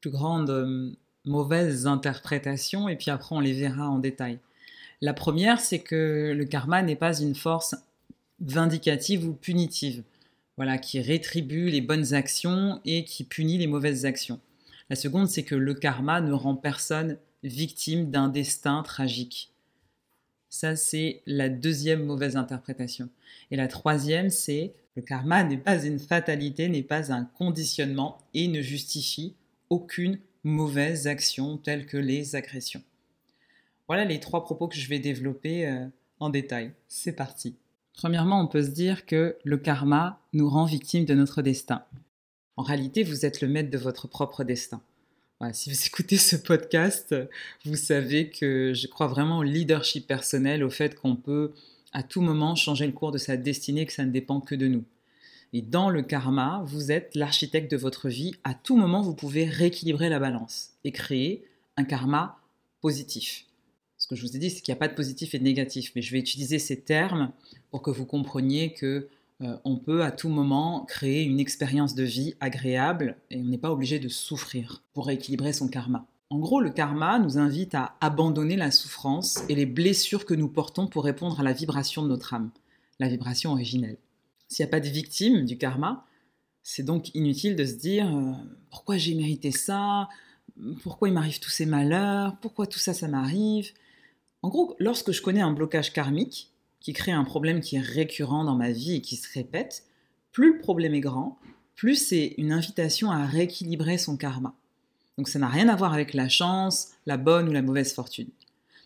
plus 0.00 0.10
grandes 0.10 0.50
euh, 0.50 0.90
mauvaises 1.24 1.86
interprétations 1.86 2.88
et 2.88 2.96
puis 2.96 3.10
après 3.10 3.34
on 3.34 3.40
les 3.40 3.52
verra 3.52 3.88
en 3.88 3.98
détail. 3.98 4.40
La 5.00 5.14
première, 5.14 5.60
c'est 5.60 5.78
que 5.78 6.34
le 6.36 6.44
karma 6.44 6.82
n'est 6.82 6.96
pas 6.96 7.20
une 7.20 7.36
force 7.36 7.76
vindicative 8.40 9.26
ou 9.26 9.32
punitive, 9.32 10.02
voilà, 10.56 10.78
qui 10.78 11.00
rétribue 11.00 11.70
les 11.70 11.80
bonnes 11.80 12.14
actions 12.14 12.80
et 12.84 13.04
qui 13.04 13.24
punit 13.24 13.58
les 13.58 13.66
mauvaises 13.66 14.04
actions. 14.04 14.40
La 14.90 14.96
seconde, 14.96 15.28
c'est 15.28 15.44
que 15.44 15.54
le 15.54 15.74
karma 15.74 16.20
ne 16.20 16.32
rend 16.32 16.56
personne 16.56 17.18
victime 17.42 18.10
d'un 18.10 18.28
destin 18.28 18.82
tragique. 18.82 19.52
Ça, 20.48 20.76
c'est 20.76 21.22
la 21.26 21.48
deuxième 21.48 22.04
mauvaise 22.04 22.36
interprétation. 22.36 23.10
Et 23.50 23.56
la 23.56 23.68
troisième, 23.68 24.30
c'est 24.30 24.72
le 24.96 25.02
karma 25.02 25.44
n'est 25.44 25.58
pas 25.58 25.84
une 25.84 25.98
fatalité, 25.98 26.68
n'est 26.68 26.82
pas 26.82 27.12
un 27.12 27.24
conditionnement 27.24 28.18
et 28.34 28.48
ne 28.48 28.62
justifie 28.62 29.34
aucune 29.70 30.18
mauvaise 30.42 31.06
action 31.06 31.56
telle 31.58 31.86
que 31.86 31.98
les 31.98 32.34
agressions. 32.34 32.82
Voilà 33.86 34.04
les 34.04 34.20
trois 34.20 34.44
propos 34.44 34.68
que 34.68 34.76
je 34.76 34.88
vais 34.88 34.98
développer 34.98 35.66
euh, 35.66 35.86
en 36.18 36.30
détail. 36.30 36.72
C'est 36.88 37.12
parti. 37.12 37.54
Premièrement, 37.98 38.40
on 38.40 38.46
peut 38.46 38.62
se 38.62 38.70
dire 38.70 39.06
que 39.06 39.36
le 39.42 39.56
karma 39.56 40.20
nous 40.32 40.48
rend 40.48 40.66
victimes 40.66 41.04
de 41.04 41.14
notre 41.14 41.42
destin. 41.42 41.82
En 42.56 42.62
réalité, 42.62 43.02
vous 43.02 43.26
êtes 43.26 43.40
le 43.40 43.48
maître 43.48 43.70
de 43.70 43.78
votre 43.78 44.06
propre 44.06 44.44
destin. 44.44 44.80
si 45.52 45.68
vous 45.68 45.76
écoutez 45.86 46.16
ce 46.16 46.36
podcast, 46.36 47.12
vous 47.64 47.74
savez 47.74 48.30
que 48.30 48.72
je 48.72 48.86
crois 48.86 49.08
vraiment 49.08 49.38
au 49.38 49.42
leadership 49.42 50.06
personnel, 50.06 50.62
au 50.62 50.70
fait 50.70 50.94
qu'on 50.94 51.16
peut 51.16 51.54
à 51.92 52.04
tout 52.04 52.20
moment 52.20 52.54
changer 52.54 52.86
le 52.86 52.92
cours 52.92 53.10
de 53.10 53.18
sa 53.18 53.36
destinée, 53.36 53.84
que 53.84 53.92
ça 53.92 54.04
ne 54.04 54.12
dépend 54.12 54.40
que 54.40 54.54
de 54.54 54.68
nous. 54.68 54.84
Et 55.52 55.60
dans 55.60 55.90
le 55.90 56.02
karma, 56.02 56.62
vous 56.66 56.92
êtes 56.92 57.16
l'architecte 57.16 57.68
de 57.68 57.76
votre 57.76 58.08
vie. 58.08 58.36
À 58.44 58.54
tout 58.54 58.76
moment, 58.76 59.02
vous 59.02 59.14
pouvez 59.16 59.46
rééquilibrer 59.46 60.08
la 60.08 60.20
balance 60.20 60.70
et 60.84 60.92
créer 60.92 61.44
un 61.76 61.82
karma 61.82 62.38
positif. 62.80 63.47
Que 64.08 64.16
je 64.16 64.22
vous 64.22 64.36
ai 64.36 64.38
dit, 64.38 64.48
c'est 64.48 64.62
qu'il 64.62 64.72
n'y 64.72 64.78
a 64.78 64.80
pas 64.80 64.88
de 64.88 64.94
positif 64.94 65.34
et 65.34 65.38
de 65.38 65.44
négatif, 65.44 65.92
mais 65.94 66.00
je 66.00 66.12
vais 66.12 66.18
utiliser 66.18 66.58
ces 66.58 66.80
termes 66.80 67.30
pour 67.70 67.82
que 67.82 67.90
vous 67.90 68.06
compreniez 68.06 68.72
que 68.72 69.08
euh, 69.42 69.56
on 69.64 69.76
peut 69.76 70.02
à 70.02 70.10
tout 70.10 70.30
moment 70.30 70.84
créer 70.86 71.24
une 71.24 71.38
expérience 71.38 71.94
de 71.94 72.04
vie 72.04 72.34
agréable 72.40 73.16
et 73.30 73.36
on 73.36 73.44
n'est 73.44 73.58
pas 73.58 73.70
obligé 73.70 73.98
de 73.98 74.08
souffrir 74.08 74.82
pour 74.94 75.06
rééquilibrer 75.06 75.52
son 75.52 75.68
karma. 75.68 76.06
En 76.30 76.38
gros, 76.38 76.60
le 76.60 76.70
karma 76.70 77.18
nous 77.18 77.38
invite 77.38 77.74
à 77.74 77.96
abandonner 78.00 78.56
la 78.56 78.70
souffrance 78.70 79.42
et 79.48 79.54
les 79.54 79.66
blessures 79.66 80.24
que 80.26 80.34
nous 80.34 80.48
portons 80.48 80.86
pour 80.86 81.04
répondre 81.04 81.38
à 81.40 81.42
la 81.42 81.52
vibration 81.52 82.02
de 82.02 82.08
notre 82.08 82.34
âme, 82.34 82.50
la 82.98 83.08
vibration 83.08 83.52
originelle. 83.52 83.98
S'il 84.48 84.64
n'y 84.64 84.68
a 84.68 84.70
pas 84.70 84.80
de 84.80 84.88
victime 84.88 85.44
du 85.44 85.58
karma, 85.58 86.06
c'est 86.62 86.82
donc 86.82 87.14
inutile 87.14 87.56
de 87.56 87.64
se 87.64 87.74
dire 87.74 88.14
euh, 88.14 88.32
pourquoi 88.70 88.96
j'ai 88.96 89.14
mérité 89.14 89.52
ça, 89.52 90.08
pourquoi 90.82 91.08
il 91.08 91.14
m'arrive 91.14 91.40
tous 91.40 91.50
ces 91.50 91.66
malheurs, 91.66 92.36
pourquoi 92.40 92.66
tout 92.66 92.78
ça 92.78 92.94
ça 92.94 93.06
m'arrive? 93.06 93.72
En 94.42 94.48
gros, 94.48 94.76
lorsque 94.78 95.12
je 95.12 95.22
connais 95.22 95.40
un 95.40 95.52
blocage 95.52 95.92
karmique 95.92 96.52
qui 96.80 96.92
crée 96.92 97.12
un 97.12 97.24
problème 97.24 97.60
qui 97.60 97.76
est 97.76 97.80
récurrent 97.80 98.44
dans 98.44 98.54
ma 98.54 98.70
vie 98.70 98.96
et 98.96 99.00
qui 99.00 99.16
se 99.16 99.32
répète, 99.32 99.84
plus 100.32 100.54
le 100.54 100.58
problème 100.60 100.94
est 100.94 101.00
grand, 101.00 101.38
plus 101.74 101.96
c'est 101.96 102.34
une 102.38 102.52
invitation 102.52 103.10
à 103.10 103.26
rééquilibrer 103.26 103.98
son 103.98 104.16
karma. 104.16 104.54
Donc 105.16 105.28
ça 105.28 105.38
n'a 105.38 105.48
rien 105.48 105.68
à 105.68 105.76
voir 105.76 105.92
avec 105.92 106.14
la 106.14 106.28
chance, 106.28 106.92
la 107.06 107.16
bonne 107.16 107.48
ou 107.48 107.52
la 107.52 107.62
mauvaise 107.62 107.92
fortune. 107.92 108.28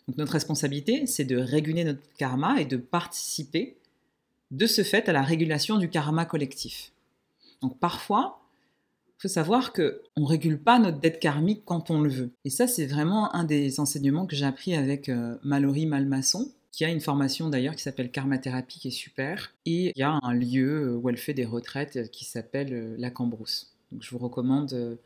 Donc 0.07 0.17
notre 0.17 0.33
responsabilité, 0.33 1.05
c'est 1.05 1.23
de 1.23 1.37
réguler 1.37 1.83
notre 1.83 2.01
karma 2.17 2.59
et 2.59 2.65
de 2.65 2.77
participer 2.77 3.77
de 4.51 4.67
ce 4.67 4.83
fait 4.83 5.07
à 5.09 5.13
la 5.13 5.21
régulation 5.21 5.77
du 5.77 5.89
karma 5.89 6.25
collectif. 6.25 6.91
Donc 7.61 7.79
parfois, 7.79 8.42
faut 9.17 9.27
savoir 9.27 9.73
que 9.73 10.01
on 10.17 10.25
régule 10.25 10.59
pas 10.59 10.79
notre 10.79 10.99
dette 10.99 11.19
karmique 11.19 11.63
quand 11.65 11.89
on 11.89 12.01
le 12.01 12.09
veut. 12.09 12.31
Et 12.43 12.49
ça, 12.49 12.67
c'est 12.67 12.85
vraiment 12.85 13.33
un 13.33 13.43
des 13.43 13.79
enseignements 13.79 14.25
que 14.25 14.35
j'ai 14.35 14.45
appris 14.45 14.75
avec 14.75 15.09
euh, 15.09 15.37
Mallory 15.43 15.85
Malmasson, 15.85 16.51
qui 16.71 16.83
a 16.85 16.89
une 16.89 16.99
formation 16.99 17.49
d'ailleurs 17.49 17.75
qui 17.75 17.83
s'appelle 17.83 18.11
Karmathérapie, 18.11 18.79
qui 18.79 18.87
est 18.89 18.91
super. 18.91 19.53
Et 19.65 19.93
il 19.95 19.99
y 19.99 20.03
a 20.03 20.19
un 20.21 20.33
lieu 20.33 20.89
euh, 20.89 20.97
où 20.97 21.09
elle 21.09 21.17
fait 21.17 21.33
des 21.33 21.45
retraites 21.45 21.95
euh, 21.95 22.07
qui 22.07 22.25
s'appelle 22.25 22.95
la 22.97 23.09
Cambrousse. 23.09 23.73
Donc 23.91 24.03
je 24.03 24.09
vous 24.09 24.17
recommande 24.17 24.97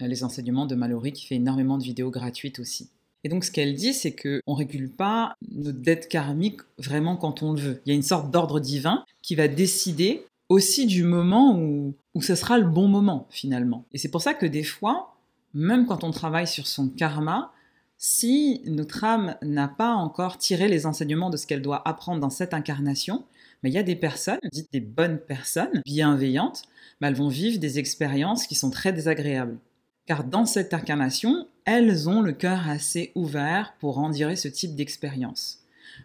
les 0.00 0.24
enseignements 0.24 0.64
de 0.64 0.74
Mallory, 0.74 1.12
qui 1.12 1.26
fait 1.26 1.34
énormément 1.34 1.76
de 1.76 1.82
vidéos 1.82 2.10
gratuites 2.10 2.58
aussi. 2.58 2.88
Et 3.22 3.28
donc 3.28 3.44
ce 3.44 3.50
qu'elle 3.50 3.74
dit, 3.74 3.92
c'est 3.92 4.14
qu'on 4.14 4.52
ne 4.52 4.56
régule 4.56 4.90
pas 4.90 5.34
notre 5.50 5.78
dette 5.78 6.08
karmique 6.08 6.60
vraiment 6.78 7.16
quand 7.16 7.42
on 7.42 7.52
le 7.52 7.60
veut. 7.60 7.82
Il 7.84 7.90
y 7.90 7.92
a 7.92 7.94
une 7.94 8.02
sorte 8.02 8.30
d'ordre 8.30 8.60
divin 8.60 9.04
qui 9.22 9.34
va 9.34 9.46
décider 9.46 10.24
aussi 10.50 10.84
du 10.84 11.04
moment 11.04 11.56
où, 11.56 11.94
où 12.14 12.20
ce 12.20 12.34
sera 12.34 12.58
le 12.58 12.66
bon 12.66 12.88
moment 12.88 13.26
finalement. 13.30 13.86
Et 13.92 13.98
c'est 13.98 14.10
pour 14.10 14.20
ça 14.20 14.34
que 14.34 14.44
des 14.44 14.64
fois, 14.64 15.16
même 15.54 15.86
quand 15.86 16.04
on 16.04 16.10
travaille 16.10 16.48
sur 16.48 16.66
son 16.66 16.88
karma, 16.88 17.52
si 17.96 18.60
notre 18.66 19.04
âme 19.04 19.36
n'a 19.42 19.68
pas 19.68 19.94
encore 19.94 20.38
tiré 20.38 20.68
les 20.68 20.86
enseignements 20.86 21.30
de 21.30 21.36
ce 21.36 21.46
qu'elle 21.46 21.62
doit 21.62 21.86
apprendre 21.88 22.20
dans 22.20 22.30
cette 22.30 22.52
incarnation, 22.52 23.24
mais 23.62 23.70
il 23.70 23.74
y 23.74 23.78
a 23.78 23.82
des 23.84 23.96
personnes, 23.96 24.40
dites 24.50 24.72
des 24.72 24.80
bonnes 24.80 25.18
personnes, 25.18 25.82
bienveillantes, 25.84 26.62
mais 27.00 27.08
elles 27.08 27.14
vont 27.14 27.28
vivre 27.28 27.58
des 27.58 27.78
expériences 27.78 28.46
qui 28.46 28.54
sont 28.54 28.70
très 28.70 28.92
désagréables. 28.92 29.58
Car 30.06 30.24
dans 30.24 30.46
cette 30.46 30.74
incarnation, 30.74 31.46
elles 31.64 32.08
ont 32.08 32.22
le 32.22 32.32
cœur 32.32 32.68
assez 32.68 33.12
ouvert 33.14 33.74
pour 33.78 33.98
endurer 33.98 34.34
ce 34.34 34.48
type 34.48 34.74
d'expérience. 34.74 35.58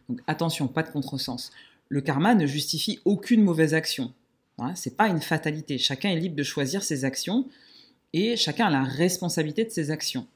Donc 0.09 0.19
attention, 0.27 0.67
pas 0.67 0.83
de 0.83 0.89
contresens. 0.91 1.51
Le 1.89 2.01
karma 2.01 2.35
ne 2.35 2.45
justifie 2.45 2.99
aucune 3.05 3.41
mauvaise 3.41 3.73
action. 3.73 4.13
Hein, 4.57 4.75
Ce 4.75 4.89
n'est 4.89 4.95
pas 4.95 5.07
une 5.07 5.21
fatalité. 5.21 5.77
Chacun 5.77 6.09
est 6.09 6.19
libre 6.19 6.35
de 6.35 6.43
choisir 6.43 6.83
ses 6.83 7.05
actions 7.05 7.47
et 8.13 8.35
chacun 8.35 8.67
a 8.67 8.71
la 8.71 8.83
responsabilité 8.83 9.65
de 9.65 9.69
ses 9.69 9.91
actions. 9.91 10.27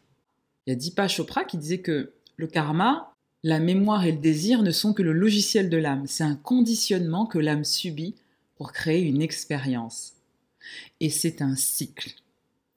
Il 0.66 0.72
y 0.72 0.74
a 0.74 0.76
Deepa 0.76 1.08
Chopra 1.08 1.46
qui 1.46 1.58
disait 1.58 1.80
que 1.80 2.12
le 2.36 2.48
karma, 2.48 3.14
la 3.44 3.60
mémoire 3.60 4.06
et 4.06 4.12
le 4.12 4.18
désir 4.18 4.64
ne 4.64 4.72
sont 4.72 4.94
que 4.94 5.02
le 5.02 5.14
logiciel 5.14 5.70
de 5.70 5.78
l'âme. 5.78 6.06
C'est 6.08 6.24
un 6.24 6.36
conditionnement 6.36 7.26
que 7.26 7.40
l'âme 7.40 7.64
subit 7.64 8.16
pour 8.56 8.74
créer 8.74 9.02
une 9.02 9.22
expérience. 9.22 10.14
Et 11.00 11.10
c'est 11.10 11.42
un 11.42 11.56
cycle. 11.56 12.12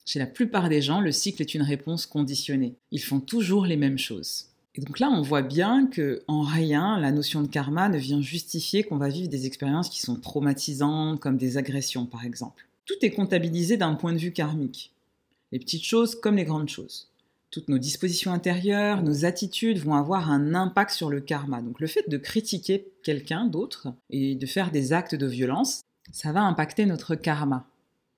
Chez 0.04 0.18
la 0.18 0.26
plupart 0.26 0.68
des 0.68 0.82
gens, 0.82 1.00
le 1.00 1.12
cycle 1.12 1.42
est 1.42 1.54
une 1.54 1.62
réponse 1.62 2.06
conditionnée. 2.06 2.76
Ils 2.92 3.02
font 3.02 3.20
toujours 3.20 3.66
les 3.66 3.76
mêmes 3.76 3.98
choses. 3.98 4.51
Et 4.74 4.80
donc 4.80 4.98
là, 5.00 5.10
on 5.10 5.20
voit 5.20 5.42
bien 5.42 5.86
que 5.86 6.22
en 6.28 6.42
rien, 6.42 6.98
la 6.98 7.12
notion 7.12 7.42
de 7.42 7.46
karma 7.46 7.90
ne 7.90 7.98
vient 7.98 8.22
justifier 8.22 8.84
qu'on 8.84 8.96
va 8.96 9.08
vivre 9.08 9.28
des 9.28 9.46
expériences 9.46 9.90
qui 9.90 10.00
sont 10.00 10.16
traumatisantes, 10.16 11.20
comme 11.20 11.36
des 11.36 11.58
agressions 11.58 12.06
par 12.06 12.24
exemple. 12.24 12.66
Tout 12.86 12.94
est 13.02 13.10
comptabilisé 13.10 13.76
d'un 13.76 13.94
point 13.94 14.14
de 14.14 14.18
vue 14.18 14.32
karmique. 14.32 14.92
Les 15.52 15.58
petites 15.58 15.84
choses 15.84 16.18
comme 16.18 16.36
les 16.36 16.44
grandes 16.44 16.70
choses. 16.70 17.08
Toutes 17.50 17.68
nos 17.68 17.76
dispositions 17.76 18.32
intérieures, 18.32 19.02
nos 19.02 19.26
attitudes 19.26 19.78
vont 19.78 19.94
avoir 19.94 20.30
un 20.30 20.54
impact 20.54 20.92
sur 20.92 21.10
le 21.10 21.20
karma. 21.20 21.60
Donc 21.60 21.78
le 21.78 21.86
fait 21.86 22.08
de 22.08 22.16
critiquer 22.16 22.88
quelqu'un 23.02 23.44
d'autre 23.44 23.92
et 24.08 24.34
de 24.34 24.46
faire 24.46 24.70
des 24.70 24.94
actes 24.94 25.14
de 25.14 25.26
violence, 25.26 25.82
ça 26.12 26.32
va 26.32 26.40
impacter 26.40 26.86
notre 26.86 27.14
karma. 27.14 27.66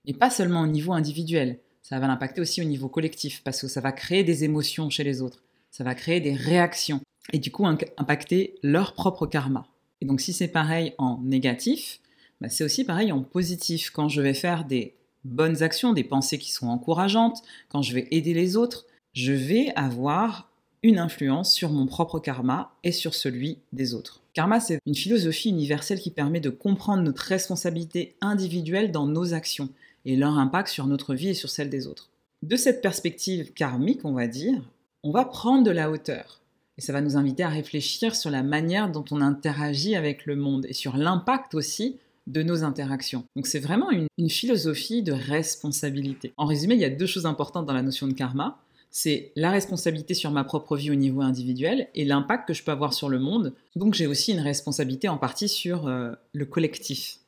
Et 0.06 0.14
pas 0.14 0.30
seulement 0.30 0.60
au 0.60 0.68
niveau 0.68 0.92
individuel, 0.92 1.58
ça 1.82 1.98
va 1.98 2.06
l'impacter 2.06 2.40
aussi 2.40 2.62
au 2.62 2.64
niveau 2.64 2.88
collectif, 2.88 3.42
parce 3.42 3.60
que 3.60 3.68
ça 3.68 3.80
va 3.80 3.90
créer 3.90 4.22
des 4.22 4.44
émotions 4.44 4.88
chez 4.88 5.02
les 5.02 5.20
autres 5.20 5.42
ça 5.74 5.82
va 5.82 5.96
créer 5.96 6.20
des 6.20 6.34
réactions 6.34 7.00
et 7.32 7.40
du 7.40 7.50
coup 7.50 7.66
impacter 7.66 8.54
leur 8.62 8.94
propre 8.94 9.26
karma. 9.26 9.66
Et 10.00 10.06
donc 10.06 10.20
si 10.20 10.32
c'est 10.32 10.46
pareil 10.46 10.94
en 10.98 11.18
négatif, 11.24 11.98
bah, 12.40 12.48
c'est 12.48 12.62
aussi 12.62 12.84
pareil 12.84 13.10
en 13.10 13.22
positif. 13.22 13.90
Quand 13.90 14.08
je 14.08 14.22
vais 14.22 14.34
faire 14.34 14.66
des 14.66 14.94
bonnes 15.24 15.64
actions, 15.64 15.92
des 15.92 16.04
pensées 16.04 16.38
qui 16.38 16.52
sont 16.52 16.68
encourageantes, 16.68 17.42
quand 17.70 17.82
je 17.82 17.92
vais 17.92 18.06
aider 18.12 18.34
les 18.34 18.56
autres, 18.56 18.86
je 19.14 19.32
vais 19.32 19.72
avoir 19.74 20.48
une 20.84 21.00
influence 21.00 21.52
sur 21.52 21.70
mon 21.70 21.86
propre 21.86 22.20
karma 22.20 22.72
et 22.84 22.92
sur 22.92 23.12
celui 23.12 23.58
des 23.72 23.94
autres. 23.94 24.22
Karma, 24.32 24.60
c'est 24.60 24.78
une 24.86 24.94
philosophie 24.94 25.48
universelle 25.48 25.98
qui 25.98 26.12
permet 26.12 26.40
de 26.40 26.50
comprendre 26.50 27.02
notre 27.02 27.22
responsabilité 27.22 28.14
individuelle 28.20 28.92
dans 28.92 29.08
nos 29.08 29.34
actions 29.34 29.70
et 30.04 30.14
leur 30.14 30.38
impact 30.38 30.68
sur 30.68 30.86
notre 30.86 31.16
vie 31.16 31.30
et 31.30 31.34
sur 31.34 31.50
celle 31.50 31.68
des 31.68 31.88
autres. 31.88 32.10
De 32.44 32.54
cette 32.54 32.80
perspective 32.80 33.52
karmique, 33.54 34.04
on 34.04 34.12
va 34.12 34.28
dire, 34.28 34.62
on 35.04 35.10
va 35.10 35.26
prendre 35.26 35.62
de 35.62 35.70
la 35.70 35.90
hauteur. 35.90 36.40
Et 36.78 36.80
ça 36.80 36.92
va 36.92 37.02
nous 37.02 37.16
inviter 37.16 37.44
à 37.44 37.50
réfléchir 37.50 38.16
sur 38.16 38.30
la 38.30 38.42
manière 38.42 38.90
dont 38.90 39.04
on 39.10 39.20
interagit 39.20 39.94
avec 39.94 40.24
le 40.26 40.34
monde 40.34 40.66
et 40.66 40.72
sur 40.72 40.96
l'impact 40.96 41.54
aussi 41.54 41.98
de 42.26 42.42
nos 42.42 42.64
interactions. 42.64 43.24
Donc 43.36 43.46
c'est 43.46 43.60
vraiment 43.60 43.90
une, 43.90 44.08
philosophie 44.30 45.02
de 45.02 45.12
responsabilité. 45.12 46.32
En 46.38 46.46
résumé, 46.46 46.74
il 46.74 46.80
y 46.80 46.86
a 46.86 46.90
deux 46.90 47.06
choses 47.06 47.26
importantes 47.26 47.66
dans 47.66 47.74
la 47.74 47.82
notion 47.82 48.08
de 48.08 48.14
karma. 48.14 48.58
C'est 48.90 49.30
la 49.36 49.50
responsabilité 49.50 50.14
sur 50.14 50.30
ma 50.30 50.42
propre 50.42 50.76
vie 50.76 50.90
au 50.90 50.94
niveau 50.94 51.20
individuel 51.20 51.88
et 51.94 52.06
l'impact 52.06 52.48
que 52.48 52.54
je 52.54 52.64
peux 52.64 52.72
avoir 52.72 52.94
sur 52.94 53.10
le 53.10 53.18
monde. 53.18 53.52
Donc 53.76 53.92
j'ai 53.92 54.06
aussi 54.06 54.32
une 54.32 54.40
responsabilité 54.40 55.08
en 55.08 55.18
partie 55.18 55.48
sur 55.48 55.86
euh, 55.86 56.12
le 56.32 56.46
collectif 56.46 57.18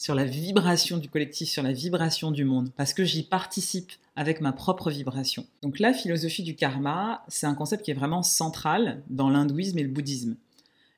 sur 0.00 0.14
la 0.14 0.24
vibration 0.24 0.96
du 0.96 1.10
collectif, 1.10 1.50
sur 1.50 1.62
la 1.62 1.74
vibration 1.74 2.30
du 2.30 2.46
monde, 2.46 2.70
parce 2.74 2.94
que 2.94 3.04
j'y 3.04 3.22
participe 3.22 3.92
avec 4.16 4.40
ma 4.40 4.52
propre 4.52 4.90
vibration. 4.90 5.44
Donc 5.60 5.78
la 5.78 5.92
philosophie 5.92 6.42
du 6.42 6.56
karma, 6.56 7.22
c'est 7.28 7.46
un 7.46 7.54
concept 7.54 7.84
qui 7.84 7.90
est 7.90 7.94
vraiment 7.94 8.22
central 8.22 9.02
dans 9.10 9.28
l'hindouisme 9.28 9.78
et 9.78 9.82
le 9.82 9.90
bouddhisme. 9.90 10.36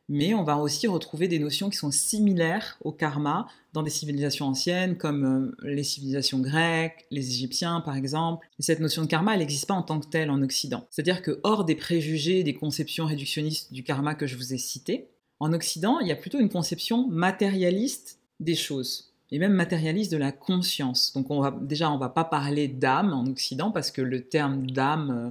Mais 0.09 0.35
on 0.35 0.45
va 0.45 0.59
aussi 0.59 0.87
retrouver 0.87 1.27
des 1.27 1.41
notions 1.41 1.69
qui 1.69 1.79
sont 1.79 1.91
similaires 1.91 2.79
au 2.83 2.93
karma 2.93 3.49
dans 3.73 3.83
des 3.83 3.91
civilisations 3.91 4.47
anciennes, 4.47 4.97
comme 4.97 5.25
euh, 5.25 5.69
les 5.69 5.83
civilisations 5.83 6.39
grecques, 6.39 7.05
les 7.11 7.29
Égyptiens 7.29 7.81
par 7.81 7.97
exemple. 7.97 8.47
Et 8.61 8.63
cette 8.63 8.79
notion 8.79 9.03
de 9.03 9.09
karma, 9.09 9.33
elle 9.33 9.41
n'existe 9.41 9.67
pas 9.67 9.75
en 9.75 9.83
tant 9.83 9.99
que 9.99 10.07
telle 10.07 10.31
en 10.31 10.43
Occident. 10.43 10.87
C'est-à-dire 10.91 11.23
que 11.23 11.41
hors 11.43 11.65
des 11.65 11.75
préjugés, 11.75 12.45
des 12.45 12.55
conceptions 12.55 13.07
réductionnistes 13.07 13.73
du 13.73 13.83
karma 13.83 14.15
que 14.15 14.29
je 14.29 14.37
vous 14.37 14.55
ai 14.55 14.59
citées, 14.59 15.09
en 15.41 15.53
Occident, 15.53 15.99
il 15.99 16.07
y 16.07 16.13
a 16.13 16.17
plutôt 16.17 16.39
une 16.39 16.49
conception 16.49 17.09
matérialiste 17.09 18.21
des 18.43 18.55
choses 18.55 19.13
et 19.31 19.39
même 19.39 19.55
matérialiste 19.55 20.13
de 20.13 20.19
la 20.19 20.31
conscience. 20.31 21.13
Donc 21.15 21.31
on 21.31 21.41
va 21.41 21.59
déjà 21.61 21.91
on 21.91 21.99
va 21.99 22.11
pas 22.11 22.25
parler 22.25 22.69
d'âme 22.69 23.13
en 23.13 23.27
Occident 23.27 23.71
parce 23.71 23.91
que 23.91 24.03
le 24.03 24.23
terme 24.23 24.71
d'âme 24.71 25.11
euh, 25.11 25.31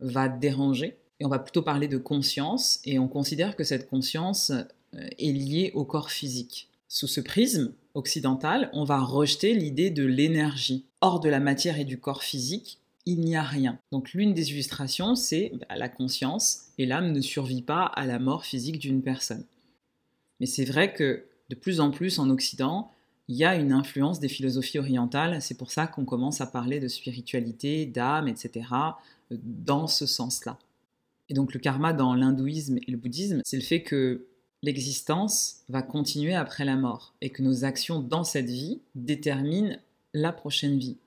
va 0.00 0.28
déranger 0.28 0.96
et 1.20 1.26
on 1.26 1.28
va 1.28 1.38
plutôt 1.38 1.62
parler 1.62 1.86
de 1.86 1.98
conscience 1.98 2.80
et 2.84 2.98
on 2.98 3.06
considère 3.06 3.54
que 3.54 3.64
cette 3.64 3.88
conscience 3.88 4.50
euh, 4.50 5.06
est 5.18 5.32
liée 5.32 5.72
au 5.74 5.84
corps 5.84 6.10
physique. 6.10 6.68
Sous 6.88 7.06
ce 7.06 7.20
prisme 7.20 7.72
occidental, 7.94 8.70
on 8.72 8.84
va 8.84 9.00
rejeter 9.00 9.54
l'idée 9.54 9.90
de 9.90 10.04
l'énergie. 10.04 10.84
Hors 11.00 11.20
de 11.20 11.28
la 11.28 11.40
matière 11.40 11.78
et 11.78 11.84
du 11.84 11.98
corps 11.98 12.22
physique, 12.22 12.78
il 13.06 13.20
n'y 13.20 13.36
a 13.36 13.42
rien. 13.42 13.78
Donc 13.92 14.12
l'une 14.12 14.32
des 14.32 14.50
illustrations, 14.50 15.14
c'est 15.16 15.52
bah, 15.54 15.76
la 15.76 15.88
conscience, 15.88 16.68
et 16.78 16.86
l'âme 16.86 17.12
ne 17.12 17.20
survit 17.20 17.62
pas 17.62 17.84
à 17.84 18.06
la 18.06 18.18
mort 18.18 18.44
physique 18.44 18.78
d'une 18.78 19.02
personne. 19.02 19.44
Mais 20.40 20.46
c'est 20.46 20.64
vrai 20.64 20.92
que 20.92 21.24
de 21.50 21.54
plus 21.54 21.80
en 21.80 21.90
plus 21.90 22.18
en 22.18 22.30
Occident, 22.30 22.90
il 23.28 23.36
y 23.36 23.44
a 23.44 23.56
une 23.56 23.72
influence 23.72 24.20
des 24.20 24.28
philosophies 24.28 24.78
orientales. 24.78 25.40
C'est 25.40 25.56
pour 25.56 25.70
ça 25.70 25.86
qu'on 25.86 26.04
commence 26.04 26.40
à 26.40 26.46
parler 26.46 26.80
de 26.80 26.88
spiritualité, 26.88 27.86
d'âme, 27.86 28.28
etc., 28.28 28.66
dans 29.30 29.86
ce 29.86 30.06
sens-là. 30.06 30.58
Et 31.28 31.34
donc 31.34 31.54
le 31.54 31.60
karma 31.60 31.92
dans 31.92 32.14
l'hindouisme 32.14 32.78
et 32.86 32.90
le 32.90 32.98
bouddhisme, 32.98 33.40
c'est 33.44 33.56
le 33.56 33.62
fait 33.62 33.82
que 33.82 34.26
l'existence 34.62 35.62
va 35.68 35.82
continuer 35.82 36.34
après 36.34 36.64
la 36.64 36.76
mort 36.76 37.14
et 37.20 37.30
que 37.30 37.42
nos 37.42 37.64
actions 37.64 38.00
dans 38.00 38.24
cette 38.24 38.50
vie 38.50 38.80
déterminent 38.94 39.76
la 40.12 40.32
prochaine 40.32 40.78
vie. 40.78 40.98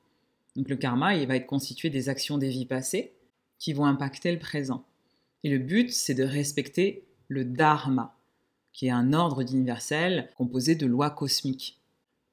Donc 0.56 0.70
le 0.70 0.76
karma, 0.76 1.16
il 1.16 1.28
va 1.28 1.36
être 1.36 1.46
constitué 1.46 1.92
des 1.92 2.10
actions 2.10 2.40
des 2.40 2.50
vies 2.50 2.66
passées 2.66 3.14
qui 3.60 3.74
vont 3.74 3.86
impacter 3.86 4.32
le 4.32 4.40
présent. 4.40 4.84
Et 5.44 5.50
le 5.50 5.60
but, 5.60 5.92
c'est 5.92 6.16
de 6.16 6.24
respecter 6.24 7.04
le 7.28 7.46
dharma, 7.46 8.17
qui 8.78 8.86
est 8.86 8.92
un 8.92 9.12
ordre 9.12 9.44
d'universel 9.44 10.30
composé 10.38 10.76
de 10.76 10.86
lois 10.86 11.10
cosmiques. 11.10 11.80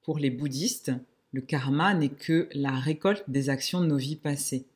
Pour 0.02 0.18
les 0.18 0.28
bouddhistes, 0.28 0.92
le 1.32 1.40
karma 1.40 1.94
n'est 1.94 2.10
que 2.10 2.50
la 2.52 2.78
récolte 2.78 3.24
des 3.28 3.48
actions 3.48 3.80
de 3.80 3.86
nos 3.86 3.96
vies 3.96 4.14
passées. 4.14 4.66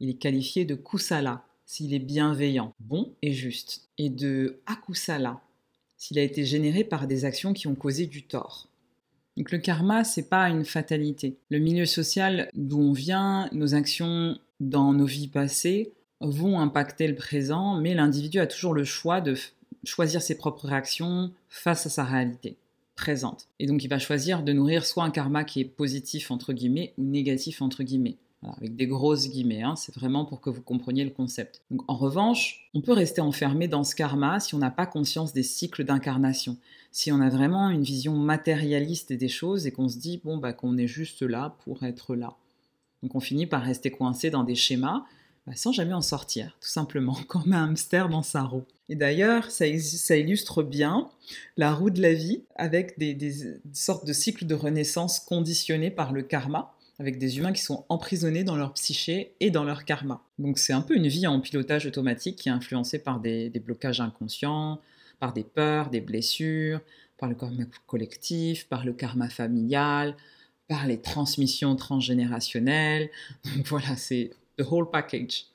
Il 0.00 0.10
est 0.10 0.18
qualifié 0.18 0.64
de 0.64 0.74
kusala 0.74 1.44
s'il 1.64 1.94
est 1.94 2.00
bienveillant, 2.00 2.74
bon 2.80 3.14
et 3.22 3.32
juste, 3.32 3.88
et 3.96 4.10
de 4.10 4.58
akusala 4.66 5.40
s'il 5.96 6.18
a 6.18 6.22
été 6.22 6.44
généré 6.44 6.82
par 6.82 7.06
des 7.06 7.24
actions 7.24 7.52
qui 7.52 7.68
ont 7.68 7.76
causé 7.76 8.06
du 8.06 8.24
tort. 8.24 8.66
Donc 9.36 9.52
le 9.52 9.58
karma, 9.58 10.02
c'est 10.02 10.28
pas 10.28 10.50
une 10.50 10.64
fatalité. 10.64 11.36
Le 11.48 11.60
milieu 11.60 11.86
social 11.86 12.50
d'où 12.54 12.80
on 12.80 12.92
vient, 12.92 13.48
nos 13.52 13.76
actions 13.76 14.36
dans 14.58 14.92
nos 14.92 15.06
vies 15.06 15.28
passées 15.28 15.92
vont 16.20 16.58
impacter 16.58 17.06
le 17.06 17.14
présent, 17.14 17.80
mais 17.80 17.94
l'individu 17.94 18.40
a 18.40 18.48
toujours 18.48 18.74
le 18.74 18.82
choix 18.82 19.20
de 19.20 19.36
choisir 19.84 20.22
ses 20.22 20.36
propres 20.36 20.66
réactions 20.66 21.32
face 21.48 21.86
à 21.86 21.90
sa 21.90 22.04
réalité 22.04 22.56
présente. 22.98 23.46
Et 23.60 23.66
donc 23.66 23.84
il 23.84 23.88
va 23.88 23.98
choisir 23.98 24.42
de 24.42 24.52
nourrir 24.52 24.84
soit 24.84 25.04
un 25.04 25.10
karma 25.10 25.44
qui 25.44 25.60
est 25.60 25.64
positif 25.64 26.30
entre 26.30 26.52
guillemets 26.52 26.92
ou 26.98 27.04
négatif 27.04 27.62
entre 27.62 27.84
guillemets. 27.84 28.16
avec 28.56 28.76
des 28.76 28.86
grosses 28.86 29.28
guillemets, 29.28 29.62
hein, 29.62 29.74
c'est 29.76 29.94
vraiment 29.94 30.24
pour 30.24 30.40
que 30.40 30.50
vous 30.50 30.62
compreniez 30.62 31.04
le 31.04 31.10
concept. 31.10 31.62
En 31.88 31.96
revanche, 31.96 32.68
on 32.74 32.80
peut 32.80 32.92
rester 32.92 33.20
enfermé 33.20 33.66
dans 33.66 33.84
ce 33.84 33.94
karma 33.94 34.40
si 34.40 34.54
on 34.54 34.58
n'a 34.58 34.70
pas 34.70 34.86
conscience 34.86 35.32
des 35.32 35.42
cycles 35.42 35.84
d'incarnation, 35.84 36.56
si 36.92 37.10
on 37.10 37.20
a 37.20 37.28
vraiment 37.28 37.70
une 37.70 37.82
vision 37.82 38.14
matérialiste 38.14 39.12
des 39.12 39.28
choses 39.28 39.66
et 39.66 39.72
qu'on 39.72 39.88
se 39.88 39.98
dit 39.98 40.20
bon 40.22 40.36
bah 40.36 40.52
qu'on 40.52 40.76
est 40.76 40.86
juste 40.86 41.22
là 41.22 41.56
pour 41.64 41.84
être 41.84 42.14
là. 42.14 42.36
Donc 43.02 43.14
on 43.14 43.20
finit 43.20 43.46
par 43.46 43.62
rester 43.62 43.90
coincé 43.90 44.30
dans 44.30 44.44
des 44.44 44.56
schémas 44.56 45.04
bah, 45.48 45.54
sans 45.56 45.72
jamais 45.72 45.94
en 45.94 46.02
sortir, 46.02 46.56
tout 46.60 46.68
simplement, 46.68 47.14
comme 47.28 47.52
un 47.54 47.70
hamster 47.70 48.10
dans 48.10 48.22
sa 48.22 48.42
roue. 48.42 48.64
Et 48.90 48.96
d'ailleurs, 48.96 49.50
ça, 49.50 49.66
illustre 49.66 50.62
bien 50.62 51.08
la 51.56 51.72
roue 51.72 51.88
de 51.88 52.02
la 52.02 52.12
vie 52.12 52.42
avec 52.54 52.98
des, 52.98 53.16
sortes 53.72 54.06
de 54.06 54.12
cycles 54.12 54.46
de 54.46 54.54
renaissance 54.54 55.20
conditionnés 55.20 55.90
par 55.90 56.12
le 56.12 56.22
karma, 56.22 56.74
avec 56.98 57.18
des 57.18 57.38
humains 57.38 57.52
qui 57.52 57.62
sont 57.62 57.86
emprisonnés 57.88 58.44
dans 58.44 58.56
leur 58.56 58.74
psyché 58.74 59.32
et 59.40 59.50
dans 59.50 59.64
leur 59.64 59.84
karma. 59.84 60.22
Donc 60.38 60.58
c'est 60.58 60.72
un 60.72 60.82
peu 60.82 60.94
une 60.96 61.06
vie 61.06 61.26
en 61.26 61.40
pilotage 61.40 61.86
automatique 61.86 62.36
qui 62.36 62.48
est 62.48 62.52
influencée 62.52 62.98
par 62.98 63.20
des, 63.20 63.48
des 63.48 63.60
blocages 63.60 64.00
inconscients, 64.00 64.80
par 65.20 65.32
des 65.32 65.44
peurs, 65.44 65.88
des 65.88 66.00
blessures, 66.00 66.80
par 67.16 67.28
le 67.28 67.34
karma 67.34 67.64
collectif, 67.86 68.68
par 68.68 68.84
le 68.84 68.92
karma 68.92 69.30
familial, 69.30 70.14
par 70.68 70.86
les 70.86 71.00
transmissions 71.00 71.74
transgénérationnelles. 71.76 73.08
Donc 73.44 73.66
voilà, 73.66 73.96
c'est 73.96 74.30
the 74.58 74.66
whole 74.70 74.90
package. 74.90 75.46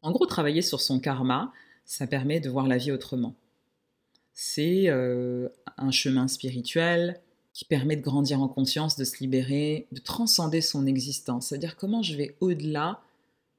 En 0.00 0.12
gros, 0.12 0.26
travailler 0.26 0.62
sur 0.62 0.80
son 0.80 0.98
karma, 1.00 1.52
ça 1.84 2.06
permet 2.06 2.40
de 2.40 2.48
voir 2.48 2.66
la 2.66 2.78
vie 2.78 2.92
autrement. 2.92 3.34
C'est 4.32 4.88
euh, 4.88 5.48
un 5.76 5.90
chemin 5.90 6.28
spirituel 6.28 7.20
qui 7.52 7.64
permet 7.64 7.96
de 7.96 8.02
grandir 8.02 8.40
en 8.40 8.48
conscience, 8.48 8.96
de 8.96 9.04
se 9.04 9.18
libérer, 9.18 9.86
de 9.92 10.00
transcender 10.00 10.62
son 10.62 10.86
existence. 10.86 11.48
C'est-à-dire 11.48 11.76
comment 11.76 12.02
je 12.02 12.16
vais 12.16 12.36
au-delà 12.40 13.00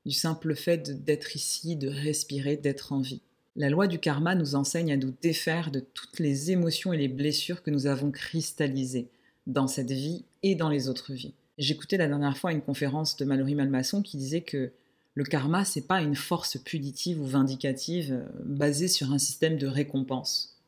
du 0.05 0.11
simple 0.11 0.55
fait 0.55 1.03
d'être 1.03 1.35
ici, 1.35 1.75
de 1.75 1.87
respirer, 1.87 2.57
d'être 2.57 2.91
en 2.91 2.99
vie. 2.99 3.21
La 3.55 3.69
loi 3.69 3.85
du 3.85 3.99
karma 3.99 4.33
nous 4.33 4.55
enseigne 4.55 4.91
à 4.91 4.97
nous 4.97 5.13
défaire 5.21 5.69
de 5.69 5.79
toutes 5.79 6.19
les 6.19 6.51
émotions 6.51 6.91
et 6.91 6.97
les 6.97 7.07
blessures 7.07 7.61
que 7.61 7.69
nous 7.69 7.85
avons 7.85 8.09
cristallisées 8.09 9.09
dans 9.45 9.67
cette 9.67 9.91
vie 9.91 10.25
et 10.41 10.55
dans 10.55 10.69
les 10.69 10.89
autres 10.89 11.13
vies. 11.13 11.35
J'écoutais 11.59 11.97
la 11.97 12.07
dernière 12.07 12.35
fois 12.35 12.51
une 12.51 12.63
conférence 12.63 13.15
de 13.15 13.25
Mallory 13.25 13.53
Malmasson 13.53 14.01
qui 14.01 14.17
disait 14.17 14.41
que 14.41 14.71
le 15.15 15.23
karma, 15.23 15.63
c'est 15.63 15.87
pas 15.87 16.01
une 16.01 16.15
force 16.15 16.57
punitive 16.57 17.21
ou 17.21 17.25
vindicative 17.25 18.13
euh, 18.13 18.25
basée 18.45 18.87
sur 18.87 19.11
un 19.11 19.19
système 19.19 19.57
de 19.57 19.67
récompense. 19.67 20.59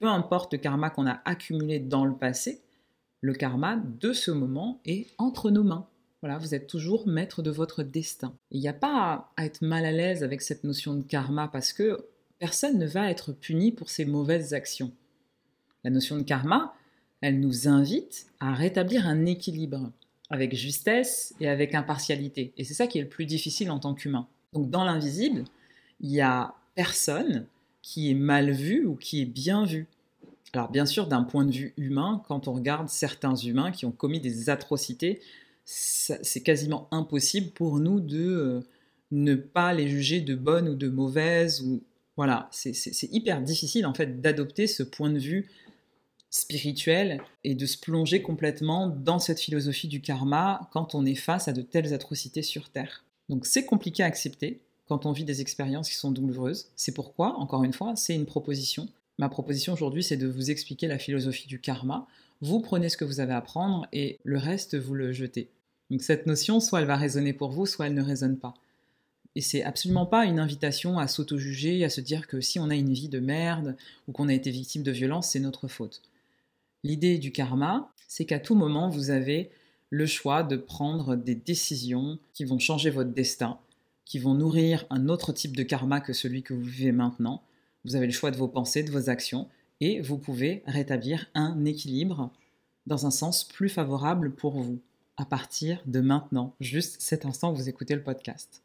peu 0.00 0.08
importe 0.08 0.52
le 0.52 0.58
karma 0.58 0.90
qu'on 0.90 1.06
a 1.06 1.20
accumulé 1.24 1.78
dans 1.78 2.04
le 2.04 2.14
passé, 2.14 2.62
le 3.20 3.32
karma 3.32 3.80
de 4.00 4.12
ce 4.12 4.32
moment 4.32 4.80
est 4.84 5.06
entre 5.18 5.50
nos 5.50 5.62
mains. 5.62 5.86
Voilà, 6.20 6.38
vous 6.38 6.54
êtes 6.54 6.66
toujours 6.66 7.06
maître 7.06 7.42
de 7.42 7.50
votre 7.50 7.82
destin. 7.82 8.34
Il 8.50 8.60
n'y 8.60 8.68
a 8.68 8.72
pas 8.72 9.32
à 9.36 9.44
être 9.44 9.62
mal 9.62 9.84
à 9.84 9.92
l'aise 9.92 10.22
avec 10.22 10.40
cette 10.40 10.64
notion 10.64 10.94
de 10.94 11.02
karma 11.02 11.48
parce 11.48 11.72
que 11.72 12.06
personne 12.38 12.78
ne 12.78 12.86
va 12.86 13.10
être 13.10 13.32
puni 13.32 13.72
pour 13.72 13.90
ses 13.90 14.04
mauvaises 14.04 14.54
actions. 14.54 14.92
La 15.84 15.90
notion 15.90 16.16
de 16.16 16.22
karma, 16.22 16.74
elle 17.20 17.40
nous 17.40 17.68
invite 17.68 18.26
à 18.40 18.54
rétablir 18.54 19.06
un 19.06 19.26
équilibre 19.26 19.90
avec 20.32 20.56
justesse 20.56 21.34
et 21.40 21.48
avec 21.48 21.74
impartialité. 21.74 22.52
Et 22.56 22.64
c'est 22.64 22.74
ça 22.74 22.86
qui 22.86 22.98
est 22.98 23.02
le 23.02 23.08
plus 23.08 23.26
difficile 23.26 23.70
en 23.70 23.78
tant 23.78 23.94
qu'humain. 23.94 24.26
Donc 24.54 24.70
dans 24.70 24.84
l'invisible, 24.84 25.44
il 26.00 26.10
y 26.10 26.22
a 26.22 26.54
personne 26.74 27.46
qui 27.82 28.10
est 28.10 28.14
mal 28.14 28.50
vu 28.50 28.86
ou 28.86 28.96
qui 28.96 29.20
est 29.20 29.26
bien 29.26 29.64
vu. 29.66 29.86
Alors 30.54 30.70
bien 30.70 30.86
sûr, 30.86 31.06
d'un 31.06 31.22
point 31.22 31.44
de 31.44 31.52
vue 31.52 31.74
humain, 31.76 32.22
quand 32.26 32.48
on 32.48 32.54
regarde 32.54 32.88
certains 32.88 33.36
humains 33.36 33.70
qui 33.70 33.84
ont 33.84 33.92
commis 33.92 34.20
des 34.20 34.48
atrocités, 34.48 35.20
c'est 35.64 36.42
quasiment 36.42 36.88
impossible 36.90 37.50
pour 37.50 37.78
nous 37.78 38.00
de 38.00 38.18
euh, 38.18 38.60
ne 39.12 39.34
pas 39.34 39.74
les 39.74 39.86
juger 39.86 40.20
de 40.20 40.34
bonnes 40.34 40.68
ou 40.68 40.74
de 40.74 40.88
mauvaises 40.88 41.62
ou 41.62 41.82
voilà, 42.16 42.48
c'est 42.52 43.10
hyper 43.10 43.40
difficile 43.40 43.86
en 43.86 43.94
fait 43.94 44.20
d'adopter 44.20 44.66
ce 44.66 44.82
point 44.82 45.08
de 45.08 45.18
vue 45.18 45.48
spirituel 46.32 47.20
et 47.44 47.54
de 47.54 47.66
se 47.66 47.76
plonger 47.76 48.22
complètement 48.22 48.88
dans 48.88 49.18
cette 49.18 49.38
philosophie 49.38 49.86
du 49.86 50.00
karma 50.00 50.68
quand 50.72 50.94
on 50.94 51.04
est 51.04 51.14
face 51.14 51.46
à 51.46 51.52
de 51.52 51.60
telles 51.60 51.92
atrocités 51.92 52.42
sur 52.42 52.70
Terre. 52.70 53.04
Donc 53.28 53.44
c'est 53.44 53.66
compliqué 53.66 54.02
à 54.02 54.06
accepter 54.06 54.62
quand 54.88 55.04
on 55.04 55.12
vit 55.12 55.24
des 55.24 55.42
expériences 55.42 55.90
qui 55.90 55.94
sont 55.94 56.10
douloureuses. 56.10 56.68
C'est 56.74 56.94
pourquoi, 56.94 57.38
encore 57.38 57.64
une 57.64 57.74
fois, 57.74 57.94
c'est 57.96 58.14
une 58.14 58.24
proposition. 58.24 58.88
Ma 59.18 59.28
proposition 59.28 59.74
aujourd'hui, 59.74 60.02
c'est 60.02 60.16
de 60.16 60.26
vous 60.26 60.50
expliquer 60.50 60.88
la 60.88 60.98
philosophie 60.98 61.46
du 61.46 61.60
karma. 61.60 62.06
Vous 62.40 62.60
prenez 62.60 62.88
ce 62.88 62.96
que 62.96 63.04
vous 63.04 63.20
avez 63.20 63.34
à 63.34 63.42
prendre 63.42 63.86
et 63.92 64.18
le 64.24 64.38
reste, 64.38 64.74
vous 64.74 64.94
le 64.94 65.12
jetez. 65.12 65.50
Donc 65.90 66.02
cette 66.02 66.26
notion, 66.26 66.60
soit 66.60 66.80
elle 66.80 66.86
va 66.86 66.96
résonner 66.96 67.34
pour 67.34 67.50
vous, 67.50 67.66
soit 67.66 67.88
elle 67.88 67.94
ne 67.94 68.02
résonne 68.02 68.38
pas. 68.38 68.54
Et 69.34 69.42
c'est 69.42 69.62
absolument 69.62 70.06
pas 70.06 70.24
une 70.24 70.38
invitation 70.38 70.98
à 70.98 71.08
s'auto-juger, 71.08 71.84
à 71.84 71.90
se 71.90 72.00
dire 72.00 72.26
que 72.26 72.40
si 72.40 72.58
on 72.58 72.70
a 72.70 72.74
une 72.74 72.92
vie 72.92 73.10
de 73.10 73.20
merde 73.20 73.76
ou 74.08 74.12
qu'on 74.12 74.28
a 74.28 74.34
été 74.34 74.50
victime 74.50 74.82
de 74.82 74.90
violence, 74.90 75.28
c'est 75.28 75.40
notre 75.40 75.68
faute. 75.68 76.02
L'idée 76.84 77.18
du 77.18 77.32
karma, 77.32 77.92
c'est 78.08 78.24
qu'à 78.24 78.40
tout 78.40 78.54
moment, 78.54 78.88
vous 78.88 79.10
avez 79.10 79.50
le 79.90 80.06
choix 80.06 80.42
de 80.42 80.56
prendre 80.56 81.16
des 81.16 81.34
décisions 81.34 82.18
qui 82.32 82.44
vont 82.44 82.58
changer 82.58 82.90
votre 82.90 83.10
destin, 83.10 83.58
qui 84.04 84.18
vont 84.18 84.34
nourrir 84.34 84.86
un 84.90 85.08
autre 85.08 85.32
type 85.32 85.56
de 85.56 85.62
karma 85.62 86.00
que 86.00 86.12
celui 86.12 86.42
que 86.42 86.54
vous 86.54 86.62
vivez 86.62 86.92
maintenant. 86.92 87.42
Vous 87.84 87.94
avez 87.94 88.06
le 88.06 88.12
choix 88.12 88.30
de 88.30 88.36
vos 88.36 88.48
pensées, 88.48 88.82
de 88.82 88.90
vos 88.90 89.10
actions, 89.10 89.48
et 89.80 90.00
vous 90.00 90.18
pouvez 90.18 90.62
rétablir 90.66 91.26
un 91.34 91.64
équilibre 91.64 92.32
dans 92.86 93.06
un 93.06 93.10
sens 93.10 93.44
plus 93.44 93.68
favorable 93.68 94.34
pour 94.34 94.58
vous 94.60 94.80
à 95.16 95.24
partir 95.24 95.82
de 95.86 96.00
maintenant, 96.00 96.54
juste 96.60 97.00
cet 97.00 97.26
instant 97.26 97.52
où 97.52 97.56
vous 97.56 97.68
écoutez 97.68 97.94
le 97.94 98.02
podcast. 98.02 98.62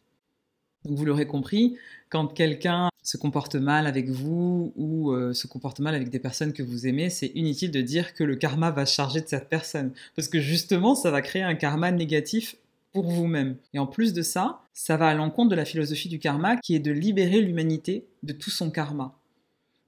Vous 0.89 1.05
l'aurez 1.05 1.27
compris, 1.27 1.77
quand 2.09 2.27
quelqu'un 2.27 2.89
se 3.03 3.17
comporte 3.17 3.55
mal 3.55 3.87
avec 3.87 4.09
vous 4.09 4.73
ou 4.75 5.11
euh, 5.11 5.33
se 5.33 5.47
comporte 5.47 5.79
mal 5.79 5.95
avec 5.95 6.09
des 6.09 6.19
personnes 6.19 6.53
que 6.53 6.63
vous 6.63 6.87
aimez, 6.87 7.09
c'est 7.09 7.31
inutile 7.35 7.71
de 7.71 7.81
dire 7.81 8.13
que 8.13 8.23
le 8.23 8.35
karma 8.35 8.71
va 8.71 8.85
se 8.85 8.93
charger 8.93 9.21
de 9.21 9.27
cette 9.27 9.49
personne. 9.49 9.91
Parce 10.15 10.27
que 10.27 10.39
justement, 10.39 10.95
ça 10.95 11.11
va 11.11 11.21
créer 11.21 11.43
un 11.43 11.55
karma 11.55 11.91
négatif 11.91 12.55
pour 12.93 13.09
vous-même. 13.09 13.57
Et 13.73 13.79
en 13.79 13.87
plus 13.87 14.13
de 14.13 14.21
ça, 14.21 14.61
ça 14.73 14.97
va 14.97 15.07
à 15.07 15.13
l'encontre 15.13 15.49
de 15.49 15.55
la 15.55 15.65
philosophie 15.65 16.09
du 16.09 16.19
karma 16.19 16.57
qui 16.57 16.75
est 16.75 16.79
de 16.79 16.91
libérer 16.91 17.41
l'humanité 17.41 18.05
de 18.23 18.33
tout 18.33 18.49
son 18.49 18.71
karma. 18.71 19.17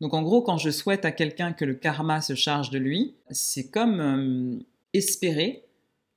Donc 0.02 0.14
en 0.14 0.22
gros, 0.22 0.41
quand 0.41 0.58
je 0.58 0.70
souhaite 0.70 1.06
à 1.06 1.12
quelqu'un 1.12 1.52
que 1.52 1.66
le 1.66 1.74
karma 1.74 2.22
se 2.22 2.36
charge 2.36 2.70
de 2.70 2.80
lui, 2.80 3.16
c'est 3.32 3.70
comme 3.70 4.00
euh, 4.00 4.60
espérer 4.93 5.64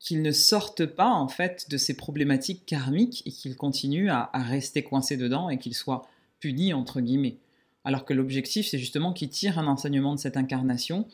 qu'il 0.02 0.20
ne 0.20 0.32
sorte 0.32 0.84
pas 0.84 1.10
en 1.10 1.28
fait 1.28 1.70
de 1.70 1.76
ces 1.76 1.96
problématiques 1.96 2.66
karmiques 2.66 3.22
et 3.24 3.30
qu'il 3.30 3.56
continue 3.56 4.10
à, 4.10 4.28
rester 4.34 4.82
coincé 4.82 5.16
dedans 5.16 5.48
et 5.48 5.58
qu'il 5.58 5.74
soit 5.74 6.02
puni 6.40 6.74
entre 6.74 7.00
guillemets. 7.00 7.36
Alors 7.84 8.04
que 8.04 8.12
l'objectif 8.12 8.66
c'est 8.66 8.78
justement 8.78 9.12
qu'il 9.12 9.28
tire 9.28 9.60
un 9.60 9.68
enseignement 9.68 10.16
de 10.16 10.20
cette 10.20 10.36
incarnation 10.36 11.06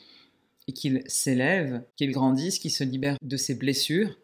et 0.66 0.72
qu'il 0.72 1.02
s'élève, 1.06 1.82
qu'il 1.96 2.12
grandisse, 2.12 2.58
qu'il 2.58 2.70
se 2.70 2.82
libère 2.82 3.18
de 3.22 3.36
ses 3.36 3.54
blessures, 3.54 4.18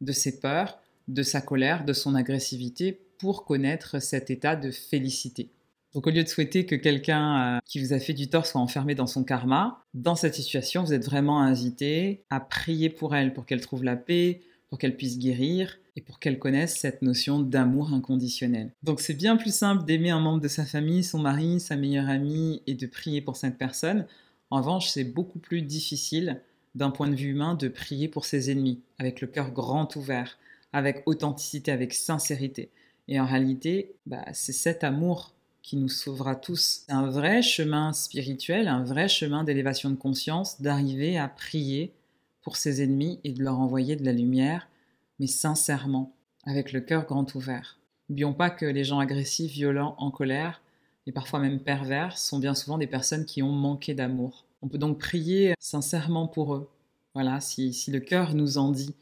de 0.00 0.12
ses 0.12 0.40
peurs, 0.40 0.78
de 1.08 1.22
sa 1.22 1.42
colère, 1.42 1.84
de 1.84 1.92
son 1.92 2.14
agressivité 2.14 2.98
pour 3.18 3.44
connaître 3.44 4.00
cet 4.00 4.30
état 4.30 4.56
de 4.56 4.70
félicité. 4.70 5.50
Donc 5.94 6.06
au 6.06 6.10
lieu 6.10 6.22
de 6.22 6.28
souhaiter 6.28 6.66
que 6.66 6.74
quelqu'un 6.74 7.56
euh, 7.56 7.58
qui 7.64 7.80
vous 7.80 7.92
a 7.92 7.98
fait 7.98 8.12
du 8.12 8.28
tort 8.28 8.46
soit 8.46 8.60
enfermé 8.60 8.94
dans 8.94 9.06
son 9.06 9.24
karma, 9.24 9.84
dans 9.94 10.14
cette 10.14 10.34
situation, 10.34 10.84
vous 10.84 10.92
êtes 10.92 11.04
vraiment 11.04 11.40
invité 11.40 12.24
à 12.28 12.40
prier 12.40 12.90
pour 12.90 13.14
elle, 13.14 13.32
pour 13.32 13.46
qu'elle 13.46 13.60
trouve 13.60 13.82
la 13.82 13.96
paix, 13.96 14.42
pour 14.68 14.78
qu'elle 14.78 14.96
puisse 14.96 15.18
guérir 15.18 15.78
et 15.96 16.02
pour 16.02 16.18
qu'elle 16.18 16.38
connaisse 16.38 16.76
cette 16.76 17.02
notion 17.02 17.40
d'amour 17.40 17.92
inconditionnel. 17.92 18.72
Donc 18.82 19.00
c'est 19.00 19.14
bien 19.14 19.36
plus 19.36 19.54
simple 19.54 19.84
d'aimer 19.84 20.10
un 20.10 20.20
membre 20.20 20.42
de 20.42 20.48
sa 20.48 20.66
famille, 20.66 21.02
son 21.02 21.18
mari, 21.18 21.60
sa 21.60 21.76
meilleure 21.76 22.08
amie 22.08 22.62
et 22.66 22.74
de 22.74 22.86
prier 22.86 23.22
pour 23.22 23.36
cette 23.36 23.56
personne. 23.56 24.06
En 24.50 24.58
revanche, 24.58 24.88
c'est 24.88 25.04
beaucoup 25.04 25.38
plus 25.38 25.62
difficile 25.62 26.42
d'un 26.74 26.90
point 26.90 27.08
de 27.08 27.14
vue 27.14 27.30
humain 27.30 27.54
de 27.54 27.68
prier 27.68 28.08
pour 28.08 28.26
ses 28.26 28.50
ennemis, 28.50 28.82
avec 28.98 29.22
le 29.22 29.26
cœur 29.26 29.50
grand 29.50 29.96
ouvert, 29.96 30.38
avec 30.72 31.02
authenticité, 31.06 31.72
avec 31.72 31.94
sincérité. 31.94 32.70
Et 33.08 33.18
en 33.18 33.24
réalité, 33.24 33.94
bah, 34.04 34.24
c'est 34.34 34.52
cet 34.52 34.84
amour 34.84 35.32
qui 35.66 35.76
nous 35.76 35.88
sauvera 35.88 36.36
tous. 36.36 36.84
C'est 36.86 36.92
un 36.92 37.10
vrai 37.10 37.42
chemin 37.42 37.92
spirituel, 37.92 38.68
un 38.68 38.84
vrai 38.84 39.08
chemin 39.08 39.42
d'élévation 39.42 39.90
de 39.90 39.96
conscience, 39.96 40.62
d'arriver 40.62 41.18
à 41.18 41.26
prier 41.26 41.92
pour 42.42 42.56
ses 42.56 42.82
ennemis 42.82 43.18
et 43.24 43.32
de 43.32 43.42
leur 43.42 43.58
envoyer 43.58 43.96
de 43.96 44.04
la 44.04 44.12
lumière, 44.12 44.68
mais 45.18 45.26
sincèrement, 45.26 46.14
avec 46.44 46.72
le 46.72 46.80
cœur 46.80 47.04
grand 47.04 47.34
ouvert. 47.34 47.80
N'oublions 48.08 48.32
pas 48.32 48.48
que 48.48 48.64
les 48.64 48.84
gens 48.84 49.00
agressifs, 49.00 49.50
violents, 49.50 49.96
en 49.98 50.12
colère, 50.12 50.62
et 51.08 51.10
parfois 51.10 51.40
même 51.40 51.58
pervers, 51.58 52.16
sont 52.16 52.38
bien 52.38 52.54
souvent 52.54 52.78
des 52.78 52.86
personnes 52.86 53.24
qui 53.24 53.42
ont 53.42 53.50
manqué 53.50 53.92
d'amour. 53.92 54.44
On 54.62 54.68
peut 54.68 54.78
donc 54.78 55.00
prier 55.00 55.54
sincèrement 55.58 56.28
pour 56.28 56.54
eux. 56.54 56.70
Voilà, 57.12 57.40
si, 57.40 57.72
si 57.72 57.90
le 57.90 57.98
cœur 57.98 58.36
nous 58.36 58.58
en 58.58 58.70
dit. 58.70 58.94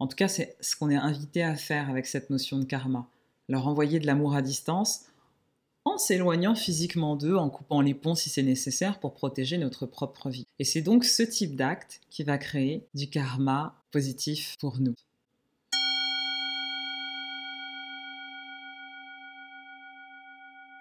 En 0.00 0.08
tout 0.08 0.16
cas, 0.16 0.26
c'est 0.26 0.56
ce 0.60 0.74
qu'on 0.74 0.90
est 0.90 0.96
invité 0.96 1.44
à 1.44 1.54
faire 1.54 1.88
avec 1.88 2.06
cette 2.06 2.28
notion 2.28 2.58
de 2.58 2.64
karma. 2.64 3.08
Leur 3.48 3.68
envoyer 3.68 4.00
de 4.00 4.06
l'amour 4.06 4.34
à 4.34 4.42
distance 4.42 5.04
en 5.88 5.98
s'éloignant 5.98 6.54
physiquement 6.54 7.16
d'eux, 7.16 7.36
en 7.36 7.50
coupant 7.50 7.80
les 7.80 7.94
ponts 7.94 8.14
si 8.14 8.28
c'est 8.28 8.42
nécessaire 8.42 9.00
pour 9.00 9.14
protéger 9.14 9.58
notre 9.58 9.86
propre 9.86 10.28
vie. 10.28 10.46
Et 10.58 10.64
c'est 10.64 10.82
donc 10.82 11.04
ce 11.04 11.22
type 11.22 11.56
d'acte 11.56 12.00
qui 12.10 12.24
va 12.24 12.38
créer 12.38 12.86
du 12.94 13.08
karma 13.08 13.74
positif 13.90 14.54
pour 14.60 14.80
nous. 14.80 14.94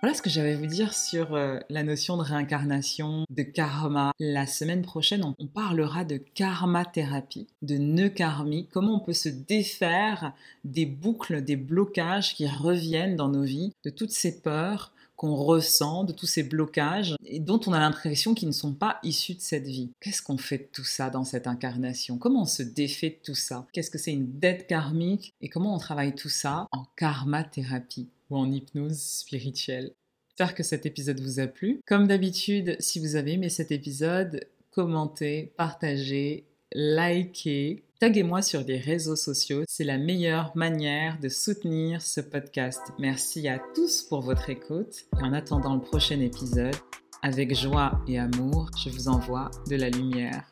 Voilà 0.04 0.16
ce 0.16 0.22
que 0.22 0.30
j'avais 0.30 0.54
à 0.54 0.58
vous 0.58 0.68
dire 0.68 0.94
sur 0.94 1.34
euh, 1.34 1.58
la 1.70 1.82
notion 1.82 2.18
de 2.18 2.22
réincarnation, 2.22 3.26
de 3.32 3.42
karma. 3.42 4.12
La 4.20 4.46
semaine 4.46 4.84
prochaine, 4.84 5.24
on, 5.40 5.48
parlera 5.48 6.06
de 6.06 6.18
karma-thérapie, 6.18 7.48
de 7.64 7.78
nœuds 7.78 8.10
karmiques, 8.10 8.70
comment 8.72 8.98
on 8.98 9.00
peut 9.00 9.14
se 9.14 9.28
défaire 9.28 10.34
des 10.64 10.86
boucles, 10.86 11.44
des 11.44 11.56
blocages 11.56 12.36
qui 12.36 12.48
reviennent 12.48 13.16
dans 13.16 13.30
nos 13.30 13.42
vies, 13.42 13.74
de 13.84 13.90
toutes 13.90 14.12
ces 14.12 14.40
peurs, 14.42 14.94
qu'on 15.18 15.36
ressent, 15.36 16.04
de 16.04 16.14
tous 16.14 16.28
ces 16.28 16.44
blocages, 16.44 17.16
et 17.26 17.40
dont 17.40 17.60
on 17.66 17.74
a 17.74 17.80
l'impression 17.80 18.34
qu'ils 18.34 18.48
ne 18.48 18.54
sont 18.54 18.74
pas 18.74 19.00
issus 19.04 19.34
de 19.34 19.42
cette 19.42 19.68
vie. 19.68 19.92
Qu'est-ce 20.00 20.22
qu'on 20.22 20.38
fait 20.38 20.60
de 20.60 20.70
tout 20.72 20.86
ça 20.86 21.10
dans 21.10 21.24
cette 21.24 21.48
incarnation? 21.48 22.18
Comment 22.18 22.44
on 22.44 22.46
se 22.46 22.64
défait 22.64 23.10
de 23.10 23.20
tout 23.24 23.36
ça? 23.36 23.68
Qu'est-ce 23.74 23.92
que 23.92 23.98
c'est 23.98 24.14
une 24.14 24.40
dette 24.40 24.68
karmique? 24.68 25.34
Et 25.42 25.50
comment 25.50 25.76
on 25.76 25.80
travaille 25.80 26.16
tout 26.16 26.30
ça 26.30 26.68
en 26.72 26.86
karma-thérapie 26.96 28.10
ou 28.30 28.38
en 28.38 28.52
hypnose 28.52 29.00
spirituelle? 29.00 29.92
J'espère 30.30 30.56
que 30.56 30.64
cet 30.64 30.86
épisode 30.86 31.20
vous 31.20 31.40
a 31.40 31.48
plu. 31.48 31.82
Comme 31.88 32.08
d'habitude, 32.08 32.78
si 32.80 33.00
vous 33.00 33.16
avez 33.16 33.34
aimé 33.34 33.50
cet 33.50 33.72
épisode, 33.72 34.48
commentez, 34.70 35.52
partagez, 35.58 36.46
likez 36.74 37.84
Taguez-moi 38.00 38.44
sur 38.44 38.62
les 38.62 38.78
réseaux 38.78 39.16
sociaux, 39.16 39.64
c'est 39.68 39.84
la 39.84 39.98
meilleure 39.98 40.52
manière 40.56 41.20
de 41.20 41.30
soutenir 41.30 42.00
ce 42.04 42.22
podcast. 42.22 42.80
Merci 43.00 43.48
à 43.48 43.60
tous 43.74 44.04
pour 44.04 44.22
votre 44.22 44.52
écoute 44.52 45.08
et 45.20 45.24
en 45.24 45.34
attendant 45.34 45.74
le 45.74 45.82
prochain 45.82 46.20
épisode, 46.20 46.76
avec 47.24 47.56
joie 47.56 48.00
et 48.08 48.20
amour, 48.20 48.70
je 48.78 48.92
vous 48.92 49.08
envoie 49.08 49.50
de 49.68 49.76
la 49.76 49.90
lumière. 49.90 50.48